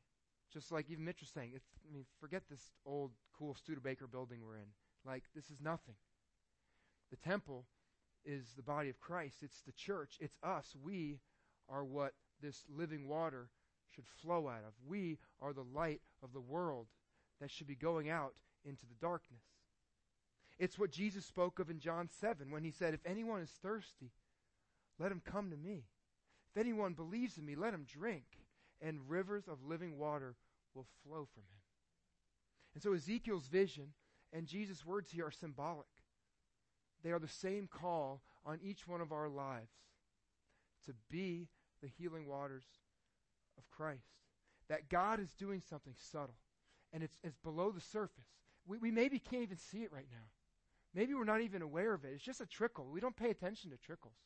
Just 0.52 0.72
like 0.72 0.90
even 0.90 1.06
Mitch 1.06 1.20
was 1.20 1.30
saying, 1.30 1.52
it's, 1.54 1.68
I 1.88 1.94
mean, 1.94 2.06
forget 2.20 2.44
this 2.50 2.72
old 2.86 3.12
cool 3.38 3.54
Studebaker 3.54 4.08
building 4.08 4.40
we're 4.44 4.56
in. 4.56 4.70
Like 5.06 5.24
this 5.36 5.50
is 5.50 5.60
nothing. 5.62 5.96
The 7.12 7.18
temple 7.18 7.66
is 8.26 8.54
the 8.56 8.64
body 8.64 8.90
of 8.90 9.00
Christ. 9.00 9.38
It's 9.42 9.62
the 9.62 9.72
church. 9.72 10.18
It's 10.20 10.38
us. 10.44 10.76
We 10.82 11.20
are 11.70 11.84
what 11.84 12.14
this 12.42 12.64
living 12.70 13.08
water 13.08 13.50
should 13.94 14.06
flow 14.22 14.48
out 14.48 14.64
of. 14.68 14.74
We 14.86 15.18
are 15.42 15.54
the 15.54 15.66
light 15.74 16.02
of 16.24 16.34
the 16.34 16.42
world 16.42 16.88
that 17.40 17.52
should 17.52 17.68
be 17.68 17.76
going 17.76 18.10
out 18.10 18.36
into 18.66 18.86
the 18.86 18.96
darkness. 19.00 19.44
It's 20.60 20.80
what 20.80 20.92
Jesus 20.92 21.26
spoke 21.26 21.60
of 21.60 21.70
in 21.70 21.80
John 21.80 22.10
7 22.20 22.50
when 22.50 22.64
he 22.64 22.72
said, 22.72 22.94
If 22.94 23.06
anyone 23.06 23.42
is 23.42 23.52
thirsty, 23.62 24.12
let 25.00 25.12
him 25.12 25.22
come 25.24 25.52
to 25.52 25.58
me. 25.58 25.84
If 26.56 26.60
anyone 26.60 26.94
believes 26.94 27.38
in 27.38 27.46
me, 27.46 27.56
let 27.56 27.74
him 27.74 27.86
drink, 27.88 28.26
and 28.82 29.08
rivers 29.08 29.48
of 29.48 29.64
living 29.64 29.98
water 29.98 30.36
will 30.74 30.88
flow 31.04 31.28
from 31.34 31.44
him. 31.44 31.62
And 32.74 32.82
so 32.82 32.94
Ezekiel's 32.94 33.48
vision 33.48 33.94
and 34.34 34.48
Jesus' 34.48 34.86
words 34.86 35.12
here 35.12 35.28
are 35.28 35.32
symbolic. 35.32 35.86
They 37.04 37.12
are 37.12 37.20
the 37.20 37.28
same 37.28 37.68
call 37.68 38.22
on 38.46 38.60
each 38.64 38.88
one 38.88 39.02
of 39.02 39.12
our 39.12 39.30
lives 39.30 39.72
to 40.86 40.94
be 41.10 41.48
the 41.82 41.88
healing 41.88 42.28
waters 42.28 42.66
of 43.58 43.70
Christ. 43.70 44.08
That 44.70 44.90
God 44.90 45.20
is 45.20 45.34
doing 45.34 45.62
something 45.70 45.94
subtle, 45.96 46.36
and 46.92 47.04
it's, 47.04 47.18
it's 47.24 47.38
below 47.38 47.72
the 47.72 47.82
surface. 47.82 48.26
We, 48.66 48.78
we 48.80 48.92
maybe 48.92 49.20
can't 49.20 49.44
even 49.44 49.58
see 49.58 49.84
it 49.84 49.94
right 49.94 50.08
now. 50.12 50.26
Maybe 50.98 51.14
we're 51.14 51.26
not 51.26 51.42
even 51.42 51.62
aware 51.62 51.94
of 51.94 52.04
it. 52.06 52.12
It's 52.16 52.24
just 52.24 52.42
a 52.42 52.48
trickle. 52.48 52.88
We 52.92 53.00
don't 53.00 53.16
pay 53.16 53.30
attention 53.30 53.70
to 53.70 53.78
trickles. 53.78 54.18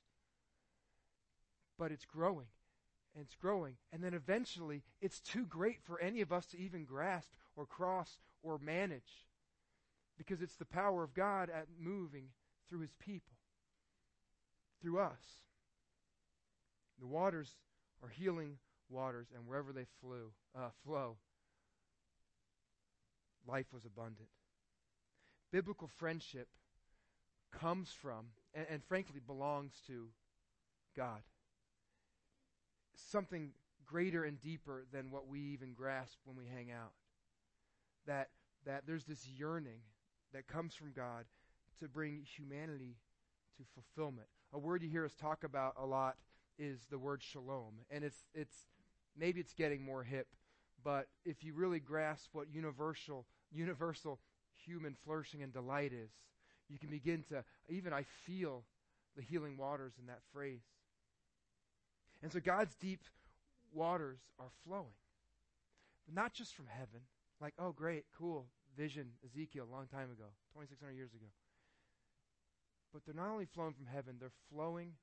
But 1.77 1.91
it's 1.91 2.05
growing, 2.05 2.47
and 3.13 3.25
it's 3.25 3.35
growing. 3.35 3.73
And 3.91 4.01
then 4.01 4.13
eventually, 4.13 4.81
it's 5.01 5.19
too 5.19 5.45
great 5.45 5.83
for 5.83 5.99
any 5.99 6.21
of 6.21 6.31
us 6.31 6.45
to 6.45 6.57
even 6.57 6.85
grasp 6.85 7.29
or 7.57 7.65
cross 7.65 8.19
or 8.41 8.57
manage 8.57 9.27
because 10.17 10.41
it's 10.41 10.55
the 10.55 10.63
power 10.63 11.03
of 11.03 11.13
God 11.13 11.49
at 11.49 11.65
moving 11.77 12.27
through 12.69 12.79
his 12.79 12.93
people, 12.93 13.35
through 14.81 14.99
us. 14.99 15.41
The 17.01 17.07
waters 17.07 17.51
are 18.01 18.07
healing 18.07 18.59
waters, 18.89 19.27
and 19.35 19.45
wherever 19.45 19.73
they 19.73 19.87
flew, 19.99 20.31
uh, 20.57 20.69
flow, 20.85 21.17
life 23.45 23.73
was 23.73 23.83
abundant. 23.83 24.29
Biblical 25.51 25.87
friendship 25.87 26.47
comes 27.51 27.89
from, 27.89 28.27
and, 28.53 28.65
and 28.69 28.83
frankly 28.83 29.19
belongs 29.25 29.73
to, 29.87 30.07
God. 30.95 31.21
Something 32.95 33.51
greater 33.85 34.23
and 34.23 34.39
deeper 34.39 34.85
than 34.93 35.11
what 35.11 35.27
we 35.27 35.39
even 35.39 35.73
grasp 35.73 36.17
when 36.23 36.37
we 36.37 36.45
hang 36.45 36.71
out. 36.71 36.93
That, 38.07 38.29
that 38.65 38.83
there's 38.87 39.05
this 39.05 39.27
yearning 39.27 39.81
that 40.33 40.47
comes 40.47 40.73
from 40.73 40.91
God 40.95 41.25
to 41.79 41.87
bring 41.87 42.25
humanity 42.37 42.95
to 43.57 43.63
fulfillment. 43.73 44.27
A 44.53 44.59
word 44.59 44.83
you 44.83 44.89
hear 44.89 45.05
us 45.05 45.13
talk 45.19 45.43
about 45.43 45.75
a 45.81 45.85
lot 45.85 46.15
is 46.57 46.79
the 46.89 46.99
word 46.99 47.21
shalom. 47.21 47.73
And 47.89 48.03
it's, 48.03 48.23
it's, 48.33 48.55
maybe 49.17 49.39
it's 49.39 49.53
getting 49.53 49.83
more 49.83 50.03
hip, 50.03 50.27
but 50.83 51.07
if 51.25 51.43
you 51.43 51.53
really 51.53 51.79
grasp 51.79 52.29
what 52.33 52.47
universal, 52.49 53.25
universal 53.51 54.19
human 54.65 54.95
flourishing 55.03 55.43
and 55.43 55.53
delight 55.53 55.93
is, 55.93 56.11
you 56.69 56.79
can 56.79 56.89
begin 56.89 57.23
to, 57.29 57.43
even 57.69 57.93
I 57.93 58.03
feel 58.25 58.63
the 59.15 59.21
healing 59.21 59.57
waters 59.57 59.93
in 59.99 60.07
that 60.07 60.21
phrase. 60.31 60.63
And 62.23 62.31
so 62.31 62.39
God's 62.39 62.75
deep 62.75 63.01
waters 63.73 64.19
are 64.39 64.51
flowing. 64.65 64.95
But 66.05 66.15
not 66.15 66.33
just 66.33 66.55
from 66.55 66.67
heaven, 66.67 67.01
like, 67.41 67.53
oh, 67.59 67.71
great, 67.71 68.05
cool, 68.17 68.47
vision, 68.77 69.07
Ezekiel, 69.25 69.67
a 69.69 69.73
long 69.73 69.87
time 69.87 70.11
ago, 70.11 70.29
2,600 70.53 70.95
years 70.95 71.13
ago. 71.13 71.27
But 72.93 73.03
they're 73.05 73.15
not 73.15 73.31
only 73.31 73.45
flowing 73.45 73.73
from 73.73 73.87
heaven, 73.87 74.15
they're 74.19 74.31
flowing 74.53 74.93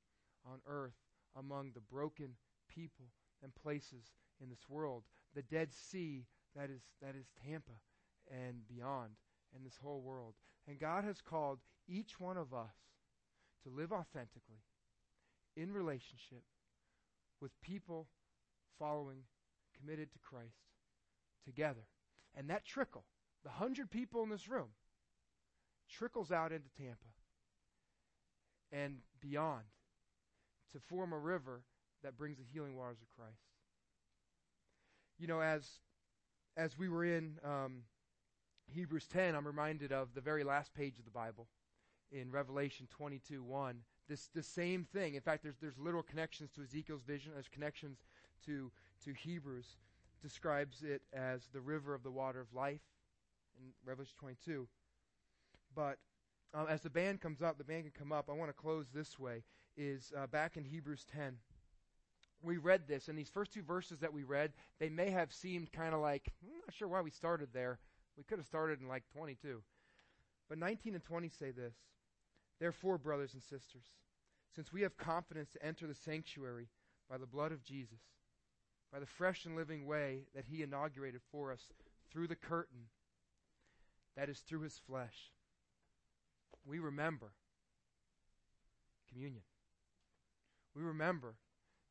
on 0.46 0.60
earth 0.66 0.96
among 1.36 1.72
the 1.74 1.80
broken 1.80 2.34
people 2.68 3.06
and 3.42 3.54
places 3.54 4.12
in 4.42 4.48
this 4.48 4.68
world. 4.68 5.02
The 5.34 5.42
Dead 5.42 5.72
Sea 5.72 6.26
that 6.56 6.70
is, 6.70 6.82
that 7.02 7.14
is 7.14 7.26
Tampa 7.44 7.72
and 8.30 8.66
beyond 8.68 9.10
and 9.54 9.64
this 9.64 9.78
whole 9.82 10.00
world. 10.00 10.34
And 10.66 10.78
God 10.78 11.04
has 11.04 11.20
called 11.20 11.58
each 11.88 12.20
one 12.20 12.36
of 12.36 12.52
us 12.52 12.74
to 13.64 13.70
live 13.70 13.92
authentically 13.92 14.62
in 15.56 15.72
relationship 15.72 16.42
with 17.40 17.50
people 17.62 18.06
following, 18.78 19.18
committed 19.78 20.12
to 20.12 20.18
Christ 20.18 20.58
together. 21.44 21.86
And 22.36 22.50
that 22.50 22.64
trickle, 22.64 23.04
the 23.44 23.50
hundred 23.50 23.90
people 23.90 24.22
in 24.22 24.28
this 24.28 24.48
room, 24.48 24.68
trickles 25.90 26.30
out 26.30 26.52
into 26.52 26.68
Tampa 26.76 26.96
and 28.70 28.98
beyond 29.20 29.64
to 30.72 30.80
form 30.80 31.12
a 31.12 31.18
river 31.18 31.62
that 32.02 32.16
brings 32.16 32.38
the 32.38 32.44
healing 32.52 32.76
waters 32.76 32.98
of 33.00 33.08
Christ. 33.16 33.40
You 35.18 35.26
know, 35.26 35.40
as 35.40 35.66
as 36.56 36.76
we 36.76 36.88
were 36.88 37.04
in 37.04 37.38
um, 37.44 37.82
Hebrews 38.74 39.06
10, 39.06 39.34
I'm 39.34 39.46
reminded 39.46 39.92
of 39.92 40.14
the 40.14 40.20
very 40.20 40.44
last 40.44 40.74
page 40.74 40.98
of 40.98 41.04
the 41.04 41.10
Bible 41.10 41.46
in 42.12 42.30
Revelation 42.30 42.86
22 42.90 43.42
1. 43.42 43.76
This 44.08 44.28
the 44.34 44.42
same 44.42 44.84
thing. 44.84 45.14
In 45.14 45.20
fact, 45.20 45.42
there's 45.42 45.58
there's 45.60 45.78
literal 45.78 46.02
connections 46.02 46.50
to 46.52 46.62
Ezekiel's 46.62 47.02
vision. 47.02 47.32
There's 47.34 47.48
connections 47.48 47.98
to 48.46 48.70
to 49.04 49.12
Hebrews. 49.12 49.76
Describes 50.22 50.82
it 50.82 51.02
as 51.12 51.48
the 51.52 51.60
river 51.60 51.94
of 51.94 52.02
the 52.02 52.10
water 52.10 52.40
of 52.40 52.52
life 52.54 52.80
in 53.58 53.70
Revelation 53.84 54.14
22. 54.18 54.66
But 55.74 55.98
um, 56.54 56.66
as 56.68 56.80
the 56.80 56.90
band 56.90 57.20
comes 57.20 57.42
up, 57.42 57.58
the 57.58 57.64
band 57.64 57.84
can 57.84 57.92
come 57.96 58.12
up. 58.12 58.28
I 58.28 58.32
want 58.32 58.48
to 58.48 58.54
close 58.54 58.86
this 58.92 59.18
way. 59.18 59.44
Is 59.76 60.12
uh, 60.16 60.26
back 60.26 60.56
in 60.56 60.64
Hebrews 60.64 61.04
10. 61.12 61.36
We 62.42 62.56
read 62.56 62.86
this, 62.86 63.08
and 63.08 63.18
these 63.18 63.28
first 63.28 63.52
two 63.52 63.62
verses 63.62 63.98
that 63.98 64.12
we 64.12 64.22
read, 64.22 64.52
they 64.78 64.88
may 64.88 65.10
have 65.10 65.32
seemed 65.32 65.72
kind 65.72 65.92
of 65.92 66.00
like, 66.00 66.32
I'm 66.42 66.60
not 66.60 66.74
sure 66.74 66.86
why 66.86 67.00
we 67.00 67.10
started 67.10 67.48
there. 67.52 67.80
We 68.18 68.24
could 68.24 68.38
have 68.38 68.46
started 68.46 68.82
in 68.82 68.88
like 68.88 69.04
22. 69.14 69.62
But 70.48 70.58
19 70.58 70.94
and 70.94 71.04
20 71.04 71.28
say 71.30 71.50
this 71.50 71.74
Therefore, 72.60 72.98
brothers 72.98 73.32
and 73.32 73.42
sisters, 73.42 73.84
since 74.54 74.72
we 74.72 74.82
have 74.82 74.98
confidence 74.98 75.50
to 75.52 75.64
enter 75.64 75.86
the 75.86 75.94
sanctuary 75.94 76.68
by 77.08 77.16
the 77.16 77.26
blood 77.26 77.52
of 77.52 77.62
Jesus, 77.62 78.00
by 78.92 78.98
the 78.98 79.06
fresh 79.06 79.46
and 79.46 79.56
living 79.56 79.86
way 79.86 80.24
that 80.34 80.44
he 80.44 80.62
inaugurated 80.62 81.20
for 81.30 81.52
us 81.52 81.60
through 82.12 82.26
the 82.26 82.36
curtain, 82.36 82.88
that 84.16 84.28
is 84.28 84.40
through 84.40 84.62
his 84.62 84.78
flesh 84.86 85.30
we 86.68 86.78
remember 86.78 87.32
communion. 89.10 89.42
We 90.76 90.82
remember 90.82 91.34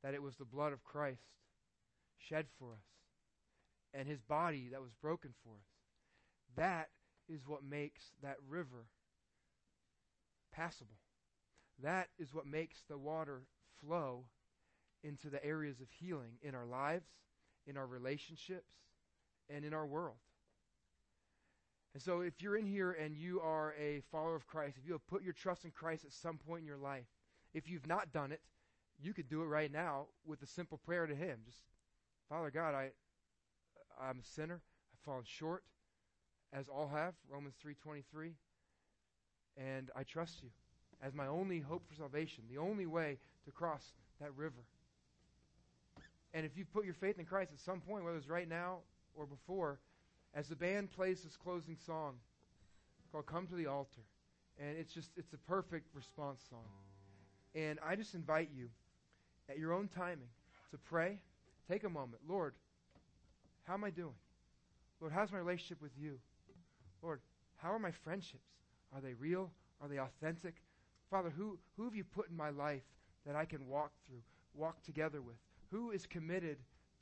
that 0.04 0.14
it 0.14 0.22
was 0.22 0.36
the 0.36 0.46
blood 0.46 0.72
of 0.72 0.84
Christ 0.84 1.24
shed 2.18 2.46
for 2.60 2.74
us 2.74 2.86
and 3.94 4.08
his 4.08 4.22
body 4.22 4.70
that 4.72 4.82
was 4.82 4.92
broken 5.02 5.34
for 5.44 5.50
us. 5.50 5.77
That 6.58 6.90
is 7.30 7.48
what 7.48 7.64
makes 7.64 8.12
that 8.22 8.38
river 8.50 8.88
passable. 10.52 10.98
That 11.82 12.10
is 12.18 12.34
what 12.34 12.48
makes 12.48 12.84
the 12.90 12.98
water 12.98 13.44
flow 13.80 14.26
into 15.04 15.30
the 15.30 15.44
areas 15.46 15.80
of 15.80 15.88
healing 15.92 16.34
in 16.42 16.56
our 16.56 16.66
lives, 16.66 17.08
in 17.68 17.78
our 17.78 17.86
relationships, 17.86 18.74
and 19.50 19.64
in 19.64 19.74
our 19.74 19.86
world. 19.86 20.18
And 21.94 22.02
so, 22.02 22.22
if 22.22 22.42
you're 22.42 22.58
in 22.58 22.66
here 22.66 22.92
and 22.92 23.16
you 23.16 23.40
are 23.40 23.74
a 23.80 24.02
follower 24.12 24.36
of 24.36 24.48
Christ, 24.48 24.78
if 24.78 24.86
you 24.86 24.94
have 24.94 25.08
put 25.08 25.24
your 25.24 25.34
trust 25.34 25.66
in 25.66 25.72
Christ 25.72 26.06
at 26.06 26.14
some 26.14 26.38
point 26.38 26.62
in 26.62 26.68
your 26.68 26.78
life, 26.78 27.06
if 27.54 27.70
you've 27.70 27.88
not 27.88 28.12
done 28.12 28.32
it, 28.32 28.42
you 29.00 29.14
could 29.14 29.30
do 29.30 29.42
it 29.42 29.46
right 29.46 29.72
now 29.72 30.08
with 30.26 30.42
a 30.42 30.48
simple 30.48 30.80
prayer 30.80 31.06
to 31.08 31.16
Him. 31.16 31.40
Just, 31.46 31.60
Father 32.30 32.52
God, 32.52 32.76
I, 32.76 32.90
I'm 34.02 34.20
a 34.20 34.24
sinner. 34.24 34.62
I've 34.94 35.06
fallen 35.06 35.24
short, 35.26 35.64
as 36.54 36.68
all 36.68 36.90
have. 36.94 37.14
Romans 37.30 37.56
three 37.62 37.76
twenty 37.76 38.04
three. 38.12 38.34
And 39.58 39.90
I 39.96 40.04
trust 40.04 40.44
you 40.44 40.50
as 41.02 41.14
my 41.14 41.28
only 41.28 41.60
hope 41.60 41.88
for 41.88 41.96
salvation, 41.96 42.44
the 42.52 42.60
only 42.60 42.86
way 42.86 43.18
to 43.46 43.52
cross 43.52 43.84
that 44.20 44.36
river. 44.36 44.64
And 46.34 46.46
if 46.46 46.58
you've 46.58 46.72
put 46.72 46.86
your 46.86 46.94
faith 46.94 47.20
in 47.20 47.26
Christ 47.26 47.52
at 47.54 47.60
some 47.60 47.82
point, 47.82 48.04
whether 48.04 48.18
it's 48.18 48.28
right 48.28 48.48
now 48.48 48.80
or 49.16 49.26
before, 49.26 49.80
as 50.34 50.48
the 50.48 50.56
band 50.56 50.92
plays 50.92 51.22
this 51.24 51.36
closing 51.36 51.78
song 51.86 52.16
called 53.12 53.26
Come 53.26 53.48
to 53.48 53.56
the 53.56 53.68
Altar. 53.68 54.02
And 54.60 54.78
it's 54.78 54.94
just, 54.94 55.12
it's 55.16 55.34
a 55.34 55.38
perfect 55.38 55.88
response 55.96 56.42
song. 56.50 56.66
And 57.56 57.80
I 57.86 57.96
just 57.96 58.14
invite 58.14 58.50
you, 58.56 58.70
at 59.50 59.58
your 59.58 59.74
own 59.74 59.88
timing, 59.88 60.30
to 60.72 60.78
pray. 60.78 61.20
Take 61.70 61.84
a 61.84 61.90
moment. 61.90 62.22
Lord, 62.28 62.54
how 63.64 63.76
am 63.76 63.84
I 63.84 63.90
doing? 63.90 64.16
Lord, 65.00 65.14
how's 65.14 65.32
my 65.32 65.38
relationship 65.38 65.82
with 65.82 65.92
you? 65.98 66.20
Lord, 67.02 67.22
how 67.58 67.72
are 67.72 67.80
my 67.80 67.92
friendships? 67.92 68.50
Are 68.94 69.02
they 69.02 69.14
real? 69.14 69.52
Are 69.82 69.88
they 69.88 70.00
authentic? 70.00 70.56
Father, 71.10 71.30
who, 71.30 71.58
who 71.76 71.86
have 71.86 71.96
you 71.96 72.04
put 72.04 72.30
in 72.30 72.36
my 72.36 72.50
life 72.50 72.84
that 73.26 73.36
I 73.36 73.46
can 73.46 73.68
walk 73.68 73.92
through, 74.08 74.22
walk 74.54 74.82
together 74.84 75.22
with? 75.22 75.36
Who 75.72 75.92
is 75.92 76.06
committed 76.06 76.58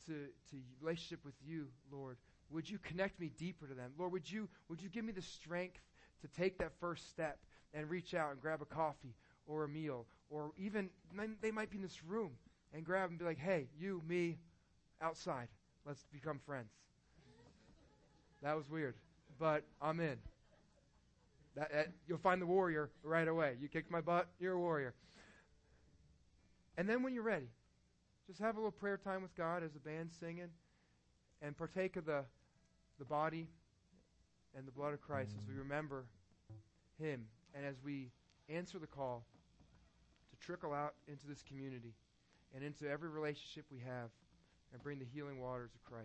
to, 0.07 0.13
to 0.51 0.57
relationship 0.81 1.23
with 1.23 1.35
you, 1.45 1.67
Lord? 1.91 2.17
Would 2.51 2.69
you 2.69 2.77
connect 2.79 3.19
me 3.19 3.31
deeper 3.37 3.67
to 3.67 3.73
them? 3.73 3.91
Lord, 3.97 4.11
would 4.11 4.31
you, 4.31 4.47
would 4.69 4.81
you 4.81 4.89
give 4.89 5.05
me 5.05 5.11
the 5.11 5.21
strength 5.21 5.81
to 6.21 6.27
take 6.39 6.59
that 6.59 6.71
first 6.79 7.09
step 7.09 7.39
and 7.73 7.89
reach 7.89 8.13
out 8.13 8.31
and 8.31 8.41
grab 8.41 8.61
a 8.61 8.65
coffee 8.65 9.15
or 9.47 9.63
a 9.63 9.69
meal? 9.69 10.05
Or 10.29 10.51
even, 10.57 10.89
they 11.41 11.51
might 11.51 11.69
be 11.69 11.77
in 11.77 11.83
this 11.83 12.03
room 12.03 12.31
and 12.73 12.83
grab 12.83 13.09
and 13.09 13.19
be 13.19 13.25
like, 13.25 13.39
hey, 13.39 13.67
you, 13.79 14.01
me, 14.07 14.37
outside. 15.01 15.47
Let's 15.85 16.03
become 16.11 16.39
friends. 16.45 16.69
That 18.41 18.55
was 18.55 18.69
weird, 18.69 18.95
but 19.39 19.63
I'm 19.81 19.99
in. 19.99 20.17
That, 21.55 21.71
that, 21.71 21.87
you'll 22.07 22.17
find 22.17 22.41
the 22.41 22.45
warrior 22.45 22.89
right 23.03 23.27
away. 23.27 23.55
You 23.61 23.69
kicked 23.69 23.89
my 23.89 24.01
butt, 24.01 24.27
you're 24.39 24.53
a 24.53 24.59
warrior. 24.59 24.93
And 26.77 26.89
then 26.89 27.01
when 27.01 27.13
you're 27.13 27.23
ready, 27.23 27.47
just 28.27 28.39
have 28.39 28.55
a 28.55 28.59
little 28.59 28.71
prayer 28.71 28.97
time 28.97 29.21
with 29.21 29.35
God 29.35 29.63
as 29.63 29.71
the 29.71 29.79
band's 29.79 30.15
singing 30.19 30.49
and 31.41 31.57
partake 31.57 31.95
of 31.95 32.05
the, 32.05 32.25
the 32.99 33.05
body 33.05 33.47
and 34.57 34.67
the 34.67 34.71
blood 34.71 34.93
of 34.93 35.01
Christ 35.01 35.31
as 35.37 35.47
we 35.47 35.53
mm-hmm. 35.53 35.61
remember 35.61 36.05
Him 36.99 37.25
and 37.53 37.65
as 37.65 37.75
we 37.83 38.11
answer 38.49 38.79
the 38.79 38.87
call 38.87 39.25
to 40.31 40.45
trickle 40.45 40.73
out 40.73 40.95
into 41.07 41.27
this 41.27 41.41
community 41.47 41.93
and 42.53 42.63
into 42.63 42.89
every 42.89 43.09
relationship 43.09 43.65
we 43.71 43.79
have 43.79 44.09
and 44.73 44.83
bring 44.83 44.99
the 44.99 45.05
healing 45.05 45.39
waters 45.39 45.71
of 45.73 45.83
Christ. 45.83 46.03